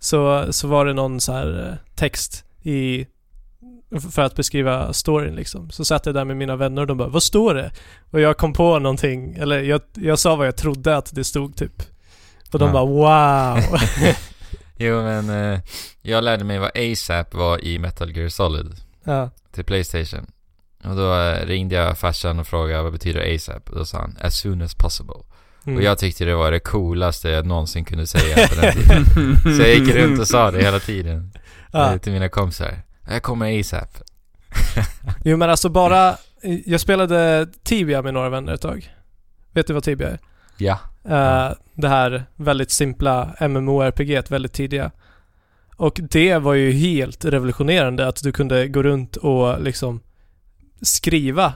Så, 0.00 0.52
så 0.52 0.68
var 0.68 0.86
det 0.86 0.92
någon 0.92 1.20
så 1.20 1.32
här 1.32 1.68
eh, 1.68 1.96
text 1.96 2.44
i, 2.62 3.06
för 4.10 4.22
att 4.22 4.34
beskriva 4.34 4.92
storyn 4.92 5.34
liksom. 5.34 5.70
Så 5.70 5.84
satt 5.84 6.06
jag 6.06 6.14
där 6.14 6.24
med 6.24 6.36
mina 6.36 6.56
vänner 6.56 6.82
och 6.82 6.86
de 6.86 6.96
bara, 6.98 7.08
vad 7.08 7.22
står 7.22 7.54
det? 7.54 7.70
Och 8.10 8.20
jag 8.20 8.36
kom 8.36 8.52
på 8.52 8.78
någonting, 8.78 9.34
eller 9.34 9.60
jag, 9.60 9.80
jag 9.94 10.18
sa 10.18 10.36
vad 10.36 10.46
jag 10.46 10.56
trodde 10.56 10.96
att 10.96 11.14
det 11.14 11.24
stod 11.24 11.56
typ. 11.56 11.82
Och 12.52 12.58
de 12.58 12.66
Ja. 12.66 12.72
bara 12.72 12.84
wow. 12.84 13.64
Jo 14.76 15.02
men 15.02 15.30
eh, 15.30 15.60
jag 16.02 16.24
lärde 16.24 16.44
mig 16.44 16.58
vad 16.58 16.70
ASAP 16.74 17.34
var 17.34 17.64
i 17.64 17.78
Metal 17.78 18.16
Gear 18.16 18.28
Solid 18.28 18.74
ja. 19.04 19.30
till 19.52 19.64
Playstation. 19.64 20.26
Och 20.84 20.96
då 20.96 21.14
eh, 21.14 21.46
ringde 21.46 21.74
jag 21.74 21.98
farsan 21.98 22.38
och 22.38 22.46
frågade 22.46 22.82
vad 22.82 22.92
betyder 22.92 23.34
ASAP? 23.34 23.70
Och 23.70 23.78
då 23.78 23.84
sa 23.84 23.98
han 23.98 24.16
as 24.20 24.38
soon 24.38 24.62
as 24.62 24.74
possible. 24.74 25.14
Mm. 25.66 25.78
Och 25.78 25.82
jag 25.84 25.98
tyckte 25.98 26.24
det 26.24 26.34
var 26.34 26.50
det 26.50 26.60
coolaste 26.60 27.28
jag 27.28 27.46
någonsin 27.46 27.84
kunde 27.84 28.06
säga 28.06 28.48
på 28.48 28.60
den 28.60 28.72
tiden. 28.76 29.04
Så 29.56 29.62
jag 29.62 29.74
gick 29.74 29.94
runt 29.94 30.20
och 30.20 30.28
sa 30.28 30.50
det 30.50 30.62
hela 30.62 30.78
tiden 30.78 31.32
ja. 31.72 31.92
eh, 31.92 31.98
till 31.98 32.12
mina 32.12 32.28
kompisar. 32.28 32.82
Jag 33.08 33.22
kommer 33.22 33.60
ASAP. 33.60 33.90
Jo 35.24 35.36
men 35.36 35.50
alltså 35.50 35.68
bara, 35.68 36.16
jag 36.66 36.80
spelade 36.80 37.48
Tibia 37.62 38.02
med 38.02 38.14
några 38.14 38.28
vänner 38.28 38.54
ett 38.54 38.60
tag. 38.60 38.94
Vet 39.52 39.66
du 39.66 39.72
vad 39.72 39.82
Tibia 39.82 40.08
är? 40.08 40.18
Ja. 40.56 40.78
Eh, 41.04 41.52
det 41.74 41.88
här 41.88 42.24
väldigt 42.36 42.70
simpla 42.70 43.34
MMORPG, 43.40 44.30
väldigt 44.30 44.52
tidiga. 44.52 44.90
Och 45.76 46.00
det 46.02 46.38
var 46.38 46.54
ju 46.54 46.72
helt 46.72 47.24
revolutionerande 47.24 48.08
att 48.08 48.22
du 48.22 48.32
kunde 48.32 48.68
gå 48.68 48.82
runt 48.82 49.16
och 49.16 49.62
liksom 49.62 50.00
skriva 50.82 51.52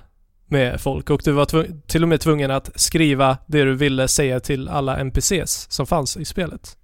med 0.46 0.80
folk 0.80 1.10
och 1.10 1.20
du 1.24 1.32
var 1.32 1.66
till 1.86 2.02
och 2.02 2.08
med 2.08 2.20
tvungen 2.20 2.50
att 2.50 2.70
skriva 2.74 3.38
det 3.46 3.64
du 3.64 3.74
ville 3.74 4.08
säga 4.08 4.40
till 4.40 4.68
alla 4.68 4.96
NPCs 4.98 5.66
som 5.70 5.86
fanns 5.86 6.16
i 6.16 6.24
spelet. 6.24 6.76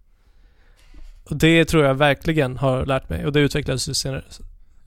Och 1.24 1.36
det 1.36 1.64
tror 1.64 1.84
jag 1.84 1.94
verkligen 1.94 2.56
har 2.56 2.86
lärt 2.86 3.08
mig 3.08 3.26
och 3.26 3.32
det 3.32 3.40
utvecklades 3.40 3.88
ju 3.88 3.94
senare, 3.94 4.24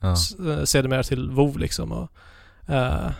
Ja. 0.00 0.08
eh, 0.50 0.64
sedermera 0.64 1.02
till 1.02 1.30
WoW 1.30 1.58
liksom 1.58 1.92
och, 1.92 2.08
eh, 2.68 3.10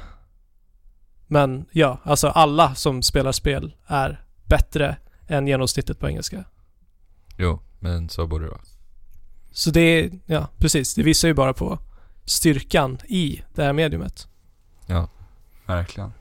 Men 1.26 1.64
ja, 1.70 1.98
alltså 2.04 2.28
alla 2.28 2.74
som 2.74 3.02
spelar 3.02 3.32
spel 3.32 3.74
är 3.86 4.24
bättre 4.44 4.96
än 5.28 5.46
genomsnittet 5.46 5.98
på 5.98 6.08
engelska. 6.08 6.44
Jo, 7.36 7.60
men 7.80 8.08
så 8.08 8.26
borde 8.26 8.44
det 8.44 8.50
vara. 8.50 8.60
Så 9.52 9.70
det 9.70 9.80
är, 9.80 10.10
ja 10.26 10.48
precis, 10.58 10.94
det 10.94 11.02
visar 11.02 11.28
ju 11.28 11.34
bara 11.34 11.52
på 11.52 11.78
styrkan 12.24 12.98
i 13.08 13.42
det 13.54 13.62
här 13.64 13.72
mediumet. 13.72 14.28
Ja. 14.86 15.08
Verkligen. 15.66 16.12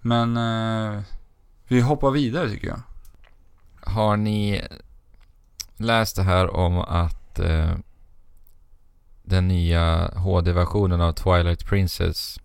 Men 0.00 0.36
eh, 0.36 1.02
vi 1.68 1.80
hoppar 1.80 2.10
vidare 2.10 2.50
tycker 2.50 2.68
jag. 2.68 2.80
Har 3.92 4.16
ni 4.16 4.62
läst 5.76 6.16
det 6.16 6.22
här 6.22 6.54
om 6.56 6.78
att 6.78 7.38
eh, 7.38 7.72
den 9.22 9.48
nya 9.48 10.08
HD-versionen 10.18 11.00
av 11.00 11.12
Twilight 11.12 11.66
Princess 11.66 12.40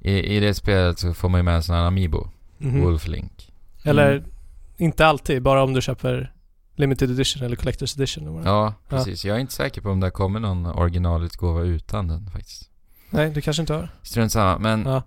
i, 0.00 0.36
I 0.36 0.40
det 0.40 0.54
spelet 0.54 0.98
så 0.98 1.14
får 1.14 1.28
man 1.28 1.38
ju 1.38 1.42
med 1.42 1.54
en 1.54 1.62
sån 1.62 1.74
här 1.76 1.82
Amiibo, 1.84 2.28
Mhm. 2.58 2.80
Wolflink. 2.82 3.52
Eller 3.84 4.12
Mm. 4.16 4.30
inte 4.76 5.06
alltid, 5.06 5.42
bara 5.42 5.62
om 5.62 5.72
du 5.72 5.80
köper 5.80 6.32
Limited 6.78 7.10
Edition 7.10 7.42
eller 7.42 7.56
Collector's 7.56 7.98
Edition. 7.98 8.24
eller 8.24 8.32
vad 8.34 8.44
det. 8.44 8.48
Ja, 8.50 8.74
precis. 8.88 9.24
Jag 9.24 9.36
är 9.36 9.40
inte 9.40 9.52
säker 9.52 9.80
på 9.80 9.90
om 9.90 10.00
det 10.00 10.10
kommer 10.10 10.40
någon 10.40 10.66
originalutgåva 10.66 11.60
utan 11.62 12.08
den 12.08 12.30
faktiskt. 12.30 12.70
Nej, 13.10 13.30
du 13.30 13.40
kanske 13.40 13.62
inte 13.62 13.72
har. 13.74 13.88
Strunt 14.02 14.32
samma, 14.32 14.58
men 14.58 14.82
Ja. 14.86 15.02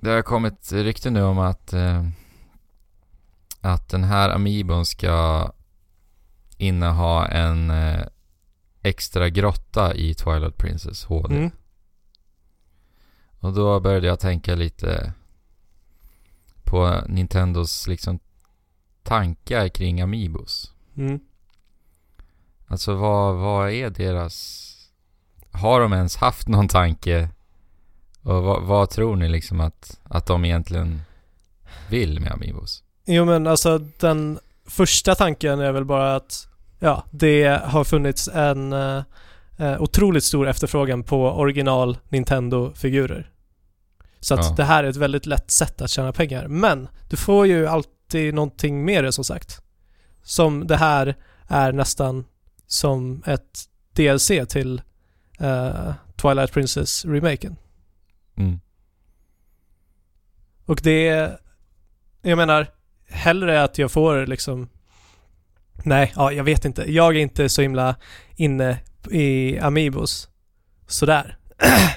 det 0.00 0.10
har 0.10 0.22
kommit 0.22 0.72
rykte 0.72 1.10
nu 1.10 1.22
om 1.22 1.38
att 1.38 1.72
eh, 1.72 2.08
att 3.60 3.88
den 3.88 4.04
här 4.04 4.30
Amiibon 4.30 4.86
ska 4.86 5.52
inneha 6.56 7.26
en 7.28 7.70
eh, 7.70 8.00
extra 8.82 9.28
grotta 9.28 9.94
i 9.94 10.14
Twilight 10.14 10.56
Princess 10.56 11.04
HD. 11.04 11.36
Mm. 11.36 11.50
Och 13.40 13.52
då 13.52 13.80
började 13.80 14.06
jag 14.06 14.20
tänka 14.20 14.54
lite 14.54 15.12
på 16.64 17.00
Nintendos 17.08 17.86
liksom 17.86 18.18
tankar 19.02 19.68
kring 19.68 20.00
Amiibos. 20.00 20.72
Mm. 20.98 21.20
Alltså 22.66 22.94
vad, 22.94 23.36
vad 23.36 23.70
är 23.70 23.90
deras... 23.90 24.64
Har 25.50 25.80
de 25.80 25.92
ens 25.92 26.16
haft 26.16 26.48
någon 26.48 26.68
tanke? 26.68 27.28
Och 28.22 28.42
vad, 28.42 28.62
vad 28.62 28.90
tror 28.90 29.16
ni 29.16 29.28
liksom 29.28 29.60
att, 29.60 30.00
att 30.04 30.26
de 30.26 30.44
egentligen 30.44 31.00
vill 31.90 32.20
med 32.20 32.32
Amiibos? 32.32 32.82
Jo 33.06 33.24
men 33.24 33.46
alltså 33.46 33.78
den 33.78 34.38
första 34.66 35.14
tanken 35.14 35.60
är 35.60 35.72
väl 35.72 35.84
bara 35.84 36.16
att 36.16 36.48
ja, 36.78 37.04
det 37.10 37.60
har 37.64 37.84
funnits 37.84 38.28
en 38.28 38.72
eh, 38.72 39.02
eh, 39.56 39.82
otroligt 39.82 40.24
stor 40.24 40.48
efterfrågan 40.48 41.02
på 41.02 41.30
original 41.30 41.98
Nintendo-figurer. 42.08 43.30
Så 44.20 44.34
att 44.34 44.44
Ja. 44.44 44.54
det 44.56 44.64
här 44.64 44.84
är 44.84 44.88
ett 44.88 44.96
väldigt 44.96 45.26
lätt 45.26 45.50
sätt 45.50 45.80
att 45.82 45.90
tjäna 45.90 46.12
pengar. 46.12 46.48
Men 46.48 46.88
du 47.10 47.16
får 47.16 47.46
ju 47.46 47.66
alltid 47.66 48.34
någonting 48.34 48.84
mer 48.84 49.10
som 49.10 49.24
sagt. 49.24 49.62
Som 50.28 50.66
det 50.66 50.76
här 50.76 51.14
är 51.46 51.72
nästan 51.72 52.24
som 52.66 53.22
ett 53.26 53.64
DLC 53.92 54.30
till 54.48 54.82
eh, 55.38 55.94
Twilight 56.16 56.52
Princess-remaken. 56.52 57.56
Mm. 58.36 58.60
Och 60.64 60.80
det... 60.82 61.30
Jag 62.22 62.36
menar, 62.36 62.66
hellre 63.08 63.62
att 63.62 63.78
jag 63.78 63.92
får 63.92 64.26
liksom... 64.26 64.68
Nej, 65.84 66.12
ja, 66.16 66.32
jag 66.32 66.44
vet 66.44 66.64
inte. 66.64 66.92
Jag 66.92 67.16
är 67.16 67.20
inte 67.20 67.48
så 67.48 67.62
himla 67.62 67.96
inne 68.36 68.78
i 69.10 69.58
Amiibos. 69.58 70.28
Sådär. 70.86 71.38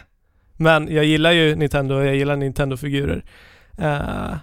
Men 0.57 0.87
jag 0.87 1.05
gillar 1.05 1.31
ju 1.31 1.55
Nintendo 1.55 1.95
och 1.95 2.05
jag 2.05 2.15
gillar 2.15 2.35
Nintendo-figurer. 2.35 3.25
Eh, 3.77 4.35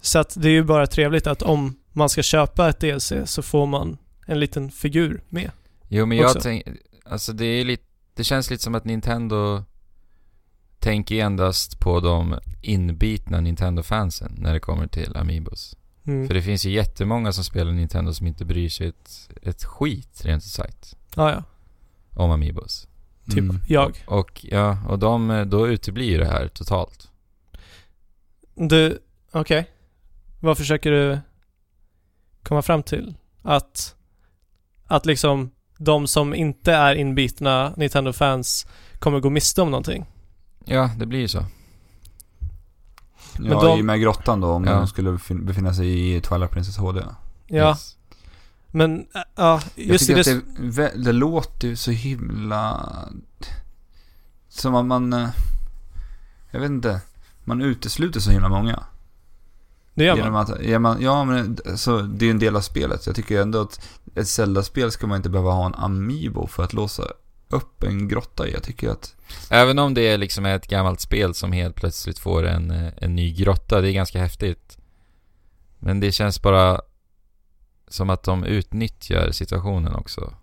så 0.00 0.18
att 0.18 0.34
det 0.42 0.48
är 0.48 0.52
ju 0.52 0.64
bara 0.64 0.86
trevligt 0.86 1.26
att 1.26 1.42
om 1.42 1.76
man 1.92 2.08
ska 2.08 2.22
köpa 2.22 2.68
ett 2.68 2.80
DLC 2.80 3.12
så 3.24 3.42
får 3.42 3.66
man 3.66 3.98
en 4.26 4.40
liten 4.40 4.70
figur 4.70 5.22
med. 5.28 5.50
Jo 5.88 6.06
men 6.06 6.18
jag 6.18 6.40
tänker, 6.40 6.76
alltså 7.04 7.32
det 7.32 7.44
är 7.44 7.64
lite, 7.64 7.84
det 8.14 8.24
känns 8.24 8.50
lite 8.50 8.62
som 8.62 8.74
att 8.74 8.84
Nintendo 8.84 9.64
tänker 10.78 11.16
endast 11.24 11.80
på 11.80 12.00
de 12.00 12.38
inbitna 12.62 13.40
Nintendo-fansen 13.40 14.32
när 14.38 14.52
det 14.52 14.60
kommer 14.60 14.86
till 14.86 15.16
Amiibos. 15.16 15.76
Mm. 16.06 16.26
För 16.26 16.34
det 16.34 16.42
finns 16.42 16.64
ju 16.66 16.70
jättemånga 16.70 17.32
som 17.32 17.44
spelar 17.44 17.72
Nintendo 17.72 18.12
som 18.14 18.26
inte 18.26 18.44
bryr 18.44 18.68
sig 18.68 18.86
ett, 18.88 19.30
ett 19.42 19.64
skit 19.64 20.20
rent 20.24 20.42
ut 20.42 20.50
sagt 20.50 20.96
Ja, 21.16 21.30
ja. 21.30 21.42
om 22.22 22.30
Amiibos. 22.30 22.88
Typ 23.26 23.38
Mm. 23.38 23.60
jag. 23.68 24.04
Och 24.06 24.44
ja, 24.44 24.78
och 24.88 24.98
de, 24.98 25.44
då 25.50 25.68
uteblir 25.68 26.18
det 26.18 26.26
här 26.26 26.48
totalt. 26.48 27.08
Du, 28.54 28.98
okej. 29.32 29.70
Vad 30.40 30.58
försöker 30.58 30.90
du 30.90 31.18
komma 32.42 32.62
fram 32.62 32.82
till? 32.82 33.14
Att, 33.42 33.94
att 34.86 35.06
liksom 35.06 35.50
de 35.78 36.06
som 36.06 36.34
inte 36.34 36.72
är 36.72 36.94
inbitna 36.94 37.74
Nintendo-fans 37.76 38.66
kommer 38.98 39.20
gå 39.20 39.30
miste 39.30 39.62
om 39.62 39.70
någonting? 39.70 40.06
Ja, 40.64 40.90
det 40.98 41.06
blir 41.06 41.18
ju 41.20 41.28
så. 41.28 41.44
Men 43.38 43.50
Ja, 43.52 43.60
de- 43.62 43.78
i 43.78 43.80
och 43.80 43.84
med 43.84 44.00
grottan 44.00 44.40
då, 44.40 44.48
om 44.52 44.64
Ja. 44.64 44.72
de 44.72 44.86
skulle 44.88 45.10
befin- 45.10 45.44
befinna 45.46 45.74
sig 45.74 46.16
i 46.16 46.20
Twilight 46.20 46.50
Princess 46.50 46.76
HD. 46.76 47.00
Ja, 47.46 47.68
Yes. 47.70 47.96
men 48.66 49.06
ja, 49.34 49.60
Jag 49.74 49.86
just 49.86 50.04
i 50.10 50.14
tycker 50.14 50.24
det... 50.24 50.38
att 50.38 50.76
det, 50.96 51.02
det 51.04 51.12
låter 51.12 51.68
ju 51.68 51.76
så 51.76 51.90
himla... 51.90 52.92
Som 54.48 54.74
att 54.74 54.84
man... 54.84 55.28
Jag 56.50 56.60
vet 56.60 56.70
inte. 56.70 57.00
Man 57.44 57.62
utesluter 57.62 58.20
så 58.20 58.30
himla 58.30 58.48
många. 58.48 58.82
Det 59.98 60.04
gör 60.04 60.16
Genom 60.16 60.32
man. 60.32 60.42
att, 60.42 60.64
ja, 60.64 60.78
man, 60.78 61.02
ja 61.02 61.24
men 61.24 61.58
så 61.76 62.00
det 62.00 62.26
är 62.26 62.30
en 62.30 62.38
del 62.38 62.56
av 62.56 62.60
spelet. 62.60 63.06
Jag 63.06 63.16
tycker 63.16 63.42
ändå 63.42 63.60
att 63.60 63.80
ett 64.14 64.28
Zelda-spel 64.28 64.90
ska 64.90 65.06
man 65.06 65.16
inte 65.16 65.30
behöva 65.30 65.50
ha 65.50 65.66
en 65.66 65.74
Amiibo 65.74 66.46
för 66.46 66.62
att 66.62 66.72
låsa 66.72 67.02
upp 67.48 67.82
en 67.82 68.08
grotta 68.08 68.48
i. 68.48 68.52
Jag 68.52 68.62
tycker 68.62 68.90
att... 68.90 69.14
Även 69.50 69.78
om 69.78 69.94
det 69.94 70.08
är 70.08 70.18
liksom 70.18 70.46
ett 70.46 70.66
gammalt 70.66 71.00
spel 71.00 71.34
som 71.34 71.52
helt 71.52 71.74
plötsligt 71.74 72.18
får 72.18 72.46
en, 72.46 72.70
en 72.96 73.16
ny 73.16 73.32
grotta, 73.32 73.80
det 73.80 73.90
är 73.90 73.92
ganska 73.92 74.18
häftigt. 74.20 74.78
Men 75.78 76.00
det 76.00 76.12
känns 76.12 76.42
bara 76.42 76.80
som 77.88 78.10
att 78.10 78.22
de 78.22 78.44
utnyttjar 78.44 79.30
situationen 79.30 79.94
också. 79.94 80.34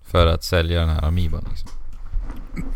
För 0.00 0.26
att 0.26 0.44
sälja 0.44 0.80
den 0.80 0.88
här 0.88 1.04
Amiibon 1.04 1.44
liksom. 1.50 1.68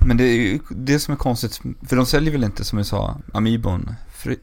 Men 0.07 0.17
det 0.17 0.25
är 0.25 0.37
ju 0.37 0.59
det 0.71 0.99
som 0.99 1.15
är 1.15 1.19
konstigt. 1.19 1.61
För 1.89 1.97
de 1.97 2.07
säljer 2.07 2.33
väl 2.33 2.45
inte, 2.45 2.65
som 2.65 2.79
jag 2.79 2.87
sa, 2.87 3.17
Amiibon 3.33 3.95
fri, 4.09 4.39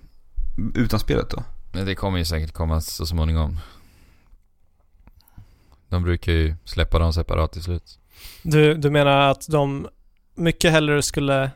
utan 0.75 0.99
spelet 0.99 1.29
då? 1.29 1.43
Men 1.71 1.85
det 1.85 1.95
kommer 1.95 2.17
ju 2.17 2.25
säkert 2.25 2.51
komma 2.53 2.81
så 2.81 3.05
småningom. 3.05 3.57
De 5.89 6.03
brukar 6.03 6.31
ju 6.31 6.55
släppa 6.65 6.99
dem 6.99 7.13
separat 7.13 7.51
till 7.51 7.63
slut. 7.63 7.99
Du, 8.43 8.73
du 8.73 8.89
menar 8.89 9.17
att 9.31 9.47
de 9.47 9.87
mycket 10.35 10.71
hellre 10.71 11.01
skulle 11.01 11.51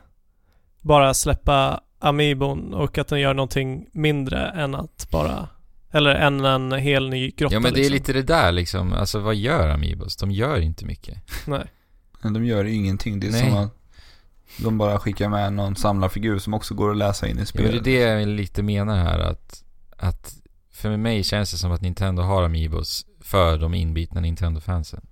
bara 0.80 1.14
släppa 1.14 1.80
Amiibon 1.98 2.74
och 2.74 2.98
att 2.98 3.08
den 3.08 3.20
gör 3.20 3.34
någonting 3.34 3.86
mindre 3.92 4.48
än 4.48 4.74
att 4.74 5.08
bara... 5.10 5.48
Eller 5.94 6.14
än 6.14 6.44
en 6.44 6.72
hel 6.72 7.08
ny 7.08 7.30
grotta 7.30 7.54
Ja 7.54 7.60
men 7.60 7.72
det 7.74 7.80
är 7.80 7.90
liksom. 7.90 7.92
lite 7.92 8.12
det 8.12 8.22
där 8.22 8.52
liksom, 8.52 8.92
alltså 8.92 9.18
vad 9.18 9.34
gör 9.34 9.68
Amiibos? 9.68 10.16
De 10.16 10.30
gör 10.30 10.60
inte 10.60 10.84
mycket. 10.84 11.18
Nej. 11.46 11.66
Men 12.22 12.32
de 12.32 12.44
gör 12.44 12.64
ingenting. 12.64 13.20
Det 13.20 13.26
är 13.26 13.30
Nej. 13.30 13.50
som 13.50 13.54
att 13.58 13.74
de 14.58 14.78
bara 14.78 14.98
skickar 14.98 15.28
med 15.28 15.52
någon 15.52 15.76
samlarfigur 15.76 16.38
som 16.38 16.54
också 16.54 16.74
går 16.74 16.90
att 16.90 16.96
läsa 16.96 17.26
in 17.26 17.30
i 17.30 17.34
Ja, 17.34 17.38
men 17.38 17.46
spelet. 17.46 17.84
det 17.84 18.02
är 18.02 18.14
det 18.14 18.20
jag 18.20 18.28
lite 18.28 18.62
menar 18.62 18.96
här 18.96 19.18
att, 19.18 19.64
att 20.02 20.34
för 20.70 20.96
mig 20.96 21.24
känns 21.24 21.50
det 21.50 21.56
som 21.56 21.72
att 21.72 21.80
Nintendo 21.80 22.22
har 22.22 22.42
Amiibos 22.42 23.06
för 23.20 23.58
de 23.58 23.74
inbitna 23.74 24.20
Nintendo-fansen. 24.20 25.06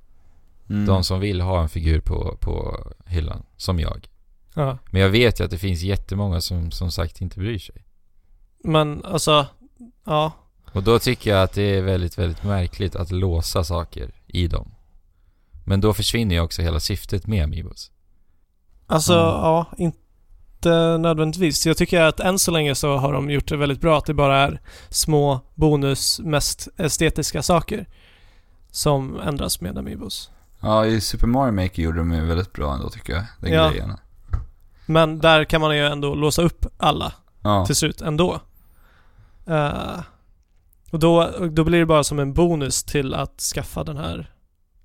Mm. 0.70 0.86
De 0.86 1.04
som 1.04 1.20
vill 1.20 1.40
ha 1.40 1.62
en 1.62 1.68
figur 1.68 2.00
på, 2.00 2.36
på 2.40 2.78
hyllan, 3.06 3.42
som 3.56 3.80
jag. 3.80 4.08
Ja. 4.54 4.78
Men 4.90 5.02
jag 5.02 5.08
vet 5.08 5.40
ju 5.40 5.44
att 5.44 5.50
det 5.50 5.58
finns 5.58 5.82
jättemånga 5.82 6.40
som 6.40 6.70
som 6.70 6.90
sagt 6.90 7.20
inte 7.20 7.38
bryr 7.38 7.58
sig. 7.58 7.84
Men 8.64 9.04
alltså, 9.04 9.46
ja. 10.04 10.32
Och 10.72 10.82
då 10.82 10.98
tycker 10.98 11.30
jag 11.30 11.42
att 11.42 11.52
det 11.52 11.62
är 11.62 11.82
väldigt, 11.82 12.18
väldigt 12.18 12.44
märkligt 12.44 12.96
att 12.96 13.10
låsa 13.10 13.64
saker 13.64 14.10
i 14.26 14.46
dem. 14.48 14.74
Men 15.64 15.80
då 15.80 15.94
försvinner 15.94 16.34
ju 16.34 16.40
också 16.40 16.62
hela 16.62 16.80
syftet 16.80 17.26
med 17.26 17.44
Amiibos. 17.44 17.90
Alltså, 18.86 19.12
Mm. 19.12 19.24
ja, 19.24 19.66
inte 20.60 20.98
nödvändigtvis. 20.98 21.66
Jag 21.66 21.76
tycker 21.76 22.00
att 22.02 22.20
än 22.20 22.38
så 22.38 22.50
länge 22.50 22.74
så 22.74 22.96
har 22.96 23.12
de 23.12 23.30
gjort 23.30 23.48
det 23.48 23.56
väldigt 23.56 23.80
bra. 23.80 23.98
Att 23.98 24.04
det 24.04 24.14
bara 24.14 24.38
är 24.38 24.60
små 24.88 25.40
bonus, 25.54 26.20
mest 26.20 26.68
estetiska 26.76 27.42
saker 27.42 27.86
som 28.70 29.20
ändras 29.20 29.60
med 29.60 29.78
Amiibos. 29.78 30.30
Ja, 30.60 30.86
i 30.86 31.00
Super 31.00 31.26
Mario 31.26 31.52
Maker 31.52 31.82
gjorde 31.82 31.98
de 31.98 32.12
ju 32.12 32.24
väldigt 32.24 32.52
bra 32.52 32.74
ändå 32.74 32.90
tycker 32.90 33.12
jag. 33.12 33.24
Den 33.40 33.52
Ja. 33.52 33.68
grejen. 33.70 33.92
Men 34.86 35.18
där 35.18 35.44
kan 35.44 35.60
man 35.60 35.76
ju 35.76 35.86
ändå 35.86 36.14
låsa 36.14 36.42
upp 36.42 36.66
alla 36.76 37.12
Ja. 37.42 37.66
till 37.66 37.76
slut 37.76 38.00
ändå. 38.00 38.40
Eh, 39.46 40.00
och 40.90 40.98
då, 40.98 41.30
då 41.50 41.64
blir 41.64 41.78
det 41.78 41.86
bara 41.86 42.04
som 42.04 42.18
en 42.18 42.34
bonus 42.34 42.82
till 42.84 43.14
att 43.14 43.40
skaffa 43.40 43.84
den 43.84 43.96
här 43.96 44.30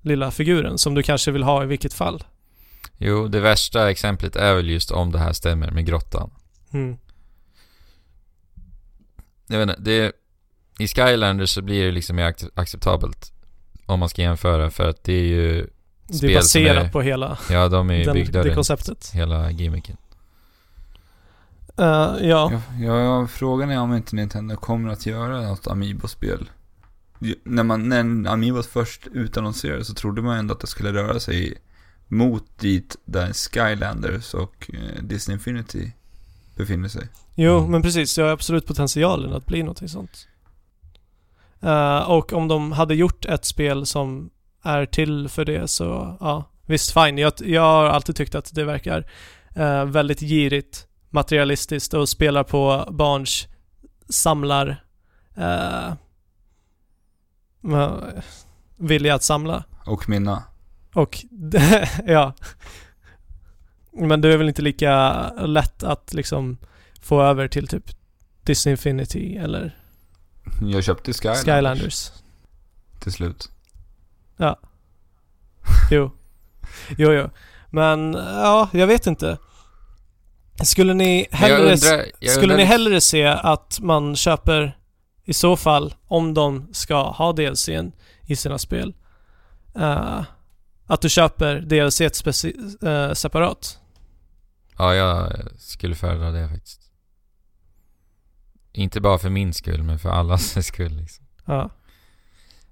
lilla 0.02 0.30
figuren 0.30 0.78
som 0.78 0.94
du 0.94 1.02
kanske 1.02 1.30
vill 1.30 1.42
ha 1.42 1.62
i 1.62 1.66
vilket 1.66 1.94
fall. 1.94 2.24
Jo, 2.98 3.28
det 3.28 3.40
värsta 3.40 3.90
exemplet 3.90 4.36
är 4.36 4.54
väl 4.54 4.70
just 4.70 4.90
om 4.90 5.12
det 5.12 5.18
här 5.18 5.32
stämmer 5.32 5.70
med 5.70 5.86
grottan. 5.86 6.30
Mm. 6.72 6.96
Jag 9.46 9.58
vet 9.58 9.68
inte, 9.68 9.80
det... 9.82 10.12
I 10.78 10.88
Skylanders 10.88 11.50
så 11.50 11.62
blir 11.62 11.84
det 11.84 11.90
liksom 11.92 12.16
mer 12.16 12.32
ac- 12.32 12.50
acceptabelt. 12.54 13.32
Om 13.86 14.00
man 14.00 14.08
ska 14.08 14.22
jämföra, 14.22 14.70
för 14.70 14.88
att 14.88 15.04
det 15.04 15.12
är 15.12 15.22
ju... 15.24 15.66
Det 16.08 16.26
är 16.26 16.34
baserat 16.34 16.84
är- 16.86 16.90
på 16.90 17.02
hela 17.02 17.38
Ja, 17.50 17.68
de 17.68 17.90
är 17.90 17.94
ju 17.94 18.04
den, 18.04 18.14
byggda 18.14 18.42
det 18.42 18.54
konceptet. 18.54 19.10
hela 19.14 19.50
gimmicken. 19.50 19.96
Eh, 21.78 21.84
ja. 22.20 22.60
Ja, 22.80 23.00
ja, 23.00 23.26
frågan 23.26 23.70
är 23.70 23.78
om 23.78 23.94
inte 23.94 24.16
Nintendo 24.16 24.56
kommer 24.56 24.88
att 24.92 25.06
göra 25.06 25.40
något 25.40 25.66
Amiibo-spel. 25.66 26.50
När, 27.44 27.62
man, 27.62 27.88
när 27.88 28.30
Amiibos 28.30 28.66
först 28.66 29.06
utannonserades 29.12 29.86
så 29.88 29.94
trodde 29.94 30.22
man 30.22 30.38
ändå 30.38 30.54
att 30.54 30.60
det 30.60 30.66
skulle 30.66 30.92
röra 30.92 31.20
sig 31.20 31.54
mot 32.08 32.58
dit 32.58 32.96
där 33.04 33.32
Skylanders 33.32 34.34
och 34.34 34.70
eh, 34.74 35.02
Disney 35.02 35.34
Infinity 35.34 35.92
befinner 36.56 36.88
sig. 36.88 37.08
Jo, 37.34 37.58
Mm. 37.58 37.70
men 37.70 37.82
precis. 37.82 38.14
Det 38.14 38.22
har 38.22 38.28
absolut 38.30 38.66
potentialen 38.66 39.32
att 39.32 39.46
bli 39.46 39.62
någonting 39.62 39.88
sånt. 39.88 40.28
Eh, 41.60 42.10
och 42.10 42.32
om 42.32 42.48
de 42.48 42.72
hade 42.72 42.94
gjort 42.94 43.24
ett 43.24 43.44
spel 43.44 43.86
som 43.86 44.30
är 44.62 44.86
till 44.86 45.28
för 45.28 45.44
det 45.44 45.68
så, 45.68 46.16
ja, 46.20 46.44
visst 46.66 46.92
fine. 46.92 47.18
Jag, 47.18 47.32
jag 47.38 47.62
har 47.62 47.84
alltid 47.84 48.16
tyckt 48.16 48.34
att 48.34 48.54
det 48.54 48.64
verkar 48.64 49.10
eh, 49.54 49.84
väldigt 49.84 50.20
girigt, 50.20 50.86
materialistiskt 51.10 51.94
och 51.94 52.08
spelar 52.08 52.42
på 52.44 52.88
barns 52.90 53.46
samlar 54.08 54.84
uh, 55.38 55.92
vilja 58.76 59.14
att 59.14 59.22
samla. 59.22 59.64
Och 59.86 60.08
mina. 60.08 60.42
Och, 60.96 61.18
ja. 62.06 62.32
Men 63.92 64.20
det 64.20 64.32
är 64.32 64.36
väl 64.36 64.48
inte 64.48 64.62
lika 64.62 65.12
lätt 65.32 65.82
att 65.82 66.14
liksom 66.14 66.58
få 67.00 67.22
över 67.22 67.48
till 67.48 67.68
typ 67.68 67.84
Disney 68.44 68.70
Infinity 68.70 69.36
eller 69.36 69.78
Jag 70.62 70.84
köpte 70.84 71.12
Skylanders, 71.12 71.44
Skylanders. 71.44 72.10
till 73.00 73.12
slut. 73.12 73.50
Jo. 75.90 76.10
Jo, 76.98 77.12
jo. 77.12 77.30
Men 77.70 78.14
ja, 78.14 78.68
jag 78.72 78.86
vet 78.86 79.06
inte. 79.06 79.38
Skulle 80.64 80.94
ni 80.94 81.26
Men 81.30 81.40
jag 81.40 81.48
hellre, 81.48 81.72
undrar, 81.72 82.04
jag 82.18 82.30
skulle 82.30 82.42
undrar 82.42 82.56
ni 82.56 82.64
hellre 82.64 83.00
se 83.00 83.26
att 83.26 83.78
man 83.80 84.16
köper 84.16 84.78
i 85.24 85.32
så 85.32 85.56
fall, 85.56 85.94
om 86.06 86.34
de 86.34 86.68
ska 86.72 87.02
ha 87.10 87.32
DLCn 87.32 87.92
i 88.26 88.36
sina 88.36 88.58
spel, 88.58 88.94
eh, 89.74 90.22
att 90.86 91.00
du 91.00 91.08
köper 91.08 91.60
DLC 91.60 92.00
speci- 92.00 92.86
eh, 93.08 93.14
separat? 93.14 93.78
Ja, 94.78 94.94
jag 94.94 95.32
skulle 95.58 95.94
föredra 95.94 96.30
det 96.30 96.48
faktiskt. 96.48 96.80
Inte 98.72 99.00
bara 99.00 99.18
för 99.18 99.30
min 99.30 99.54
skull, 99.54 99.82
men 99.82 99.98
för 99.98 100.08
allas 100.08 100.66
skull 100.66 100.92
liksom. 100.96 101.24
Ja. 101.44 101.70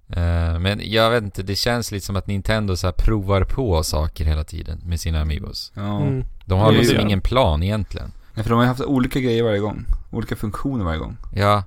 Eh, 0.09 0.59
men 0.59 0.81
jag 0.85 1.11
vet 1.11 1.23
inte, 1.25 1.43
det 1.43 1.57
känns 1.57 1.91
lite 1.93 2.07
som 2.07 2.17
att 2.17 2.27
Nintendo 2.27 2.77
så 2.77 2.87
här 2.87 2.93
provar 2.93 3.45
på 3.45 3.83
saker 3.83 4.25
hela 4.25 4.45
tiden 4.45 4.81
med 4.85 5.01
sina 5.01 5.21
Amiibos. 5.21 5.73
Ja. 5.75 6.01
Mm. 6.01 6.25
De 6.47 6.59
har 6.59 6.73
liksom 6.73 7.01
ingen 7.01 7.21
plan 7.21 7.63
egentligen. 7.63 8.13
Nej, 8.35 8.43
för 8.43 8.51
de 8.51 8.57
har 8.57 8.63
ju 8.63 8.69
haft 8.69 8.81
olika 8.81 9.21
grejer 9.21 9.43
varje 9.43 9.59
gång. 9.59 9.85
Olika 10.11 10.37
funktioner 10.37 10.85
varje 10.85 10.99
gång. 10.99 11.17
Ja. 11.35 11.63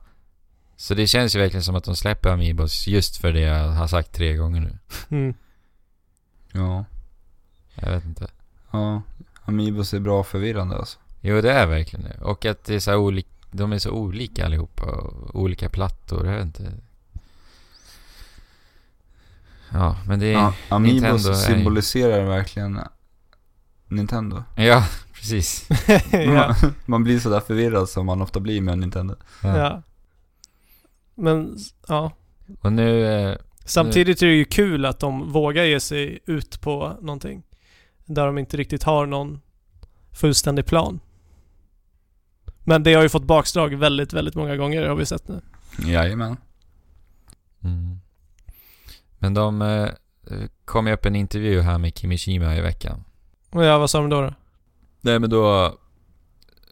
Så 0.75 0.93
det 0.93 1.07
känns 1.07 1.35
ju 1.35 1.39
verkligen 1.39 1.63
som 1.63 1.75
att 1.75 1.83
de 1.83 1.95
släpper 1.95 2.29
Amiibos 2.29 2.87
just 2.87 3.17
för 3.17 3.33
det 3.33 3.39
jag 3.39 3.69
har 3.69 3.87
sagt 3.87 4.11
tre 4.13 4.33
gånger 4.35 4.61
nu. 4.61 4.77
Mm. 5.09 5.33
Ja. 6.51 6.85
Jag 7.75 7.91
vet 7.91 8.05
inte. 8.05 8.27
Ja. 8.71 9.01
Amiibos 9.45 9.93
är 9.93 9.99
bra 9.99 10.23
förvirrande 10.23 10.75
alltså. 10.77 10.99
Jo, 11.21 11.41
det 11.41 11.51
är 11.51 11.67
verkligen 11.67 12.05
det. 12.05 12.17
Och 12.21 12.45
att 12.45 12.63
det 12.63 12.75
är 12.75 12.79
så 12.79 12.95
olika, 12.95 13.29
de 13.51 13.73
är 13.73 13.79
så 13.79 13.91
olika 13.91 14.45
allihopa 14.45 14.85
och 14.85 15.35
olika 15.41 15.69
plattor, 15.69 16.25
jag 16.27 16.33
vet 16.33 16.45
inte. 16.45 16.73
Ja, 19.73 19.97
men 20.07 20.19
det 20.19 20.25
är... 20.25 20.31
Ja, 20.33 20.53
Amiibos 20.69 21.01
Nintendo 21.01 21.29
är- 21.29 21.33
symboliserar 21.33 22.25
verkligen 22.25 22.79
Nintendo. 23.87 24.43
Ja, 24.55 24.87
precis. 25.13 25.69
ja. 26.11 26.55
Man 26.85 27.03
blir 27.03 27.19
sådär 27.19 27.39
förvirrad 27.39 27.89
som 27.89 28.05
man 28.05 28.21
ofta 28.21 28.39
blir 28.39 28.61
med 28.61 28.79
Nintendo. 28.79 29.15
Ja. 29.43 29.57
ja. 29.57 29.81
Men, 31.15 31.57
ja. 31.87 32.11
Och 32.61 32.73
nu... 32.73 33.37
Samtidigt 33.67 34.21
är 34.21 34.27
det 34.27 34.33
ju 34.33 34.45
kul 34.45 34.85
att 34.85 34.99
de 34.99 35.31
vågar 35.31 35.63
ge 35.63 35.79
sig 35.79 36.19
ut 36.25 36.61
på 36.61 36.97
någonting. 37.01 37.43
Där 38.05 38.25
de 38.25 38.37
inte 38.37 38.57
riktigt 38.57 38.83
har 38.83 39.05
någon 39.05 39.41
fullständig 40.11 40.65
plan. 40.65 40.99
Men 42.63 42.83
det 42.83 42.93
har 42.93 43.03
ju 43.03 43.09
fått 43.09 43.23
bakslag 43.23 43.75
väldigt, 43.75 44.13
väldigt 44.13 44.35
många 44.35 44.55
gånger 44.55 44.87
har 44.87 44.95
vi 44.95 45.05
sett 45.05 45.27
nu. 45.27 45.41
Jajamän. 45.85 46.37
mm. 47.63 47.99
Men 49.19 49.33
de 49.33 49.61
eh, 49.61 49.89
kom 50.65 50.87
ju 50.87 50.93
upp 50.93 51.05
en 51.05 51.15
intervju 51.15 51.61
här 51.61 51.77
med 51.77 51.97
Kimishima 51.97 52.55
i 52.55 52.61
veckan. 52.61 53.03
Och 53.49 53.63
ja, 53.63 53.77
vad 53.77 53.89
sa 53.89 53.99
de 53.99 54.09
då? 54.09 54.21
då? 54.21 54.33
Nej 55.01 55.19
men 55.19 55.29
då 55.29 55.77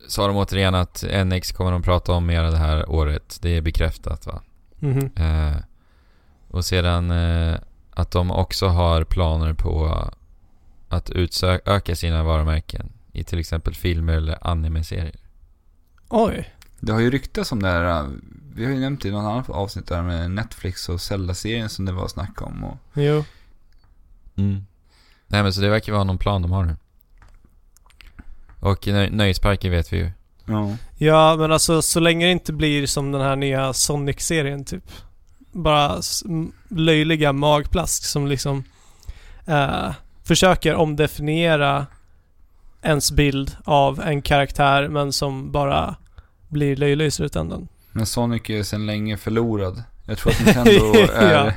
sa 0.08 0.28
de 0.28 0.38
återigen 0.38 0.76
att 0.76 1.04
NX 1.26 1.52
kommer 1.52 1.72
de 1.72 1.82
prata 1.82 2.12
om 2.12 2.26
mer 2.26 2.44
det 2.44 2.58
här 2.58 2.90
året. 2.90 3.40
Det 3.42 3.50
är 3.50 3.62
bekräftat 3.62 4.26
va? 4.26 4.42
Mhm. 4.80 5.10
Eh, 5.16 5.56
och 6.56 6.66
sedan 6.66 7.12
eh, 7.12 7.56
att 7.92 8.12
de 8.12 8.32
också 8.32 8.68
har 8.68 9.04
planer 9.04 9.54
på 9.54 10.04
att 10.90 11.10
utöka 11.10 11.96
sina 11.96 12.24
varumärken 12.24 12.92
i 13.12 13.24
till 13.24 13.40
exempel 13.40 13.76
filmer 13.76 14.14
eller 14.14 14.38
anime-serier. 14.48 15.16
Oj. 16.10 16.54
Det 16.80 16.92
har 16.92 17.00
ju 17.00 17.12
ryktats 17.12 17.52
om 17.52 17.62
det 17.64 17.70
här. 17.70 18.00
äh, 18.04 18.08
Vi 18.56 18.66
har 18.66 18.72
ju 18.72 18.80
nämnt 18.80 19.06
i 19.06 19.12
något 19.12 19.32
annat 19.32 19.50
avsnitt 19.50 19.88
där 19.88 20.02
med 20.02 20.32
Netflix 20.32 20.90
och 20.90 21.02
Zelda-serien 21.02 21.70
som 21.70 21.86
det 21.86 21.92
var 21.92 22.08
snack 22.08 22.42
om. 22.42 22.64
Och, 22.64 22.78
Jo. 22.94 23.24
Nej 25.28 25.44
men 25.44 25.54
så 25.54 25.62
det 25.62 25.70
verkar 25.70 25.94
vara 25.94 26.04
någon 26.04 26.18
plan 26.18 26.42
de 26.42 26.52
har 26.52 26.64
nu. 26.66 26.76
Och 28.60 28.88
nöj- 28.88 29.12
nöjesparker 29.12 29.70
vet 29.70 29.94
vi 29.94 29.98
ju. 29.98 30.12
ja. 30.46 30.78
Ja, 30.98 31.36
men 31.40 31.52
alltså 31.52 31.82
så 31.82 32.00
länge 32.00 32.26
det 32.26 32.32
inte 32.32 32.54
blir 32.54 32.88
som 32.88 33.12
den 33.12 33.22
här 33.22 33.36
nya 33.36 33.74
Sonic-serien 33.74 34.66
typ. 34.66 34.84
Bara 35.56 36.02
löjliga 36.70 37.34
magplask 37.34 38.04
som 38.04 38.28
liksom 38.28 38.64
eh, 39.46 39.92
försöker 40.24 40.76
omdefiniera 40.76 41.86
ens 42.82 43.12
bild 43.12 43.58
av 43.64 44.02
en 44.02 44.22
karaktär 44.22 44.88
men 44.88 45.14
som 45.14 45.52
bara 45.52 45.96
blir 46.48 46.76
löjlig 46.76 47.06
i 47.06 47.12
slutändan. 47.12 47.68
Men 47.92 48.06
Sonic 48.06 48.50
är 48.50 48.64
sedan 48.64 48.86
länge 48.86 49.18
förlorad. 49.18 49.84
Jag 50.08 50.18
tror 50.18 50.32
att 50.32 50.46
Nintendo 50.46 50.94
är... 51.14 51.34
Ja. 51.34 51.52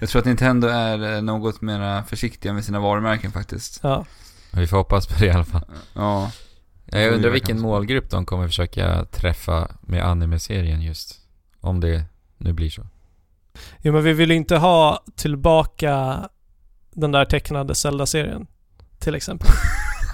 Jag 0.00 0.08
tror 0.08 0.20
att 0.20 0.26
Nintendo 0.26 0.68
är 0.68 1.14
eh, 1.14 1.22
något 1.22 1.60
mer 1.60 2.02
försiktiga 2.02 2.52
med 2.52 2.64
sina 2.64 2.80
varumärken 2.80 3.32
faktiskt. 3.32 3.80
Ja. 3.82 4.04
Vi 4.52 4.66
får 4.66 4.76
hoppas 4.76 5.06
på 5.06 5.14
det 5.18 5.26
i 5.26 5.30
alla 5.30 5.44
fall. 5.44 5.64
Ja. 5.94 6.30
Jag 6.84 7.12
undrar 7.12 7.30
vilken 7.30 7.60
målgrupp 7.60 8.10
de 8.10 8.26
kommer 8.26 8.46
försöka 8.46 9.04
träffa 9.04 9.68
med 9.80 10.04
anime-serien 10.04 10.82
just. 10.82 11.20
Om 11.60 11.80
det 11.80 12.04
nu 12.38 12.52
blir 12.52 12.70
så. 12.70 12.86
Jo 13.80 13.92
men 13.92 14.02
vi 14.04 14.12
vill 14.12 14.30
inte 14.30 14.56
ha 14.56 15.04
tillbaka 15.16 16.28
den 16.90 17.12
där 17.12 17.24
tecknade 17.24 17.74
Zelda-serien. 17.74 18.46
Till 18.98 19.14
exempel. 19.14 19.48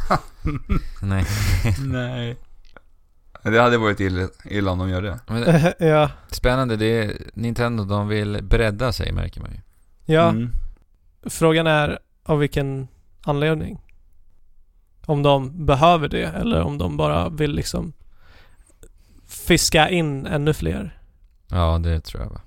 Nej. 1.03 1.25
Nej. 1.79 2.37
Det 3.43 3.61
hade 3.61 3.79
varit 3.79 4.01
illa, 4.01 4.29
illa 4.45 4.71
om 4.71 4.79
de 4.79 4.91
gör 4.91 5.03
det. 5.03 5.21
Men 5.27 5.73
ja. 5.89 6.11
spännande, 6.31 6.77
det 6.77 6.87
är 6.87 7.17
Nintendo, 7.35 7.85
de 7.85 8.09
vill 8.09 8.39
bredda 8.43 8.93
sig 8.93 9.13
märker 9.13 9.41
man 9.41 9.51
ju. 9.51 9.59
Ja. 10.15 10.29
Mm. 10.29 10.53
Frågan 11.23 11.67
är 11.67 11.99
av 12.23 12.39
vilken 12.39 12.89
anledning. 13.23 13.81
Om 15.07 15.23
de 15.23 15.67
behöver 15.67 16.09
det 16.09 16.25
eller 16.25 16.63
om 16.63 16.79
de 16.79 16.97
bara 16.97 17.29
vill 17.29 17.53
liksom 17.53 17.93
fiska 19.27 19.89
in 19.89 20.27
ännu 20.27 20.55
fler. 20.55 20.99
Ja, 21.49 21.79
det 21.79 22.01
tror 22.01 22.23
jag 22.23 22.31
va. 22.31 22.41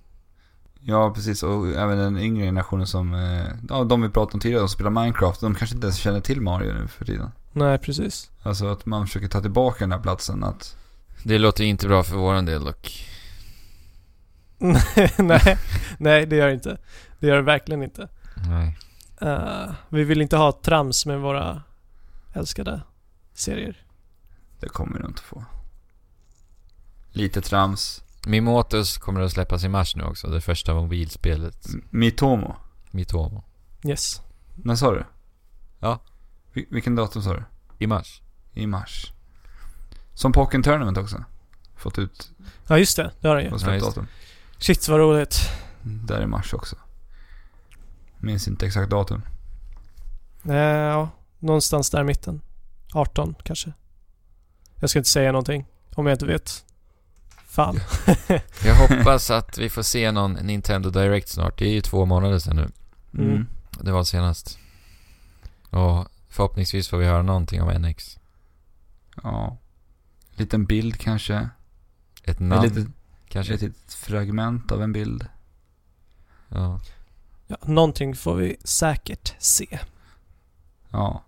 Ja, 0.84 1.14
precis. 1.14 1.44
Och 1.44 1.68
även 1.68 1.98
den 1.98 2.18
yngre 2.18 2.46
generationen 2.46 2.88
som, 2.88 3.14
eh, 3.14 3.48
ja, 3.70 3.84
de 3.84 4.02
vi 4.02 4.10
pratade 4.10 4.34
om 4.34 4.40
tidigare, 4.40 4.62
de 4.62 4.70
spelar 4.70 4.92
Minecraft, 4.92 5.42
de 5.42 5.56
kanske 5.56 5.76
inte 5.76 5.88
ens 5.88 5.98
känner 5.98 6.22
till 6.22 6.42
Mario 6.42 6.74
nu 6.74 6.88
för 6.88 7.06
tiden. 7.06 7.32
Nej, 7.52 7.78
precis. 7.78 8.32
Alltså 8.42 8.66
att 8.66 8.86
man 8.86 9.08
försöker 9.08 9.28
ta 9.28 9.42
tillbaka 9.42 9.78
den 9.80 9.92
här 9.92 10.00
platsen 10.00 10.44
att, 10.44 10.78
Det 11.24 11.38
låter 11.38 11.64
inte 11.64 11.88
bra 11.88 12.04
för 12.04 12.16
våran 12.16 12.46
del 12.46 12.64
dock. 12.64 13.08
nej, 15.18 15.58
nej, 15.98 16.26
det 16.26 16.36
gör 16.36 16.48
det 16.48 16.54
inte. 16.54 16.78
Det 17.20 17.28
gör 17.28 17.36
det 17.36 17.42
verkligen 17.42 17.84
inte. 17.84 18.08
Nej. 18.48 18.78
Eh, 19.22 19.72
vi 19.90 20.04
vill 20.04 20.22
inte 20.22 20.38
ha 20.38 20.52
trams 20.52 21.06
med 21.06 21.20
våra 21.20 21.64
älskade 22.34 22.82
serier. 23.34 23.86
det 24.60 24.70
kommer 24.70 25.00
du 25.00 25.06
inte 25.08 25.22
få. 25.22 25.46
Lite 27.12 27.42
trams. 27.42 28.04
Mimotos 28.28 28.98
kommer 28.98 29.22
att 29.22 29.32
släppas 29.32 29.64
i 29.64 29.70
mars 29.70 29.96
nu 29.96 30.04
också, 30.04 30.28
det 30.28 30.42
första 30.42 30.74
mobilspelet. 30.74 31.66
M- 31.74 31.84
Mitomo. 31.90 32.56
Mitomo. 32.92 33.44
Yes. 33.84 34.22
När 34.56 34.76
sa 34.76 34.92
du? 34.92 35.04
Ja. 35.80 36.00
Vil- 36.54 36.66
vilken 36.70 36.96
datum 36.96 37.22
sa 37.22 37.34
du? 37.34 37.44
I 37.80 37.88
mars. 37.88 38.22
I 38.54 38.68
mars. 38.68 39.14
Som 40.14 40.32
Pocken 40.32 40.64
Tournament 40.64 40.98
också. 40.98 41.24
Fått 41.76 42.00
ut 42.00 42.32
Ja, 42.68 42.78
just 42.78 42.98
det. 42.98 43.12
Det 43.22 43.28
har 43.28 43.36
den 43.36 43.46
ju. 43.46 43.52
och 43.52 43.62
Ja, 43.62 43.80
datum. 43.80 44.08
Shit 44.58 44.88
vad 44.88 45.00
roligt. 45.00 45.36
Där 45.84 46.22
i 46.22 46.26
mars 46.26 46.54
också. 46.54 46.76
Minns 48.18 48.48
inte 48.48 48.66
exakt 48.66 48.90
datum. 48.90 49.22
Eh, 50.46 50.56
ja, 50.56 51.10
någonstans 51.40 51.90
där 51.90 52.02
i 52.02 52.04
mitten. 52.04 52.42
18 52.94 53.36
kanske. 53.44 53.74
Jag 54.80 54.90
ska 54.90 55.00
inte 55.00 55.10
säga 55.10 55.32
någonting 55.32 55.66
om 55.96 56.06
jag 56.08 56.16
inte 56.16 56.26
vet. 56.26 56.66
Fan. 57.52 57.80
Jag 58.66 58.76
hoppas 58.76 59.30
att 59.30 59.58
vi 59.58 59.70
får 59.70 59.82
se 59.82 60.12
någon 60.12 60.34
Nintendo 60.34 60.90
Direct 60.90 61.30
snart. 61.30 61.60
Det 61.60 61.66
är 61.66 61.74
ju 61.74 61.82
två 61.82 62.06
månader 62.06 62.40
sedan 62.40 62.56
nu. 62.56 62.72
Mm. 63.14 63.30
Mm. 63.30 63.48
Det 63.82 63.92
var 63.92 64.04
senast. 64.04 64.60
Och 65.70 66.08
förhoppningsvis 66.30 66.88
får 66.88 66.98
vi 66.98 67.06
höra 67.06 67.22
någonting 67.22 67.62
om 67.62 67.82
NX. 67.82 68.20
Ja. 69.24 69.58
Liten 70.32 70.66
bild 70.66 71.00
kanske. 71.00 71.36
Ett 71.36 71.50
Ett 72.24 72.40
namn 72.40 72.64
litet, 72.64 72.88
kanske. 73.28 73.54
ett 73.54 73.62
litet 73.62 73.94
fragment 73.94 74.72
av 74.72 74.84
en 74.84 74.94
bild. 74.94 75.28
Ja. 76.50 76.80
Ja, 77.48 77.58
någonting 77.66 78.16
får 78.16 78.36
vi 78.36 78.58
säkert 78.64 79.36
se. 79.40 79.80
Ja. 80.90 81.24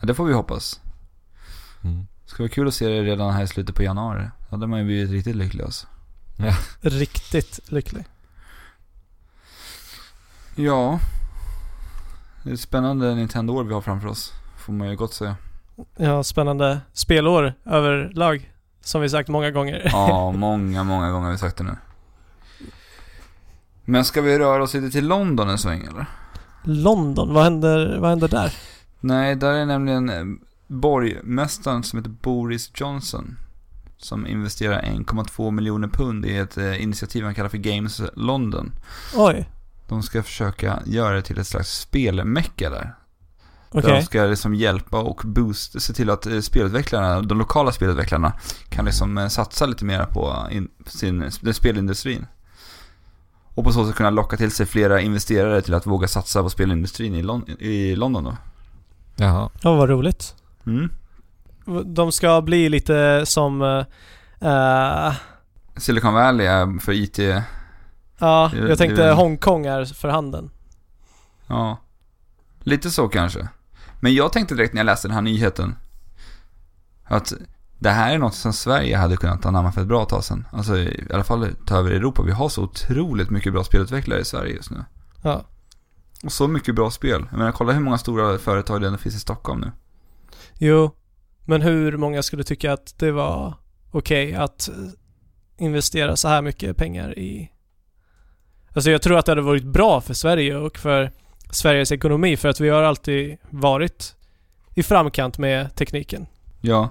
ja. 0.00 0.06
Det 0.06 0.14
får 0.14 0.24
vi 0.24 0.32
hoppas. 0.32 0.80
Mm. 1.84 2.06
Ska 2.26 2.42
vara 2.42 2.50
kul 2.52 2.68
att 2.68 2.74
se 2.74 2.88
det 2.88 3.02
redan 3.02 3.34
här 3.34 3.42
i 3.42 3.48
slutet 3.48 3.74
på 3.76 3.82
januari. 3.82 4.30
Då 4.48 4.56
hade 4.56 4.66
man 4.66 4.78
ju 4.78 4.84
blivit 4.84 5.10
riktigt 5.10 5.36
lycklig 5.36 5.64
alltså. 5.64 5.86
Riktigt 6.80 7.60
lycklig. 7.72 8.04
Ja. 10.54 11.00
Det 12.42 12.50
är 12.50 12.54
ett 12.54 12.60
spännande 12.60 13.14
Nintendo-år 13.14 13.64
vi 13.64 13.74
har 13.74 13.80
framför 13.80 14.08
oss. 14.08 14.32
Får 14.58 14.72
man 14.72 14.90
ju 14.90 14.96
gott 14.96 15.14
säga. 15.14 15.36
Ja, 15.96 16.24
spännande 16.24 16.80
spelår 16.92 17.54
överlag. 17.64 18.52
Som 18.80 19.00
vi 19.00 19.08
sagt 19.08 19.28
många 19.28 19.50
gånger. 19.50 19.82
Ja, 19.92 20.32
många, 20.36 20.84
många 20.84 21.10
gånger 21.10 21.24
har 21.24 21.32
vi 21.32 21.38
sagt 21.38 21.56
det 21.56 21.64
nu. 21.64 21.76
Men 23.84 24.04
ska 24.04 24.20
vi 24.20 24.38
röra 24.38 24.62
oss 24.62 24.74
lite 24.74 24.90
till 24.90 25.06
London 25.06 25.48
en 25.48 25.58
sväng 25.58 25.84
eller? 25.84 26.06
London, 26.62 27.34
vad 27.34 27.44
händer, 27.44 27.98
vad 27.98 28.10
händer 28.10 28.28
där? 28.28 28.54
Nej, 29.00 29.36
där 29.36 29.52
är 29.52 29.66
nämligen 29.66 30.10
eh, 30.10 30.24
borgmästaren 30.66 31.82
som 31.82 31.98
heter 31.98 32.10
Boris 32.10 32.70
Johnson. 32.74 33.36
Som 34.00 34.26
investerar 34.26 34.82
1,2 34.82 35.50
miljoner 35.50 35.88
pund 35.88 36.26
i 36.26 36.36
ett 36.36 36.56
eh, 36.56 36.82
initiativ 36.82 37.24
han 37.24 37.34
kallar 37.34 37.48
för 37.48 37.58
Games 37.58 38.02
London. 38.14 38.72
Oj, 39.16 39.48
De 39.88 40.02
ska 40.02 40.22
försöka 40.22 40.82
göra 40.86 41.14
det 41.14 41.22
till 41.22 41.38
ett 41.38 41.46
slags 41.46 41.78
spelmecka 41.80 42.70
där. 42.70 42.94
Där 43.72 43.82
de 43.96 44.02
ska 44.02 44.24
liksom 44.24 44.54
hjälpa 44.54 44.98
och 45.00 45.20
boost, 45.24 45.82
se 45.82 45.92
till 45.92 46.10
att 46.10 46.26
eh, 46.26 46.40
spelutvecklarna, 46.40 47.22
de 47.22 47.38
lokala 47.38 47.72
spelutvecklarna 47.72 48.32
kan 48.68 48.84
liksom 48.84 49.18
eh, 49.18 49.28
satsa 49.28 49.66
lite 49.66 49.84
mer 49.84 50.04
på 50.04 50.46
in, 50.50 50.68
sin, 50.86 51.30
den 51.40 51.54
spelindustrin. 51.54 52.26
Och 53.54 53.64
på 53.64 53.72
så 53.72 53.86
sätt 53.86 53.94
kunna 53.96 54.10
locka 54.10 54.36
till 54.36 54.50
sig 54.50 54.66
flera 54.66 55.00
investerare 55.00 55.62
till 55.62 55.74
att 55.74 55.86
våga 55.86 56.08
satsa 56.08 56.42
på 56.42 56.50
spelindustrin 56.50 57.14
i, 57.14 57.22
Lon- 57.22 57.56
i 57.62 57.96
London 57.96 58.24
då. 58.24 58.36
Jaha. 59.16 59.50
Ja, 59.60 59.74
vad 59.76 59.88
roligt. 59.88 60.34
Mm. 60.66 60.90
De 61.84 62.12
ska 62.12 62.42
bli 62.42 62.68
lite 62.68 63.22
som... 63.26 63.62
eh, 64.40 65.12
Silicon 65.76 66.14
Valley 66.14 66.46
är 66.46 66.80
för 66.80 66.92
IT, 66.92 67.18
ja, 68.18 68.50
Det- 68.54 68.68
jag 68.68 68.78
tänkte 68.78 69.06
det- 69.06 69.12
Hongkong 69.12 69.66
är 69.66 69.84
för 69.84 70.08
handen. 70.08 70.50
ja. 71.46 71.78
Lite 72.60 72.90
så 72.90 73.08
kanske. 73.08 73.48
Men 74.00 74.14
jag 74.14 74.32
tänkte 74.32 74.54
direkt 74.54 74.74
när 74.74 74.78
jag 74.80 74.86
läste 74.86 75.08
den 75.08 75.14
här 75.14 75.22
nyheten 75.22 75.76
att 77.04 77.32
det 77.78 77.90
här 77.90 78.14
är 78.14 78.18
något 78.18 78.34
som 78.34 78.52
Sverige 78.52 78.96
hade 78.96 79.16
kunnat 79.16 79.46
anamma 79.46 79.72
för 79.72 79.80
ett 79.80 79.86
bra 79.86 80.04
tag 80.04 80.24
sedan. 80.24 80.46
Alltså 80.52 80.76
i 80.78 81.06
alla 81.14 81.24
fall 81.24 81.48
ta 81.66 81.76
över 81.76 81.90
Europa. 81.90 82.22
Vi 82.22 82.32
har 82.32 82.48
så 82.48 82.62
otroligt 82.62 83.30
mycket 83.30 83.52
bra 83.52 83.64
spelutvecklare 83.64 84.20
i 84.20 84.24
Sverige 84.24 84.54
just 84.54 84.70
nu. 84.70 84.84
Ja. 85.22 85.44
Och 86.24 86.32
så 86.32 86.48
mycket 86.48 86.74
bra 86.74 86.90
spel. 86.90 87.26
Jag 87.30 87.38
menar, 87.38 87.52
kolla 87.52 87.72
hur 87.72 87.80
många 87.80 87.98
stora 87.98 88.38
företag 88.38 88.80
det 88.80 88.86
ändå 88.86 88.98
finns 88.98 89.14
i 89.14 89.20
Stockholm 89.20 89.60
nu. 89.60 89.72
Jo, 90.58 90.90
men 91.48 91.62
hur 91.62 91.96
många 91.96 92.22
skulle 92.22 92.44
tycka 92.44 92.72
att 92.72 92.98
det 92.98 93.12
var 93.12 93.54
okej 93.90 94.34
att 94.34 94.68
eh, 94.68 94.74
investera 95.58 96.16
så 96.16 96.28
här 96.28 96.42
mycket 96.42 96.76
pengar 96.76 97.18
i... 97.18 97.50
Alltså 98.72 98.90
jag 98.90 99.02
tror 99.02 99.18
att 99.18 99.26
det 99.26 99.32
hade 99.32 99.42
varit 99.42 99.64
bra 99.64 100.00
för 100.00 100.14
Sverige 100.14 100.56
och 100.56 100.78
för 100.78 101.12
Sveriges 101.50 101.92
ekonomi 101.92 102.36
för 102.36 102.48
att 102.48 102.60
vi 102.60 102.68
har 102.68 102.82
alltid 102.82 103.36
varit 103.50 104.16
i 104.74 104.82
framkant 104.82 105.38
med 105.38 105.74
tekniken. 105.74 106.26
Ja. 106.60 106.90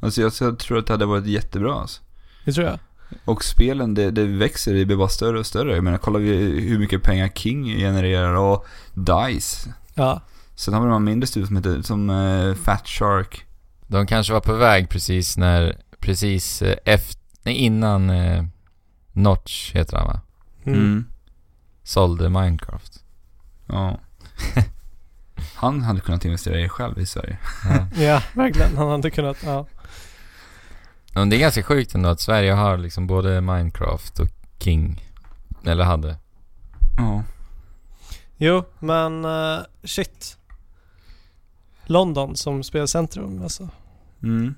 Alltså 0.00 0.20
jag, 0.20 0.58
tror 0.58 0.78
att 0.78 0.86
det 0.86 0.92
hade 0.92 1.06
varit 1.06 1.26
jättebra 1.26 1.74
alltså. 1.74 2.02
Det 2.44 2.52
tror 2.52 2.66
jag. 2.66 2.78
Och 3.24 3.44
spelen, 3.44 3.94
det, 3.94 4.10
det 4.10 4.24
växer, 4.24 4.74
det 4.74 4.84
blir 4.84 4.96
bara 4.96 5.08
större 5.08 5.38
och 5.38 5.46
större. 5.46 5.74
Jag 5.74 5.84
menar, 5.84 5.98
kolla 5.98 6.18
vi 6.18 6.36
hur 6.60 6.78
mycket 6.78 7.02
pengar 7.02 7.28
King 7.28 7.64
genererar 7.64 8.34
och 8.34 8.66
DICE. 8.94 9.74
Ja. 9.94 10.20
Sen 10.56 10.74
har 10.74 10.80
vi 10.80 10.88
de 10.88 11.04
mindre 11.04 11.26
studios 11.26 11.48
som 11.48 11.56
heter, 11.56 11.82
som 11.82 12.10
eh, 12.10 12.54
Fat 12.54 12.86
Shark. 12.88 13.44
De 13.86 14.06
kanske 14.06 14.32
var 14.32 14.40
på 14.40 14.52
väg 14.52 14.88
precis 14.88 15.36
när, 15.36 15.76
precis 16.00 16.62
eh, 16.62 16.76
efter, 16.84 17.22
nej, 17.42 17.54
innan 17.54 18.10
eh, 18.10 18.44
Notch 19.12 19.74
heter 19.74 19.96
han 19.96 20.06
va? 20.06 20.20
Mm. 20.64 21.06
Sålde 21.82 22.28
Minecraft. 22.28 23.04
Ja. 23.66 24.00
Han 25.54 25.82
hade 25.82 26.00
kunnat 26.00 26.24
investera 26.24 26.58
i 26.58 26.62
det 26.62 26.68
själv 26.68 26.98
i 26.98 27.06
Sverige. 27.06 27.38
Ja. 27.64 27.86
Ja, 28.02 28.22
verkligen. 28.34 28.76
Han 28.76 28.88
hade 28.88 29.10
kunnat, 29.10 29.36
ja. 29.44 29.66
Men 31.14 31.30
det 31.30 31.36
är 31.36 31.40
ganska 31.40 31.62
sjukt 31.62 31.94
ändå 31.94 32.08
att 32.08 32.20
Sverige 32.20 32.52
har 32.52 32.76
liksom 32.76 33.06
både 33.06 33.40
Minecraft 33.40 34.20
och 34.20 34.28
King. 34.58 35.04
Eller 35.64 35.84
hade. 35.84 36.16
Ja. 36.96 37.22
Jo, 38.36 38.64
men 38.78 39.24
eh, 39.24 39.58
shit. 39.84 40.35
London 41.86 42.36
som 42.36 42.62
spelcentrum 42.62 43.42
alltså. 43.42 43.68
Mm. 44.22 44.54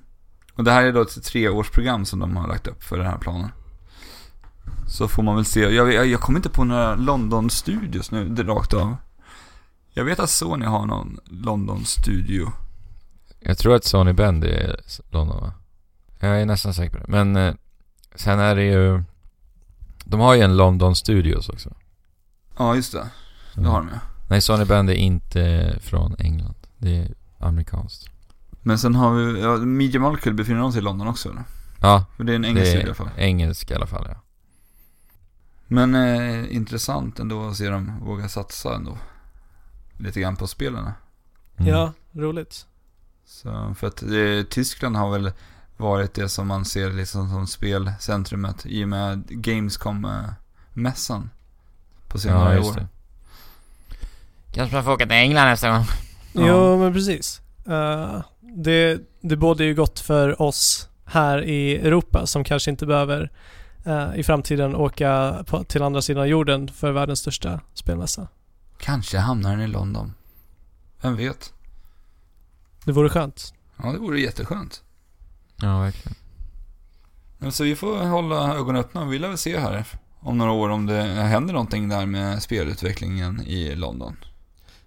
Och 0.53 0.63
det 0.63 0.71
här 0.71 0.83
är 0.83 0.93
då 0.93 1.01
ett 1.01 1.23
treårsprogram 1.23 2.05
som 2.05 2.19
de 2.19 2.37
har 2.37 2.47
lagt 2.47 2.67
upp 2.67 2.83
för 2.83 2.97
den 2.97 3.07
här 3.07 3.17
planen. 3.17 3.49
Så 4.87 5.07
får 5.07 5.23
man 5.23 5.35
väl 5.35 5.45
se. 5.45 5.59
Jag, 5.59 5.93
jag, 5.93 6.07
jag 6.07 6.19
kommer 6.19 6.39
inte 6.39 6.49
på 6.49 6.63
några 6.63 6.95
London-studios 6.95 8.11
nu, 8.11 8.29
det 8.29 8.43
rakt 8.43 8.73
av. 8.73 8.95
Jag 9.93 10.03
vet 10.03 10.19
att 10.19 10.29
Sony 10.29 10.65
har 10.65 10.85
någon 10.85 11.19
London-studio. 11.25 12.51
Jag 13.39 13.57
tror 13.57 13.75
att 13.75 13.83
Sony 13.83 14.13
Bend 14.13 14.43
är 14.43 14.79
London 15.09 15.41
va? 15.41 15.53
Jag 16.19 16.41
är 16.41 16.45
nästan 16.45 16.73
säker 16.73 16.97
på 16.97 16.97
det. 16.97 17.11
Men 17.11 17.35
eh, 17.35 17.53
sen 18.15 18.39
är 18.39 18.55
det 18.55 18.63
ju... 18.63 19.03
De 20.05 20.19
har 20.19 20.33
ju 20.33 20.41
en 20.41 20.57
London 20.57 20.95
Studios 20.95 21.49
också. 21.49 21.73
Ja, 22.57 22.75
just 22.75 22.93
det. 22.93 23.07
Det 23.55 23.67
har 23.67 23.77
de 23.77 23.87
ju. 23.87 23.95
Nej, 24.29 24.41
Sony 24.41 24.65
Bend 24.65 24.89
är 24.89 24.93
inte 24.93 25.75
från 25.81 26.15
England. 26.19 26.55
Det 26.77 26.97
är 26.97 27.13
amerikanskt. 27.39 28.09
Men 28.61 28.79
sen 28.79 28.95
har 28.95 29.13
vi, 29.13 29.41
ja, 29.41 29.57
Media 29.57 30.01
Molecule 30.01 30.35
befinner 30.35 30.71
sig 30.71 30.79
i 30.79 30.83
London 30.83 31.07
också 31.07 31.29
eller? 31.29 31.43
Ja, 31.81 32.05
För 32.17 32.23
det 32.23 32.31
är 32.31 32.35
en 32.35 32.45
engelsk 32.45 32.75
i 32.75 32.83
alla 32.83 32.93
fall. 32.93 33.09
engelsk 33.17 33.71
i 33.71 33.73
alla 33.73 33.87
fall 33.87 34.05
ja. 34.09 34.15
Men 35.67 35.95
eh, 35.95 36.55
intressant 36.55 37.19
ändå 37.19 37.47
att 37.47 37.57
se 37.57 37.69
dem 37.69 37.91
våga 38.01 38.29
satsa 38.29 38.75
ändå. 38.75 38.97
Lite 39.97 40.19
grann 40.21 40.35
på 40.35 40.47
spelarna. 40.47 40.93
Mm. 41.57 41.71
Ja, 41.71 41.93
roligt. 42.11 42.65
Så, 43.25 43.73
för 43.77 43.87
att 43.87 44.03
eh, 44.03 44.43
Tyskland 44.49 44.95
har 44.95 45.11
väl 45.11 45.31
varit 45.77 46.13
det 46.13 46.29
som 46.29 46.47
man 46.47 46.65
ser 46.65 46.91
liksom 46.91 47.29
som 47.29 47.47
spelcentrumet 47.47 48.65
i 48.65 48.83
och 48.83 48.89
med 48.89 49.25
Gamescom-mässan 49.29 51.29
på 52.07 52.19
senare 52.19 52.55
ja, 52.55 52.69
år. 52.69 52.73
det. 52.73 52.87
Kanske 54.53 54.75
man 54.75 54.83
får 54.83 54.91
åka 54.91 55.05
till 55.05 55.15
England 55.15 55.45
nästa 55.45 55.69
gång. 55.69 55.85
Ja. 56.33 56.47
Jo, 56.47 56.77
men 56.77 56.93
precis. 56.93 57.41
Eh, 57.67 58.21
det, 58.41 59.01
det 59.21 59.35
bådar 59.35 59.65
ju 59.65 59.75
gott 59.75 59.99
för 59.99 60.41
oss 60.41 60.89
här 61.05 61.43
i 61.43 61.75
Europa 61.75 62.25
som 62.25 62.43
kanske 62.43 62.71
inte 62.71 62.85
behöver 62.85 63.31
eh, 63.85 64.15
i 64.15 64.23
framtiden 64.23 64.75
åka 64.75 65.43
på, 65.47 65.63
till 65.63 65.81
andra 65.83 66.01
sidan 66.01 66.29
jorden 66.29 66.67
för 66.67 66.91
världens 66.91 67.19
största 67.19 67.61
spelmässa. 67.73 68.27
Kanske 68.77 69.17
hamnar 69.17 69.51
den 69.51 69.61
i 69.61 69.67
London. 69.67 70.13
Vem 71.01 71.15
vet? 71.15 71.53
Det 72.85 72.91
vore 72.91 73.09
skönt. 73.09 73.53
Ja, 73.83 73.91
det 73.91 73.97
vore 73.97 74.19
jätteskönt. 74.19 74.83
Ja, 75.61 75.79
verkligen. 75.79 76.15
Men 77.37 77.51
Så 77.51 77.63
vi 77.63 77.75
får 77.75 77.97
hålla 77.97 78.55
ögonen 78.55 78.81
öppna. 78.81 79.05
Vi 79.05 79.19
lär 79.19 79.27
väl 79.27 79.37
se 79.37 79.59
här 79.59 79.85
om 80.19 80.37
några 80.37 80.51
år 80.51 80.69
om 80.69 80.85
det 80.85 81.03
händer 81.03 81.53
någonting 81.53 81.89
där 81.89 82.05
med 82.05 82.43
spelutvecklingen 82.43 83.41
i 83.41 83.75
London. 83.75 84.15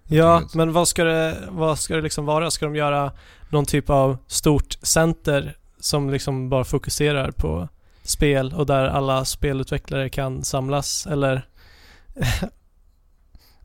Ja, 0.07 0.43
men 0.53 0.73
vad 0.73 0.87
ska 0.87 1.03
det, 1.03 1.47
vad 1.51 1.79
ska 1.79 1.95
det 1.95 2.01
liksom 2.01 2.25
vara? 2.25 2.51
Ska 2.51 2.65
de 2.65 2.75
göra 2.75 3.11
någon 3.49 3.65
typ 3.65 3.89
av 3.89 4.17
stort 4.27 4.77
center 4.81 5.57
som 5.79 6.09
liksom 6.09 6.49
bara 6.49 6.63
fokuserar 6.63 7.31
på 7.31 7.67
spel 8.03 8.53
och 8.53 8.65
där 8.65 8.85
alla 8.85 9.25
spelutvecklare 9.25 10.09
kan 10.09 10.43
samlas? 10.43 11.05
Eller 11.07 11.47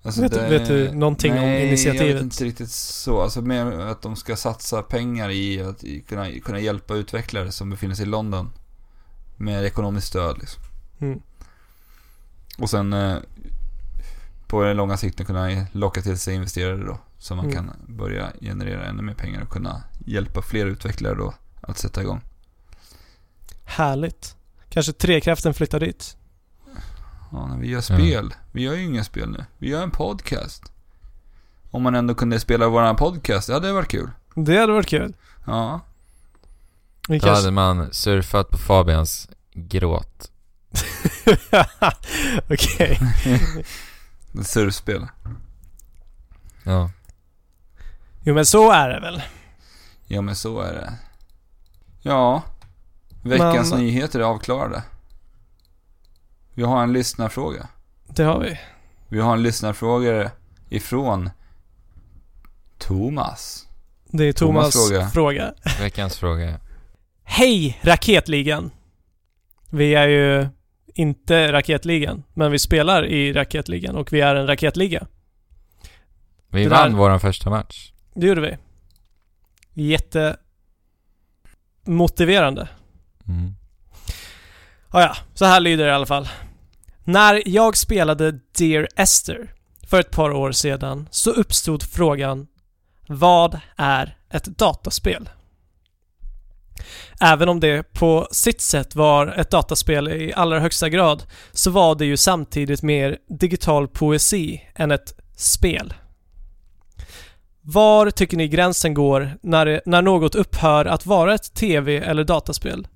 Alltså 0.02 0.20
Vet 0.22 0.32
du- 0.32 0.38
vet 0.38 0.68
du 0.68 0.92
någonting 0.92 1.32
om 1.32 1.38
nej, 1.38 1.58
jag 1.58 1.68
initiativet? 1.68 2.16
vet 2.16 2.22
inte 2.22 2.44
riktigt 2.44 2.70
så. 2.70 3.20
Alltså 3.22 3.40
mer 3.40 3.66
att 3.80 4.02
de 4.02 4.16
ska 4.16 4.36
satsa 4.36 4.82
pengar 4.82 5.30
i 5.30 5.62
att 5.62 5.84
kunna, 6.08 6.30
kunna 6.44 6.60
hjälpa 6.60 6.94
utvecklare 6.94 7.52
som 7.52 7.70
befinner 7.70 7.94
sig 7.94 8.02
i 8.06 8.08
London. 8.08 8.50
Med 9.36 9.64
ekonomiskt 9.64 10.06
stöd 10.06 10.38
liksom. 10.38 10.62
mm, 11.00 11.20
Och 12.58 12.70
sen 12.70 12.92
eh, 12.92 13.16
på 14.48 14.62
den 14.62 14.76
långa 14.76 14.96
sikten 14.96 15.26
kunna 15.26 15.66
locka 15.72 16.02
till 16.02 16.18
sig 16.18 16.34
investerare 16.34 16.84
då. 16.86 16.98
Så 17.18 17.34
man 17.34 17.44
Mm. 17.44 17.56
kan 17.56 17.72
börja 17.86 18.32
generera 18.40 18.84
ännu 18.86 19.02
mer 19.02 19.14
pengar 19.14 19.42
och 19.42 19.48
kunna 19.50 19.82
hjälpa 20.06 20.42
fler 20.42 20.66
utvecklare 20.66 21.14
då 21.14 21.34
att 21.60 21.78
sätta 21.78 22.02
igång. 22.02 22.20
härligt. 23.64 24.36
Kanske 24.68 24.92
Trekraften 24.92 25.54
flyttar 25.54 25.80
dit? 25.80 26.16
Ja, 27.32 27.46
när 27.46 27.58
vi 27.58 27.68
gör 27.68 27.80
spel. 27.80 28.34
Vi 28.52 28.62
gör 28.62 28.74
ju 28.74 28.82
inga 28.84 29.04
spel 29.04 29.30
nu. 29.30 29.44
Vi 29.58 29.68
gör 29.68 29.82
en 29.82 29.90
podcast. 29.90 30.72
Om 31.70 31.82
man 31.82 31.94
ändå 31.94 32.14
kunde 32.14 32.40
spela 32.40 32.68
våran 32.68 32.96
podcast, 32.96 33.48
ja 33.48 33.54
det 33.54 33.66
hade 33.66 33.72
varit 33.72 33.88
kul. 33.90 34.10
Det 34.34 34.56
hade 34.58 34.72
varit 34.72 34.86
kul. 34.86 35.14
Ja. 35.46 35.80
Vi 37.08 37.18
Då 37.18 37.26
kanske... 37.26 37.42
hade 37.42 37.50
man 37.54 37.92
surfat 37.92 38.50
på 38.50 38.58
Fabians 38.58 39.28
gråt. 39.54 40.30
Okej. 42.50 43.00
Surfspel. 44.44 45.06
Ja. 46.64 46.90
Jo 48.22 48.34
men 48.34 48.46
så 48.46 48.70
är 48.72 48.88
det 48.88 49.00
väl. 49.00 49.22
Ja 50.06 50.20
men 50.20 50.36
så 50.36 50.60
är 50.60 50.72
det. 50.72 50.92
Ja. 52.02 52.42
Veckans 53.22 53.70
Men- 53.70 53.80
nyheter 53.80 54.20
är 54.20 54.24
avklarade. 54.24 54.82
Vi 56.54 56.62
har 56.62 56.82
en 56.82 56.92
lyssnarfråga. 56.92 57.68
Det 58.06 58.22
har 58.24 58.40
vi. 58.40 58.60
Vi 59.08 59.20
har 59.20 59.32
en 59.32 59.42
lyssnarfråga 59.42 60.30
ifrån 60.68 61.30
Thomas. 62.78 63.66
Det 64.06 64.24
är 64.24 64.32
Thomas 64.32 64.72
Thomas, 64.72 64.88
fråga. 64.88 65.08
fråga. 65.08 65.54
Veckans 65.80 66.16
fråga. 66.16 66.60
Hej 67.24 67.80
Raketligan! 67.82 68.70
Vi 69.70 69.94
är 69.94 70.08
ju 70.08 70.48
inte 70.98 71.52
Raketligan, 71.52 72.22
men 72.34 72.50
vi 72.52 72.58
spelar 72.58 73.04
i 73.06 73.32
Raketligan 73.32 73.96
och 73.96 74.12
vi 74.12 74.20
är 74.20 74.34
en 74.34 74.46
raketliga. 74.46 75.06
Vi 76.50 76.62
Det 76.62 76.68
vann 76.68 76.90
där- 76.92 76.98
vår 76.98 77.18
första 77.18 77.50
match. 77.50 77.92
Det 78.14 78.26
gjorde 78.26 78.40
vi. 78.40 78.56
Jätte... 79.82 80.36
motiverande. 81.84 82.68
Mm. 83.28 83.54
Ah, 84.90 85.00
ja, 85.02 85.16
så 85.34 85.44
här 85.44 85.60
lyder 85.60 85.84
det 85.84 85.90
i 85.90 85.94
alla 85.94 86.06
fall. 86.06 86.28
När 87.04 87.42
jag 87.46 87.76
spelade 87.76 88.38
Dear 88.58 88.88
Esther 88.96 89.54
för 89.86 90.00
ett 90.00 90.10
par 90.10 90.30
år 90.30 90.52
sedan 90.52 91.08
så 91.10 91.30
uppstod 91.30 91.82
frågan 91.82 92.46
Vad 93.08 93.60
är 93.76 94.16
ett 94.30 94.44
dataspel? 94.44 95.28
Även 97.20 97.48
om 97.48 97.60
det 97.60 97.92
på 97.92 98.28
sitt 98.30 98.60
sätt 98.60 98.94
var 98.94 99.26
ett 99.26 99.50
dataspel 99.50 100.08
i 100.08 100.32
allra 100.32 100.60
högsta 100.60 100.88
grad 100.88 101.22
så 101.52 101.70
var 101.70 101.94
det 101.94 102.04
ju 102.04 102.16
samtidigt 102.16 102.82
mer 102.82 103.18
digital 103.28 103.88
poesi 103.88 104.60
än 104.74 104.90
ett 104.90 105.14
spel. 105.36 105.94
Var 107.60 108.10
tycker 108.10 108.36
ni 108.36 108.48
gränsen 108.48 108.94
går 108.94 109.38
när, 109.42 109.80
när 109.86 110.02
något 110.02 110.34
upphör 110.34 110.84
att 110.84 111.06
vara 111.06 111.34
ett 111.34 111.54
tv 111.54 111.96
eller 111.96 112.24
dataspel? 112.24 112.88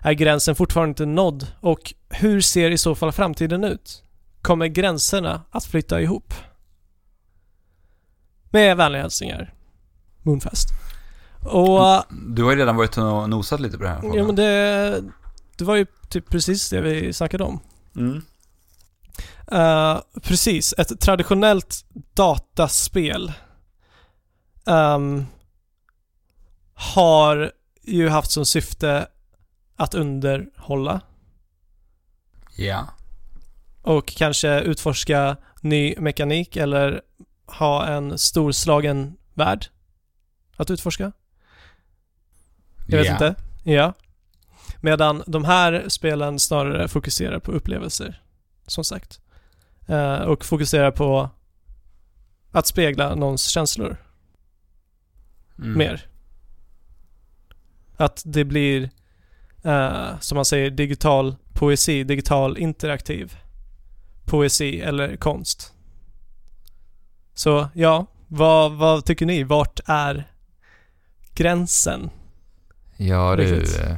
Är 0.00 0.12
gränsen 0.12 0.54
fortfarande 0.54 0.88
inte 0.88 1.06
nådd 1.06 1.46
och 1.60 1.94
hur 2.08 2.40
ser 2.40 2.70
i 2.70 2.78
så 2.78 2.94
fall 2.94 3.12
framtiden 3.12 3.64
ut? 3.64 4.02
Kommer 4.42 4.66
gränserna 4.66 5.42
att 5.50 5.64
flytta 5.64 6.00
ihop? 6.00 6.34
Med 8.50 8.76
vänliga 8.76 9.02
hälsningar, 9.02 9.54
Moonfest. 10.22 10.68
Och, 11.46 12.04
Du 12.28 12.42
har 12.44 12.50
ju 12.52 12.56
redan 12.58 12.76
varit 12.76 12.98
och 12.98 13.30
nosat 13.30 13.60
lite 13.60 13.76
på 13.78 13.82
det 13.84 13.88
här. 13.90 14.16
ja 14.16 14.24
men 14.24 14.34
det, 14.36 15.02
det 15.56 15.64
var 15.64 15.76
ju 15.76 15.86
typ 16.08 16.30
precis 16.30 16.70
det 16.70 16.80
vi 16.80 17.12
snackade 17.12 17.44
om. 17.44 17.60
Mm. 17.96 18.22
Eh, 19.52 19.98
precis, 20.22 20.74
ett 20.78 21.00
traditionellt 21.00 21.84
dataspel 22.14 23.32
ehm, 24.66 25.26
har 26.74 27.52
ju 27.82 28.08
haft 28.08 28.30
som 28.30 28.46
syfte 28.46 29.08
att 29.76 29.94
underhålla 29.94 31.00
Ja. 32.56 32.86
och 33.82 34.06
kanske 34.06 34.60
utforska 34.60 35.36
ny 35.60 35.94
mekanik 35.98 36.56
eller 36.56 37.02
ha 37.46 37.86
en 37.86 38.18
storslagen 38.18 39.16
värld 39.34 39.66
att 40.56 40.70
utforska. 40.70 41.12
Jag 42.86 42.98
vet 42.98 43.06
Ja. 43.06 43.12
inte. 43.12 43.34
Ja. 43.62 43.92
Medan 44.80 45.22
de 45.26 45.44
här 45.44 45.84
spelen 45.88 46.38
snarare 46.38 46.88
fokuserar 46.88 47.38
på 47.38 47.52
upplevelser, 47.52 48.22
som 48.66 48.84
sagt. 48.84 49.20
Eh, 49.86 50.14
och 50.16 50.44
fokuserar 50.44 50.90
på 50.90 51.30
att 52.50 52.66
spegla 52.66 53.14
någons 53.14 53.46
känslor 53.46 53.96
Mm. 55.58 55.78
mer. 55.78 56.06
Att 57.96 58.22
det 58.26 58.44
blir, 58.44 58.90
eh, 59.64 60.18
som 60.20 60.36
man 60.36 60.44
säger, 60.44 60.70
digital 60.70 61.36
poesi, 61.52 62.04
digital 62.04 62.58
interaktiv 62.58 63.36
poesi 64.24 64.80
eller 64.80 65.16
konst. 65.16 65.72
Så 67.34 67.68
ja, 67.74 68.06
vad, 68.28 68.72
vad 68.72 69.04
tycker 69.04 69.26
ni? 69.26 69.44
Vart 69.44 69.80
är 69.86 70.24
gränsen? 71.34 72.10
Ja 72.96 73.36
du. 73.36 73.62
Eh, 73.62 73.96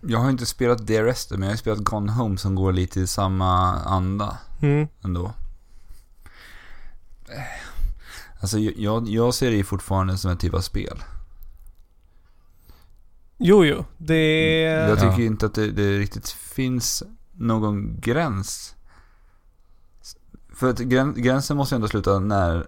Jag 0.00 0.18
har 0.18 0.30
inte 0.30 0.46
spelat 0.46 0.86
Dear 0.86 1.04
Esther, 1.06 1.36
men 1.36 1.48
jag 1.48 1.52
har 1.52 1.58
spelat 1.58 1.78
Gone 1.78 2.12
Home 2.12 2.38
som 2.38 2.54
går 2.54 2.72
lite 2.72 3.00
i 3.00 3.06
samma 3.06 3.74
anda 3.78 4.38
Mm. 4.62 4.88
ändå. 5.04 5.32
Alltså 8.40 8.58
jag, 8.58 9.08
jag 9.08 9.34
ser 9.34 9.50
det 9.50 9.56
ju 9.56 9.64
fortfarande 9.64 10.18
som 10.18 10.30
en 10.30 10.36
typ 10.38 10.54
av 10.54 10.60
spel. 10.60 11.02
Jo, 13.38 13.64
jo. 13.64 13.84
Det... 13.96 14.60
Jag 14.62 14.98
tycker 14.98 15.10
Ja. 15.12 15.20
inte 15.26 15.46
att 15.46 15.54
det, 15.54 15.70
det 15.70 15.98
riktigt 15.98 16.28
finns 16.28 17.02
någon 17.32 18.00
gräns. 18.00 18.74
För 20.54 20.70
att 20.70 20.78
grän, 20.78 21.14
gränsen 21.16 21.56
måste 21.56 21.74
ju 21.74 21.76
ändå 21.76 21.88
sluta 21.88 22.18
när 22.18 22.66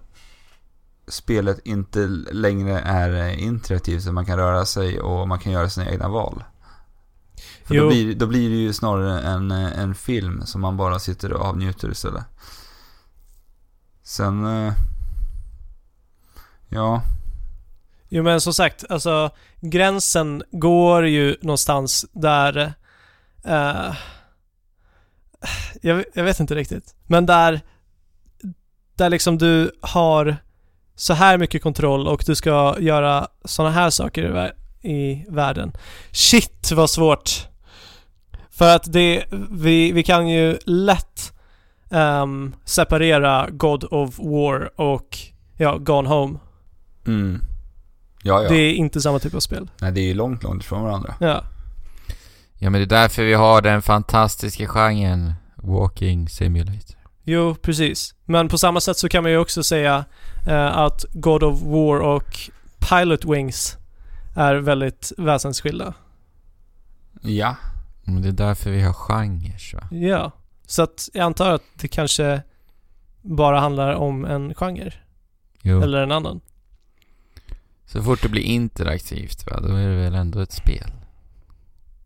spelet 1.09 1.59
inte 1.65 2.07
längre 2.33 2.81
är 2.81 3.15
eh, 3.15 3.43
interaktivt 3.43 4.03
så 4.03 4.13
man 4.13 4.27
kan 4.27 4.39
röra 4.39 4.65
sig 4.67 5.01
och 5.01 5.29
man 5.29 5.39
kan 5.39 5.53
göra 5.53 5.71
sina 5.71 5.91
egna 5.91 6.09
val. 6.09 6.45
För 7.65 7.75
Jo. 7.75 7.83
då 7.83 7.89
blir, 7.89 8.15
då 8.15 8.27
blir 8.27 8.51
det 8.51 8.57
ju 8.57 8.73
snarare 8.73 9.21
en, 9.21 9.51
eh, 9.51 9.79
en 9.81 9.95
film 9.95 10.47
som 10.47 10.61
man 10.61 10.77
bara 10.77 10.99
sitter 10.99 11.33
och 11.33 11.45
avnjuter 11.47 11.91
istället. 11.91 12.25
Sen... 14.03 14.47
eh, 14.67 14.73
Ja, 16.73 17.03
Jo 18.09 18.23
men 18.23 18.41
som 18.41 18.55
sagt, 18.55 18.85
alltså 18.89 19.31
gränsen 19.61 20.43
går 20.53 21.07
ju 21.07 21.37
någonstans 21.43 22.07
där... 22.13 22.73
eh, 23.45 23.95
jag, 25.83 26.05
jag 26.15 26.25
vet 26.25 26.41
inte 26.41 26.55
riktigt. 26.55 26.95
Men 27.07 27.27
där... 27.27 27.61
Där 28.95 29.11
liksom 29.11 29.39
du 29.39 29.73
har 29.81 30.37
så 31.01 31.15
här 31.15 31.39
mycket 31.39 31.63
kontroll 31.63 32.09
och 32.09 32.23
du 32.27 32.35
ska 32.35 32.77
göra 32.81 33.29
såna 33.45 33.71
här 33.71 33.91
saker 33.91 34.23
i, 34.23 34.29
vär- 34.29 34.53
i 34.83 35.25
världen. 35.29 35.73
Shit 36.11 36.73
vad 36.73 36.91
svårt! 36.91 37.31
För 38.51 38.77
att 38.77 38.93
det, 38.93 39.25
vi, 39.51 39.93
vi 39.93 40.03
kan 40.03 40.29
ju 40.29 40.59
lätt 40.67 41.33
ehm, 41.91 42.55
separera 42.65 43.49
God 43.51 43.85
of 43.91 44.19
War 44.19 44.81
och 44.81 45.19
ja, 45.57 45.77
Gone 45.79 46.09
Home. 46.09 46.39
Mm. 47.07 47.41
Ja, 48.23 48.43
ja. 48.43 48.49
Det 48.49 48.57
är 48.57 48.73
inte 48.75 49.01
samma 49.01 49.19
typ 49.19 49.35
av 49.35 49.41
spel. 49.41 49.71
Nej, 49.81 49.93
det 49.93 50.01
är 50.01 50.07
ju 50.07 50.15
långt, 50.15 50.43
långt 50.43 50.63
ifrån 50.63 50.83
varandra. 50.83 51.15
Ja. 51.21 51.45
Ja 52.59 52.71
men 52.71 52.73
det 52.73 52.85
är 52.85 53.01
därför 53.03 53.25
vi 53.25 53.35
har 53.35 53.63
den 53.63 53.83
fantastiska 53.83 54.67
genren 54.67 55.35
Walking 55.57 56.29
Simulator. 56.29 57.00
Jo, 57.25 57.55
precis. 57.55 58.15
Men 58.25 58.49
på 58.49 58.59
samma 58.59 58.81
sätt 58.81 58.97
så 58.97 59.09
kan 59.09 59.23
man 59.23 59.33
ju 59.33 59.39
också 59.39 59.63
säga 59.63 60.05
eh, 60.47 60.77
att 60.79 61.05
God 61.13 61.43
of 61.43 61.63
War 61.63 62.01
och 62.01 62.39
Pilot 62.89 63.25
Wings 63.25 63.77
är 64.37 64.55
väldigt 64.55 65.13
väsensskilda. 65.19 65.95
Ja. 67.23 67.57
Men 68.05 68.23
det 68.23 68.29
är 68.29 68.33
därför 68.33 68.71
vi 68.71 68.83
har 68.83 68.93
genrer 68.93 69.75
va? 69.75 69.89
Ja. 69.91 70.33
Så 70.67 70.83
att 70.83 71.09
jag 71.13 71.25
antar 71.25 71.51
att 71.51 71.63
det 71.75 71.89
kanske 71.89 72.43
bara 73.23 73.61
handlar 73.61 73.95
om 73.95 74.25
en 74.25 74.55
genre. 74.55 74.93
Jo. 75.63 75.83
Eller 75.83 76.03
en 76.03 76.13
annan. 76.13 76.41
Så 77.87 78.03
fort 78.03 78.23
det 78.23 78.29
blir 78.29 78.43
interaktivt 78.43 79.47
va, 79.47 79.61
då 79.61 79.75
är 79.75 79.89
det 79.89 79.97
väl 79.97 80.15
ändå 80.15 80.41
ett 80.41 80.53
spel? 80.53 80.93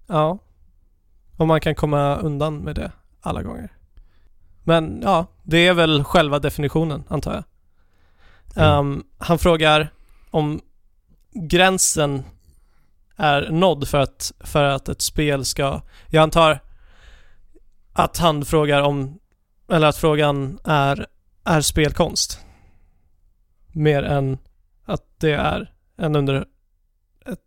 Ja. 0.07 0.39
Och 1.36 1.47
man 1.47 1.61
kan 1.61 1.74
komma 1.74 2.16
undan 2.16 2.57
med 2.57 2.74
det 2.74 2.93
alla 3.20 3.43
gånger. 3.43 3.73
Men 4.65 5.01
ja, 5.03 5.27
det 5.43 5.66
är 5.66 5.74
väl 5.74 6.05
själva 6.05 6.39
definitionen, 6.39 7.05
antar 7.09 7.35
jag. 7.35 7.45
Mm. 8.57 8.78
Ehm, 8.78 9.05
han 9.19 9.39
frågar 9.39 9.93
om 10.31 10.61
gränsen 11.32 12.24
är 13.16 13.51
nådd 13.51 13.89
för 13.89 13.99
att, 13.99 14.32
för 14.41 14.65
att 14.65 14.89
ett 14.89 15.03
spel 15.03 15.45
ska... 15.45 15.81
Jag 16.09 16.23
antar 16.23 16.61
att 17.93 18.19
han 18.19 18.45
frågar 18.45 18.82
om... 18.82 19.19
Eller 19.69 19.86
att 19.86 19.97
frågan 19.97 20.59
är, 20.65 21.07
är 21.45 21.61
spelkonst? 21.61 22.41
Mer 23.73 24.03
än 24.03 24.39
att 24.85 25.05
det 25.19 25.32
är 25.32 25.73
en 25.97 26.16
under... 26.16 26.47
Ett, 27.27 27.41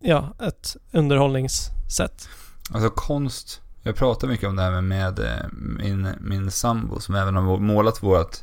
ja, 0.00 0.34
ett 0.40 0.76
underhållningssätt. 0.92 2.28
Alltså 2.72 2.90
konst. 2.90 3.60
Jag 3.88 3.96
pratar 3.96 4.28
mycket 4.28 4.48
om 4.48 4.56
det 4.56 4.62
här 4.62 4.70
med, 4.70 4.84
med 4.84 5.18
eh, 5.18 5.46
min, 5.52 6.08
min 6.20 6.50
sambo 6.50 7.00
som 7.00 7.14
även 7.14 7.36
har 7.36 7.58
målat 7.58 8.02
vårt 8.02 8.36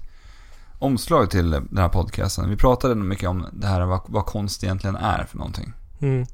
omslag 0.79 1.31
till 1.31 1.51
den 1.51 1.77
här 1.77 1.89
podcasten. 1.89 2.49
Vi 2.49 2.55
pratade 2.55 2.95
mycket 2.95 3.29
om 3.29 3.45
det 3.53 3.67
här 3.67 3.85
vad, 3.85 4.01
vad 4.05 4.25
konst 4.25 4.63
egentligen 4.63 4.95
är 4.95 5.23
för 5.23 5.37
någonting. 5.37 5.73
Mm. 5.99 6.25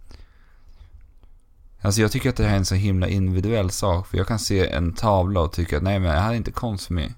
Alltså 1.81 2.01
jag 2.01 2.11
tycker 2.11 2.29
att 2.29 2.35
det 2.35 2.43
här 2.43 2.53
är 2.53 2.57
en 2.57 2.65
så 2.65 2.75
himla 2.75 3.07
individuell 3.07 3.71
sak. 3.71 4.07
För 4.07 4.17
jag 4.17 4.27
kan 4.27 4.39
se 4.39 4.69
en 4.69 4.93
tavla 4.93 5.39
och 5.41 5.51
tycka 5.51 5.77
att 5.77 5.83
nej 5.83 5.99
men 5.99 6.11
det 6.11 6.21
här 6.21 6.31
är 6.31 6.35
inte 6.35 6.51
konst 6.51 6.85
för 6.85 6.93
mig. 6.93 7.15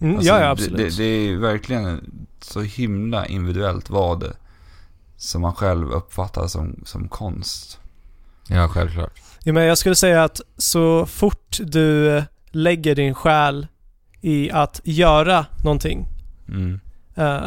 Mm, 0.00 0.16
Alltså, 0.16 0.28
ja, 0.28 0.34
ja, 0.34 0.44
det, 0.44 0.50
absolut. 0.50 0.96
det, 0.96 1.02
det 1.02 1.04
är 1.04 1.36
verkligen 1.36 2.10
så 2.40 2.60
himla 2.60 3.26
individuellt 3.26 3.90
vad 3.90 4.20
det 4.20 4.32
som 5.16 5.42
man 5.42 5.54
själv 5.54 5.90
uppfattar 5.90 6.46
som, 6.46 6.82
som 6.84 7.08
konst. 7.08 7.78
Ja, 8.48 8.68
självklart. 8.68 9.21
Ja, 9.44 9.52
men 9.52 9.64
jag 9.64 9.78
skulle 9.78 9.94
säga 9.94 10.24
att 10.24 10.40
så 10.56 11.06
fort 11.06 11.58
du 11.60 12.22
lägger 12.50 12.94
din 12.94 13.14
själ 13.14 13.66
i 14.20 14.50
att 14.50 14.80
göra 14.84 15.46
någonting 15.64 16.06
Mm. 16.48 16.80
eh, 17.14 17.42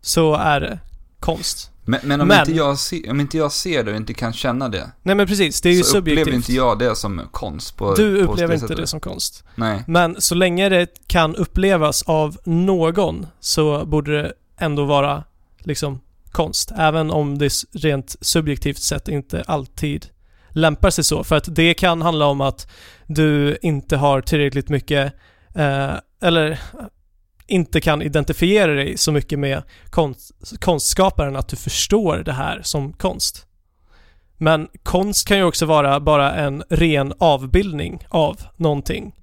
så 0.00 0.34
är 0.34 0.60
det 0.60 0.78
konst. 1.20 1.70
Men, 1.86 2.00
men, 2.04 2.20
om, 2.20 2.28
Men- 2.28 2.38
Inte 2.40 2.52
jag 2.52 2.78
se, 2.78 3.10
om 3.10 3.20
inte 3.20 3.36
jag 3.36 3.52
ser 3.52 3.84
det 3.84 3.90
och 3.90 3.96
inte 3.96 4.14
kan 4.14 4.32
känna 4.32 4.68
det. 4.68 4.90
Nej 5.02 5.14
men 5.14 5.26
precis, 5.26 5.60
det 5.60 5.68
är 5.68 5.72
ju 5.72 5.82
så 5.82 5.98
upplever 5.98 6.16
subjektivt. 6.20 6.34
inte 6.34 6.52
jag 6.52 6.78
det 6.78 6.96
som 6.96 7.20
konst 7.30 7.76
på 7.76 7.94
du 7.94 8.26
på 8.26 8.32
upplever 8.32 8.54
inte 8.54 8.60
sättet. 8.66 8.76
det 8.76 8.86
som 8.86 9.00
konst. 9.00 9.44
Nej. 9.54 9.84
Men 9.86 10.20
så 10.20 10.34
länge 10.34 10.68
det 10.68 10.86
kan 11.06 11.36
upplevas 11.36 12.02
av 12.02 12.38
någon 12.44 13.26
så 13.40 13.84
borde 13.86 14.22
det 14.22 14.32
ändå 14.58 14.84
vara 14.84 15.24
liksom 15.58 16.00
konst. 16.32 16.72
Även 16.76 17.10
om 17.10 17.38
det 17.38 17.52
rent 17.72 18.16
subjektivt 18.20 18.78
sett 18.78 19.08
inte 19.08 19.42
alltid 19.46 20.06
lämpar 20.54 20.90
sig 20.90 21.04
så. 21.04 21.24
För 21.24 21.36
att 21.36 21.54
det 21.54 21.74
kan 21.74 22.02
handla 22.02 22.26
om 22.26 22.40
att 22.40 22.70
du 23.06 23.58
inte 23.62 23.96
har 23.96 24.20
tillräckligt 24.20 24.68
mycket, 24.68 25.12
eh, 25.54 25.94
eller 26.22 26.60
inte 27.46 27.80
kan 27.80 28.02
identifiera 28.02 28.72
dig 28.72 28.96
så 28.96 29.12
mycket 29.12 29.38
med 29.38 29.62
konst, 29.90 30.32
konstskaparen 30.60 31.36
att 31.36 31.48
du 31.48 31.56
förstår 31.56 32.16
det 32.16 32.32
här 32.32 32.60
som 32.62 32.92
konst. 32.92 33.46
Men 34.38 34.68
konst 34.82 35.28
kan 35.28 35.36
ju 35.36 35.44
också 35.44 35.66
vara 35.66 36.00
bara 36.00 36.32
en 36.32 36.62
ren 36.70 37.12
avbildning 37.18 38.06
av 38.08 38.40
någonting. 38.56 39.14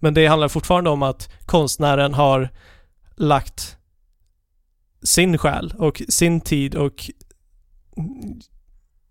Men 0.00 0.14
det 0.14 0.26
handlar 0.26 0.48
fortfarande 0.48 0.90
om 0.90 1.02
att 1.02 1.32
konstnären 1.46 2.14
har 2.14 2.48
lagt 3.16 3.76
sin 5.02 5.38
själ 5.38 5.74
och 5.78 6.02
sin 6.08 6.40
tid 6.40 6.74
och 6.74 7.10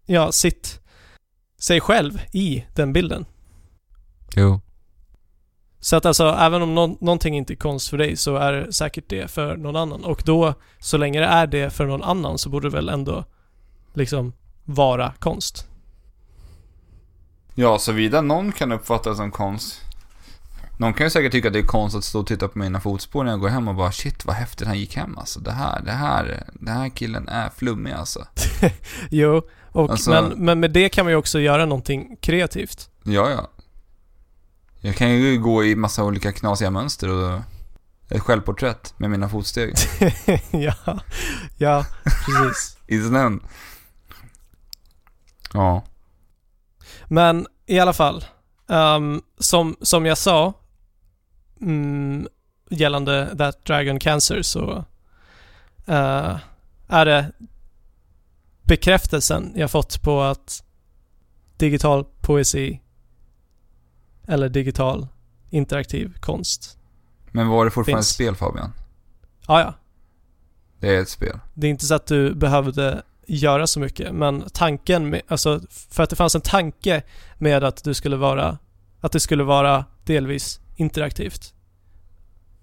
ja, 0.06 0.32
sitt 0.32 0.83
sig 1.64 1.82
själv 1.82 2.22
i 2.32 2.66
den 2.74 2.94
bilden. 2.94 3.26
Jo. 4.36 4.62
Så 5.80 5.96
att 5.96 6.06
alltså, 6.06 6.24
även 6.40 6.62
om 6.62 6.76
nå- 6.76 6.98
någonting 7.02 7.38
inte 7.38 7.54
är 7.54 7.56
konst 7.56 7.90
för 7.90 7.98
dig 7.98 8.18
så 8.18 8.36
är 8.36 8.54
det 8.54 8.74
säkert 8.74 9.10
det 9.10 9.32
för 9.32 9.58
någon 9.58 9.76
annan. 9.76 10.04
Och 10.04 10.22
då, 10.26 10.54
så 10.80 10.98
länge 10.98 11.20
det 11.20 11.26
är 11.26 11.48
det 11.48 11.70
för 11.70 11.86
någon 11.86 12.04
annan 12.04 12.38
så 12.38 12.50
borde 12.50 12.70
det 12.70 12.76
väl 12.76 12.90
ändå 12.90 13.26
liksom 13.94 14.34
vara 14.64 15.14
konst. 15.20 15.68
Ja, 17.56 17.80
såvida 17.80 18.22
någon 18.22 18.52
kan 18.52 18.72
uppfatta 18.72 19.10
det 19.10 19.16
som 19.16 19.32
konst. 19.32 19.82
Någon 20.78 20.94
kan 20.94 21.06
ju 21.06 21.10
säkert 21.10 21.32
tycka 21.32 21.48
att 21.48 21.54
det 21.54 21.60
är 21.60 21.64
konst 21.64 21.96
att 21.96 22.04
stå 22.04 22.20
och 22.20 22.28
titta 22.28 22.48
på 22.48 22.60
mina 22.60 22.80
fotspår 22.80 23.24
när 23.24 23.32
jag 23.32 23.40
går 23.40 23.50
hem 23.50 23.68
och 23.68 23.76
bara 23.76 23.92
shit 23.92 24.26
vad 24.26 24.36
häftigt 24.36 24.68
han 24.68 24.80
gick 24.80 24.96
hem 24.96 25.18
alltså. 25.18 25.40
Det 25.40 25.52
här, 25.52 25.82
det 25.82 25.92
här, 25.92 26.44
den 26.54 26.74
här 26.78 26.90
killen 26.90 27.28
är 27.28 27.50
flummig 27.50 27.92
alltså. 27.92 28.28
Jo, 29.10 29.42
och, 29.74 29.90
Alltså- 29.92 30.10
men, 30.10 30.30
men 30.30 30.60
med 30.60 30.72
det 30.72 30.90
kan 30.90 31.06
man 31.06 31.12
ju 31.12 31.18
också 31.18 31.40
göra 31.40 31.66
någonting 31.66 32.18
kreativt. 32.22 32.90
Ja, 33.04 33.30
ja. 33.30 33.50
Jag 34.80 34.96
kan 34.96 35.10
ju 35.12 35.40
gå 35.40 35.64
i 35.66 35.76
massa 35.76 36.04
olika 36.04 36.32
knasiga 36.32 36.70
mönster 36.72 37.10
och 37.10 37.40
ett 38.10 38.22
självporträtt 38.22 38.94
med 38.98 39.10
mina 39.10 39.30
fotsteg 39.30 39.74
ja, 40.52 41.00
ja, 41.58 41.86
precis. 42.04 42.78
i 42.88 43.02
snön. 43.02 43.40
Ja. 45.54 45.84
Men 47.08 47.48
i 47.66 47.80
alla 47.80 47.94
fall, 47.94 48.26
ehm, 48.70 49.22
som, 49.40 49.76
som 49.82 50.06
jag 50.06 50.18
sa 50.18 50.54
mm, 51.62 52.28
gällande 52.70 53.36
That 53.38 53.66
Dragon 53.66 54.00
Cancer 54.00 54.42
så 54.42 54.86
eh, 55.86 56.38
är 56.88 57.06
det 57.06 57.32
bekräftelsen 58.74 59.54
jag 59.56 59.72
fått 59.72 60.02
på 60.02 60.22
att 60.22 60.64
digital 61.58 62.06
poesi 62.22 62.82
eller 64.28 64.50
digital 64.50 65.08
interaktiv 65.50 66.14
konst. 66.20 66.78
Men 67.32 67.48
var 67.48 67.66
det 67.66 67.72
fortfarande 67.72 67.98
Finns. 67.98 68.10
ett 68.10 68.16
spel 68.16 68.36
Fabian? 68.36 68.74
Ja, 69.48 69.62
ja. 69.62 69.74
Det 70.80 70.96
är 70.96 71.02
ett 71.02 71.10
spel. 71.10 71.40
Det 71.54 71.68
är 71.68 71.72
inte 71.72 71.86
så 71.86 71.96
att 71.96 72.06
du 72.06 72.36
behövde 72.36 73.04
göra 73.28 73.68
så 73.68 73.80
mycket, 73.80 74.16
men 74.16 74.44
tanken 74.54 75.10
med, 75.10 75.22
alltså 75.28 75.62
för 75.70 76.04
att 76.04 76.10
det 76.10 76.16
fanns 76.16 76.36
en 76.36 76.42
tanke 76.42 77.04
med 77.38 77.64
att 77.64 77.84
du 77.84 77.94
skulle 77.94 78.16
vara, 78.16 78.58
att 79.00 79.12
det 79.12 79.20
skulle 79.20 79.44
vara 79.44 79.86
delvis 80.04 80.60
interaktivt. 80.76 81.54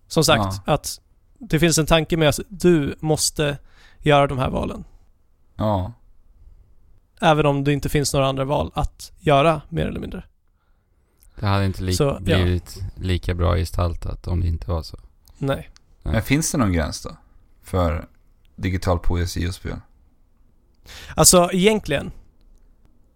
Som 0.09 0.25
sagt, 0.25 0.61
att 0.65 1.01
det 1.39 1.59
finns 1.59 1.79
en 1.79 1.87
tanke 1.87 2.17
med 2.17 2.29
att 2.29 2.41
du 2.49 2.95
måste 3.01 3.59
göra 3.99 4.27
de 4.27 4.39
här 4.39 4.51
valen. 4.51 4.85
Ja. 5.57 5.93
Även 7.21 7.47
om 7.47 7.65
det 7.65 7.73
inte 7.73 7.89
finns 7.89 8.15
några 8.15 8.27
andra 8.27 8.45
val 8.45 8.71
att 8.75 9.13
göra, 9.21 9.63
mer 9.69 9.87
eller 9.87 10.01
mindre. 10.01 10.25
Det 11.41 11.47
hade 11.47 11.65
inte 11.67 11.83
li- 11.83 11.93
Så, 11.95 12.05
ja. 12.05 12.19
blivit 12.21 12.79
lika 12.97 13.35
bra 13.35 13.57
gestaltat 13.57 14.27
om 14.27 14.41
det 14.41 14.47
inte 14.47 14.71
var 14.71 14.83
så. 14.83 14.99
Nej. 15.39 15.71
Ja. 16.03 16.11
Men 16.13 16.23
finns 16.23 16.53
det 16.53 16.59
någon 16.59 16.73
gräns 16.73 17.03
då? 17.03 17.17
För 17.63 18.07
digital 18.57 18.99
poesi 18.99 19.49
och 19.49 19.55
spel? 19.55 19.77
Alltså 21.15 21.51
egentligen. 21.53 22.11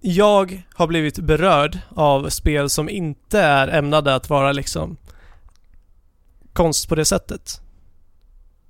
Jag 0.01 0.63
har 0.75 0.87
blivit 0.87 1.19
berörd 1.19 1.79
av 1.91 2.29
spel 2.29 2.71
som 2.71 2.89
inte 2.89 3.41
är 3.41 3.69
ämnade 3.69 4.15
att 4.15 4.31
vara 4.31 4.53
liksom 4.53 4.97
konst 6.53 6.89
på 6.89 6.95
det 6.95 7.05
sättet. 7.05 7.61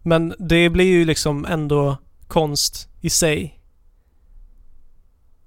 Men 0.02 0.34
det 0.38 0.70
blir 0.70 0.84
ju 0.84 1.04
liksom 1.04 1.44
ändå 1.44 1.96
konst 2.28 2.88
i 3.00 3.10
sig. 3.10 3.53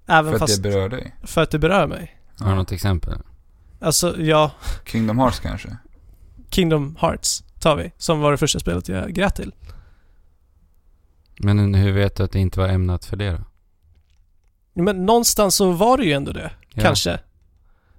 Även 0.08 0.32
För 0.32 0.36
att 0.36 0.40
fast... 0.40 0.64
det 0.64 0.70
berör 0.70 0.90
dig. 0.90 1.16
för 1.24 1.44
att 1.44 1.52
det 1.52 1.60
berör 1.60 1.88
mig. 1.88 2.20
Har 2.40 2.50
du 2.50 2.56
något 2.56 2.72
exempel? 2.72 3.18
Alltså, 3.80 4.22
ja, 4.22 4.52
Kingdom 4.86 5.20
Hearts 5.20 5.40
kanske? 5.40 5.78
Kingdom 6.50 6.98
Hearts 7.00 7.44
tar 7.60 7.76
vi, 7.76 7.92
som 7.98 8.20
var 8.20 8.32
det 8.32 8.38
första 8.38 8.60
spelet 8.60 8.88
jag 8.90 9.14
grät 9.14 9.36
till. 9.36 9.54
Men 11.40 11.74
hur 11.74 11.92
vet 11.92 12.16
du 12.16 12.24
att 12.24 12.32
det 12.32 12.40
inte 12.40 12.60
var 12.60 12.68
ämnat 12.68 13.06
för 13.06 13.18
det 13.18 13.32
då? 13.32 13.44
Men 14.84 15.06
någonstans 15.06 15.56
så 15.56 15.72
var 15.72 15.98
det 15.98 16.06
ju 16.06 16.14
ändå 16.14 16.32
det. 16.32 16.52
Ja. 16.74 16.82
Kanske. 16.84 17.20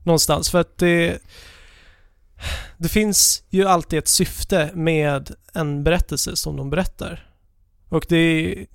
Någonstans. 0.03 0.51
För 0.51 0.61
att 0.61 0.79
det... 0.79 1.19
Det 2.77 2.89
finns 2.89 3.43
ju 3.49 3.65
alltid 3.65 3.99
ett 3.99 4.09
syfte 4.09 4.71
med 4.75 5.35
en 5.55 5.85
berättelse 5.85 6.37
som 6.37 6.57
de 6.57 6.71
berättar. 6.71 7.33
Och 7.89 8.07
det 8.09 8.17
är... 8.17 8.67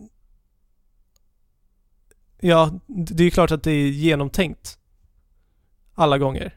Ja, 2.46 2.72
det 2.88 3.20
är 3.20 3.26
ju 3.26 3.32
klart 3.32 3.52
att 3.52 3.64
det 3.64 3.72
är 3.72 3.88
genomtänkt. 3.88 4.78
Alla 5.96 6.18
gånger. 6.18 6.56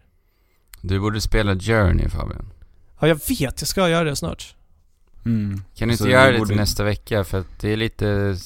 Du 0.81 1.01
borde 1.01 1.21
spela 1.21 1.59
Journey 1.59 2.09
Fabian. 2.09 2.53
Ja, 3.01 3.09
jag 3.09 3.15
vet. 3.15 3.61
Jag 3.61 3.69
ska 3.69 3.89
göra 3.89 4.05
det 4.05 4.17
snart. 4.17 4.57
Mm. 5.25 5.63
Kan 5.75 5.89
du 5.89 5.95
inte 5.95 6.09
göra 6.09 6.31
det 6.33 6.39
borde- 6.39 6.49
till 6.49 6.57
nästa 6.57 6.85
vecka? 6.85 7.25
För 7.25 7.39
att 7.41 7.61
det 7.61 7.69
är 7.69 7.77
lite 7.77 8.37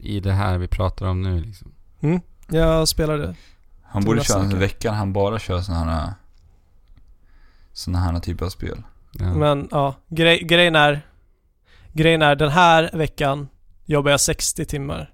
i 0.00 0.20
det 0.20 0.32
här 0.32 0.58
vi 0.58 0.68
pratar 0.68 1.06
om 1.06 1.22
nu 1.22 1.40
liksom. 1.40 1.72
Mm. 2.00 2.20
Jag 2.48 2.88
spelar 2.88 3.18
det. 3.18 3.34
Han 3.82 4.04
borde 4.04 4.24
köra 4.24 4.42
en 4.42 4.58
vecka. 4.58 4.92
han 4.92 5.12
bara 5.12 5.38
kör 5.38 5.60
såna 5.60 5.78
här 5.84 6.12
såna 7.72 7.98
här 7.98 8.20
typer 8.20 8.44
av 8.46 8.50
spel. 8.50 8.82
Ja. 9.12 9.34
Men 9.34 9.68
ja, 9.70 9.94
grej, 10.08 10.44
grejen 10.44 10.76
är... 10.76 11.00
Grejen 11.92 12.22
är, 12.22 12.36
den 12.36 12.50
här 12.50 12.90
veckan 12.92 13.48
jobbar 13.84 14.10
jag 14.10 14.20
60 14.20 14.64
timmar. 14.64 15.13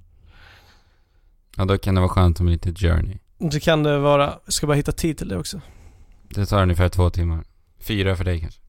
Ja, 1.57 1.65
då 1.65 1.79
kan 1.79 1.95
det 1.95 2.01
vara 2.01 2.11
skönt 2.11 2.41
med 2.41 2.53
lite 2.53 2.75
Journey. 2.75 3.19
Det 3.39 3.61
kan 3.61 3.83
det 3.83 3.99
vara. 3.99 4.39
Jag 4.45 4.53
ska 4.53 4.67
bara 4.67 4.77
hitta 4.77 4.93
tid 4.93 5.19
till 5.19 5.29
det 5.29 5.39
också. 5.39 5.61
Det 6.29 6.47
tar 6.47 6.63
ungefär 6.63 6.89
två 6.89 7.11
timmar. 7.11 7.45
Fyra 7.81 8.17
för 8.17 8.25
dig 8.25 8.41
kanske. 8.41 8.61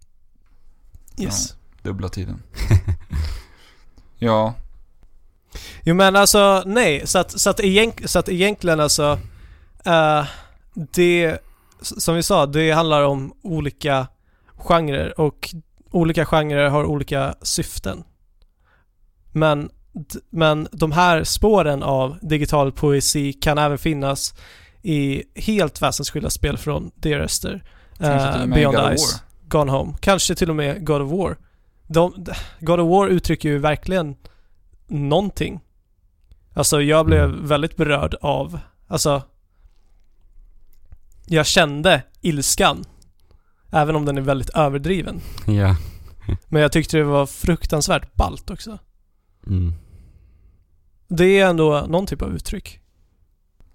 Yes. 1.18 1.56
Dubbla 1.82 2.10
tiden. 2.10 2.44
ja, 4.18 4.54
Jo 5.84 5.96
men 5.96 6.16
alltså, 6.16 6.64
nej. 6.66 7.08
Så 7.08 7.20
att, 7.20 7.40
så 7.40 7.50
att, 7.50 7.60
egent, 7.60 8.10
så 8.10 8.20
att 8.20 8.30
egentligen 8.30 8.80
alltså... 8.80 9.20
eh, 9.86 10.26
det, 10.74 11.38
som 11.82 12.16
vi 12.16 12.24
sa, 12.24 12.46
det 12.46 12.72
handlar 12.72 13.04
om 13.04 13.34
olika 13.42 14.08
genrer 14.58 15.20
och 15.20 15.56
olika 15.92 16.26
genrer 16.26 16.70
har 16.70 16.84
olika 16.86 17.36
syften. 17.42 18.04
Men, 19.32 19.70
men 20.30 20.68
de 20.72 20.92
här 20.92 21.24
spåren 21.24 21.84
av 21.84 22.18
digital 22.22 22.72
poesi 22.72 23.34
kan 23.34 23.58
även 23.58 23.78
finnas 23.78 24.34
i 24.82 25.24
helt 25.36 25.82
väsensskilda 25.82 26.30
spel 26.30 26.58
från. 26.58 26.92
Kanske 27.98 28.32
till 28.34 28.50
Uh, 28.50 28.56
Beyond 28.56 28.76
God 28.78 28.98
Ice. 29.00 29.24
Gone 29.48 29.72
Home. 29.72 29.94
Kanske 30.00 30.36
till 30.36 30.50
och 30.50 30.56
med 30.56 30.86
God 30.86 31.02
of 31.02 31.12
War. 31.12 31.38
De, 31.88 32.26
God 32.60 32.80
of 32.80 32.90
War 32.90 33.08
uttrycker 33.08 33.50
ju 33.50 33.58
verkligen 33.58 34.16
någonting. 34.88 35.60
Alltså 36.54 36.82
jag 36.82 37.06
blev 37.06 37.24
Mm. 37.24 37.48
väldigt 37.48 37.76
berörd 37.76 38.16
av, 38.22 38.60
alltså 38.88 39.22
jag 41.26 41.46
kände 41.46 42.04
ilskan. 42.22 42.86
Även 43.72 43.96
om 43.96 44.06
den 44.06 44.18
är 44.18 44.22
väldigt 44.22 44.50
överdriven. 44.50 45.22
Ja. 45.48 45.76
Men 46.48 46.62
jag 46.62 46.72
tyckte 46.72 46.98
det 46.98 47.04
var 47.04 47.26
fruktansvärt 47.26 48.16
ballt 48.16 48.50
också. 48.50 48.78
Mm. 49.48 49.74
Det 51.08 51.40
är 51.40 51.50
ändå 51.50 51.86
någon 51.90 52.06
typ 52.06 52.22
av 52.22 52.36
uttryck. 52.36 52.80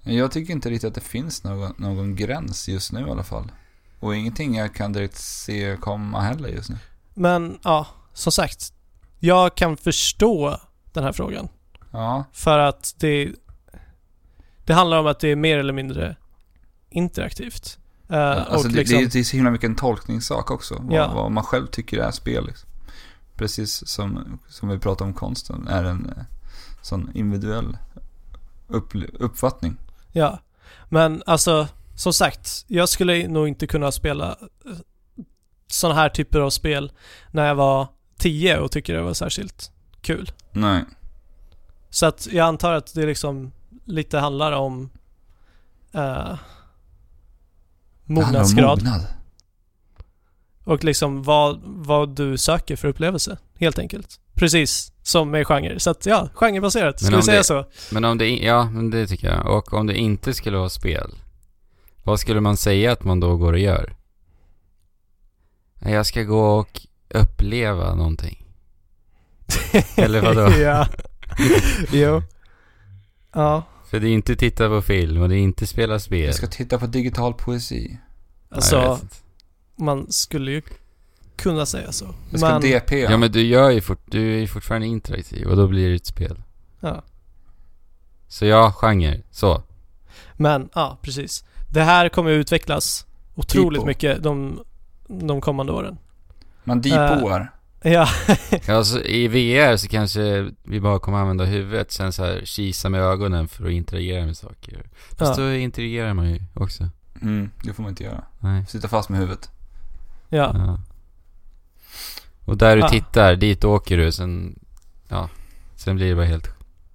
jag 0.03 0.31
tycker 0.33 0.53
inte 0.53 0.71
riktigt 0.71 0.89
att 0.89 0.95
det 0.95 1.01
finns 1.01 1.45
någon, 1.45 1.75
någon 1.79 2.17
gräns 2.17 2.69
just 2.69 2.93
nu 2.93 3.01
i 3.01 3.11
alla 3.11 3.25
fall. 3.25 3.53
Och 4.01 4.17
ingenting 4.17 4.55
jag 4.55 4.75
kan 4.75 4.93
direkt 4.93 5.17
se 5.17 5.77
komma 5.81 6.21
heller 6.21 6.49
just 6.49 6.71
nu. 6.71 6.77
Men 7.15 7.59
ja, 7.63 7.87
som 8.13 8.33
sagt. 8.33 8.73
Jag 9.19 9.55
kan 9.55 9.77
förstå 9.77 10.61
den 10.93 11.05
här 11.05 11.13
frågan. 11.13 11.49
Ja, 11.91 12.25
För 12.33 12.59
att 12.59 12.95
det, 12.99 13.33
det 14.65 14.75
handlar 14.75 14.99
om 14.99 15.07
att 15.07 15.21
det 15.21 15.29
är 15.29 15.37
mer 15.37 15.59
eller 15.59 15.73
mindre 15.73 16.17
interaktivt. 16.91 17.79
Eh, 18.11 18.31
alltså 18.31 18.55
och 18.57 18.73
det, 18.73 18.79
liksom, 18.79 19.09
det 19.13 19.19
är 19.19 19.25
så 19.25 19.37
himla 19.37 19.51
mycket 19.51 19.69
en 19.71 19.77
tolkningssak 19.77 20.51
också. 20.51 20.75
Vad, 20.81 20.99
Ja. 20.99 21.13
vad 21.15 21.33
man 21.33 21.45
själv 21.45 21.67
tycker 21.67 21.99
är 21.99 22.11
spel 22.11 22.47
liksom. 22.47 22.71
Precis 23.37 23.89
som, 23.89 24.39
som 24.49 24.69
vi 24.69 24.79
pratade 24.79 25.09
om 25.09 25.15
konsten, 25.15 25.69
är 25.69 25.85
en 25.85 26.13
eh, 26.17 26.25
sån 26.83 27.11
individuell 27.15 27.79
upp, 28.69 28.93
uppfattning. 29.13 29.77
Ja. 30.13 30.39
Men 30.89 31.23
alltså, 31.27 31.69
som 31.95 32.13
sagt. 32.13 32.65
Jag 32.67 32.89
skulle 32.89 33.29
nog 33.29 33.49
inte 33.49 33.67
kunna 33.67 33.93
spela 33.93 34.37
sådana 35.67 36.01
här 36.01 36.09
typer 36.09 36.41
av 36.41 36.51
spel 36.51 36.93
när 37.31 37.47
jag 37.47 37.55
var 37.55 37.89
10 38.19 38.59
och 38.59 38.71
tycker 38.71 38.95
det 38.95 39.03
var 39.03 39.15
särskilt 39.15 39.73
kul. 40.01 40.31
Nej. 40.53 40.85
Så 41.91 42.07
att 42.07 42.29
jag 42.33 42.47
antar 42.47 42.73
att 42.73 42.95
det 42.95 43.07
liksom 43.07 43.53
lite 43.85 44.19
handlar 44.19 44.53
om 44.53 44.91
eh, 45.93 46.01
Det 46.01 46.03
handlar 46.03 46.39
om 48.05 48.15
mognadsgrad 48.15 48.83
mognad. 48.83 49.07
Och 50.67 50.85
liksom 50.85 51.23
vad, 51.23 51.61
vad 51.65 52.09
du 52.17 52.39
söker 52.39 52.77
för 52.77 52.89
upplevelse, 52.89 53.39
helt 53.59 53.79
enkelt. 53.79 54.21
Precis 54.35 54.93
som 55.03 55.31
med 55.31 55.47
genre. 55.47 55.81
Så 55.81 55.91
att 55.91 56.07
ja, 56.07 56.29
genrebaserat. 56.35 57.01
Ska 57.01 57.05
Men 57.07 57.13
vi 57.13 57.17
om 57.17 57.23
säga 57.23 57.39
det- 57.39 57.45
så? 57.45 57.65
Men 57.91 58.05
om 58.05 58.19
det, 58.19 58.29
ja, 58.37 58.71
men 58.71 58.91
det 58.91 59.07
tycker 59.07 59.29
jag. 59.29 59.47
Och 59.47 59.73
om 59.75 59.87
det 59.87 59.95
inte 59.95 60.35
skulle 60.35 60.57
vara 60.59 60.69
spel. 60.69 61.11
Vad 62.03 62.21
skulle 62.21 62.41
man 62.41 62.57
säga 62.57 62.93
att 62.93 63.05
man 63.05 63.21
då 63.21 63.37
går 63.37 63.53
och 63.53 63.59
gör? 63.59 63.97
Jag 65.81 66.07
ska 66.07 66.23
gå 66.23 66.41
och 66.59 66.81
uppleva 67.09 67.95
någonting. 67.95 68.45
Eller 69.97 70.21
vadå? 70.23 70.51
ja. 70.59 70.87
jo. 71.93 72.23
Ja. 73.33 73.63
För 73.91 74.01
det 74.01 74.09
är 74.09 74.13
inte 74.13 74.37
titta 74.37 74.69
på 74.69 74.83
film 74.83 75.23
och 75.23 75.29
det 75.29 75.37
är 75.37 75.39
inte 75.39 75.67
spela 75.67 75.99
spel. 75.99 76.27
Jag 76.27 76.35
ska 76.35 76.47
titta 76.47 76.79
på 76.79 76.87
digital 76.87 77.35
poesi. 77.35 77.99
Alltså, 78.51 78.99
man 79.77 80.13
skulle 80.13 80.51
ju 80.51 80.63
kunna 81.37 81.67
säga 81.67 81.93
så. 81.93 82.15
Jag 82.31 82.41
ska 82.41 82.49
Men, 82.49 82.61
DP. 82.63 83.01
Ja 83.01 83.17
men 83.17 83.33
du 83.33 83.43
gör 83.43 83.71
ju 83.71 83.81
fort, 83.81 84.01
du 84.05 84.35
är 84.35 84.39
ju 84.39 84.47
fortfarande 84.47 84.87
interaktiv 84.87 85.47
och 85.49 85.57
då 85.57 85.69
blir 85.69 85.89
det 85.89 85.95
ett 85.97 86.07
spel. 86.07 86.43
ja. 86.81 87.03
Så 88.29 88.45
ja, 88.47 88.73
genre. 88.73 89.21
Så. 89.31 89.63
Men, 90.37 90.69
ja, 90.75 90.99
precis. 91.03 91.45
Det 91.73 91.83
här 91.83 92.09
kommer 92.09 92.31
att 92.31 92.37
utvecklas 92.41 93.07
otroligt 93.35 93.79
Tipo. 93.81 93.87
mycket 93.87 94.23
de, 94.23 94.61
de 95.09 95.41
kommande 95.41 95.73
åren. 95.73 95.99
Man 96.65 96.81
depoar. 96.81 97.53
Ja, 97.83 98.09
Alltså 98.69 99.03
i 99.05 99.29
VR 99.29 99.77
så 99.77 99.89
kanske 99.89 100.51
vi 100.63 100.81
bara 100.81 100.99
kommer 100.99 101.19
använda 101.19 101.45
huvudet 101.45 101.93
sen 101.93 102.13
så 102.13 102.25
här 102.25 102.41
kisa 102.45 102.89
med 102.89 103.01
ögonen 103.01 103.49
för 103.49 103.67
att 103.67 103.73
interagera 103.73 104.27
med 104.27 104.37
saker. 104.37 104.87
Fast 105.17 105.39
Ja. 105.39 105.45
då 105.45 105.55
interagerar 105.55 106.15
man 106.15 106.31
ju 106.31 106.41
också. 106.55 106.89
Mm, 107.23 107.51
det 107.65 107.73
får 107.73 107.83
man 107.83 107.91
inte 107.91 108.05
göra. 108.05 108.25
Nej. 108.41 108.65
Sitta 108.69 108.89
fast 108.89 109.09
med 109.09 109.21
huvudet. 109.21 109.51
Ja. 110.29 110.53
Ja. 110.57 110.79
Och 112.45 112.57
där 112.57 112.77
du 112.77 112.83
Ah. 112.83 112.89
tittar, 112.89 113.37
dit 113.37 113.65
åker 113.65 113.97
du 113.97 114.13
sen, 114.13 114.59
ja, 115.09 115.29
sen 115.77 115.97
blir 115.97 116.09
det 116.09 116.15
bara 116.15 116.25
helt 116.27 116.49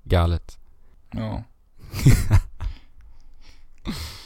galet. 0.03 0.57
Ja. 1.11 1.43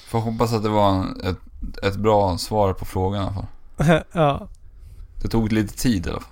Får 0.07 0.19
hoppas 0.19 0.53
att 0.53 0.63
det 0.63 0.69
var 0.69 0.89
en, 0.93 1.21
ett, 1.23 1.37
ett 1.83 1.95
bra 1.95 2.37
svar 2.37 2.73
på 2.73 2.85
frågan 2.85 3.21
i 3.23 3.25
alla 3.25 3.33
fall. 3.33 3.47
ja. 4.11 4.47
Det 5.21 5.27
tog 5.27 5.51
lite 5.51 5.77
tid 5.77 6.07
i 6.07 6.09
alla 6.09 6.19
fall. 6.19 6.31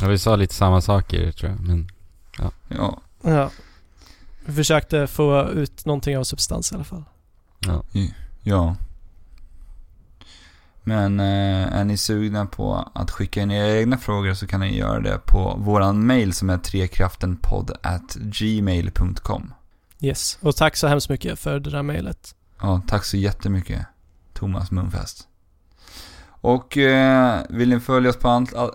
Ja, 0.00 0.08
vi 0.08 0.18
sa 0.18 0.36
lite 0.36 0.54
samma 0.54 0.80
saker 0.80 1.32
tror 1.32 1.50
jag, 1.50 1.60
men 1.60 1.88
Ja. 2.68 2.98
ja. 3.22 3.50
Vi 4.46 4.52
försökte 4.54 5.06
få 5.06 5.48
ut 5.48 5.84
någonting 5.86 6.18
av 6.18 6.24
substans 6.24 6.72
i 6.72 6.74
alla 6.74 6.84
fall. 6.84 7.04
ja. 7.58 7.82
Ja. 8.42 8.76
Men 10.86 11.20
eh, 11.20 11.72
är 11.76 11.84
ni 11.84 11.96
sugna 11.96 12.46
på 12.46 12.88
att 12.94 13.10
skicka 13.10 13.40
in 13.42 13.50
era 13.50 13.78
egna 13.80 13.98
frågor 13.98 14.34
så 14.34 14.46
kan 14.46 14.60
ni 14.60 14.76
göra 14.78 15.00
det 15.00 15.18
på 15.26 15.54
våran 15.58 16.06
mail 16.06 16.32
som 16.32 16.50
är 16.50 16.58
trekraftenpodd 16.58 17.70
at 17.82 18.14
gmail.com. 18.14 19.54
Yes. 20.00 20.38
Och 20.40 20.56
tack 20.56 20.76
så 20.76 20.86
hemskt 20.86 21.08
mycket 21.08 21.38
för 21.38 21.60
det 21.60 21.70
där 21.70 21.82
mejlet. 21.82 22.34
Ja, 22.60 22.82
tack 22.88 23.04
så 23.04 23.16
jättemycket 23.16 23.86
Thomas 24.32 24.70
Munfest. 24.70 25.28
Och 26.26 26.76
eh, 26.78 27.40
vill 27.48 27.68
ni 27.68 27.80
följa 27.80 28.10
oss 28.10 28.16
på, 28.16 28.28
ant- 28.28 28.56
a- 28.56 28.70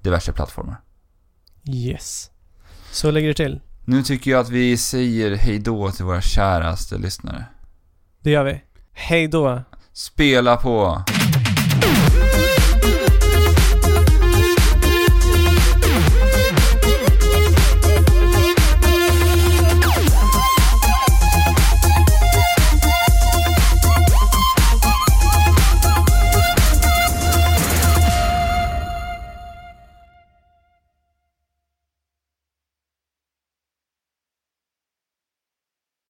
diverse 0.00 0.32
plattformar. 0.32 0.80
Yes. 1.68 2.30
Så 2.90 3.10
lägger 3.10 3.28
det 3.28 3.34
till. 3.34 3.60
Nu 3.84 4.02
tycker 4.02 4.30
jag 4.30 4.40
att 4.40 4.48
vi 4.48 4.76
säger 4.76 5.36
hej 5.36 5.58
då 5.58 5.90
till 5.90 6.04
våra 6.04 6.20
käraste 6.20 6.98
lyssnare. 6.98 7.44
Det 8.20 8.30
gör 8.30 8.44
vi. 8.44 8.62
Hej 8.92 9.28
då. 9.28 9.62
Spela 9.92 10.56
på! 10.56 11.04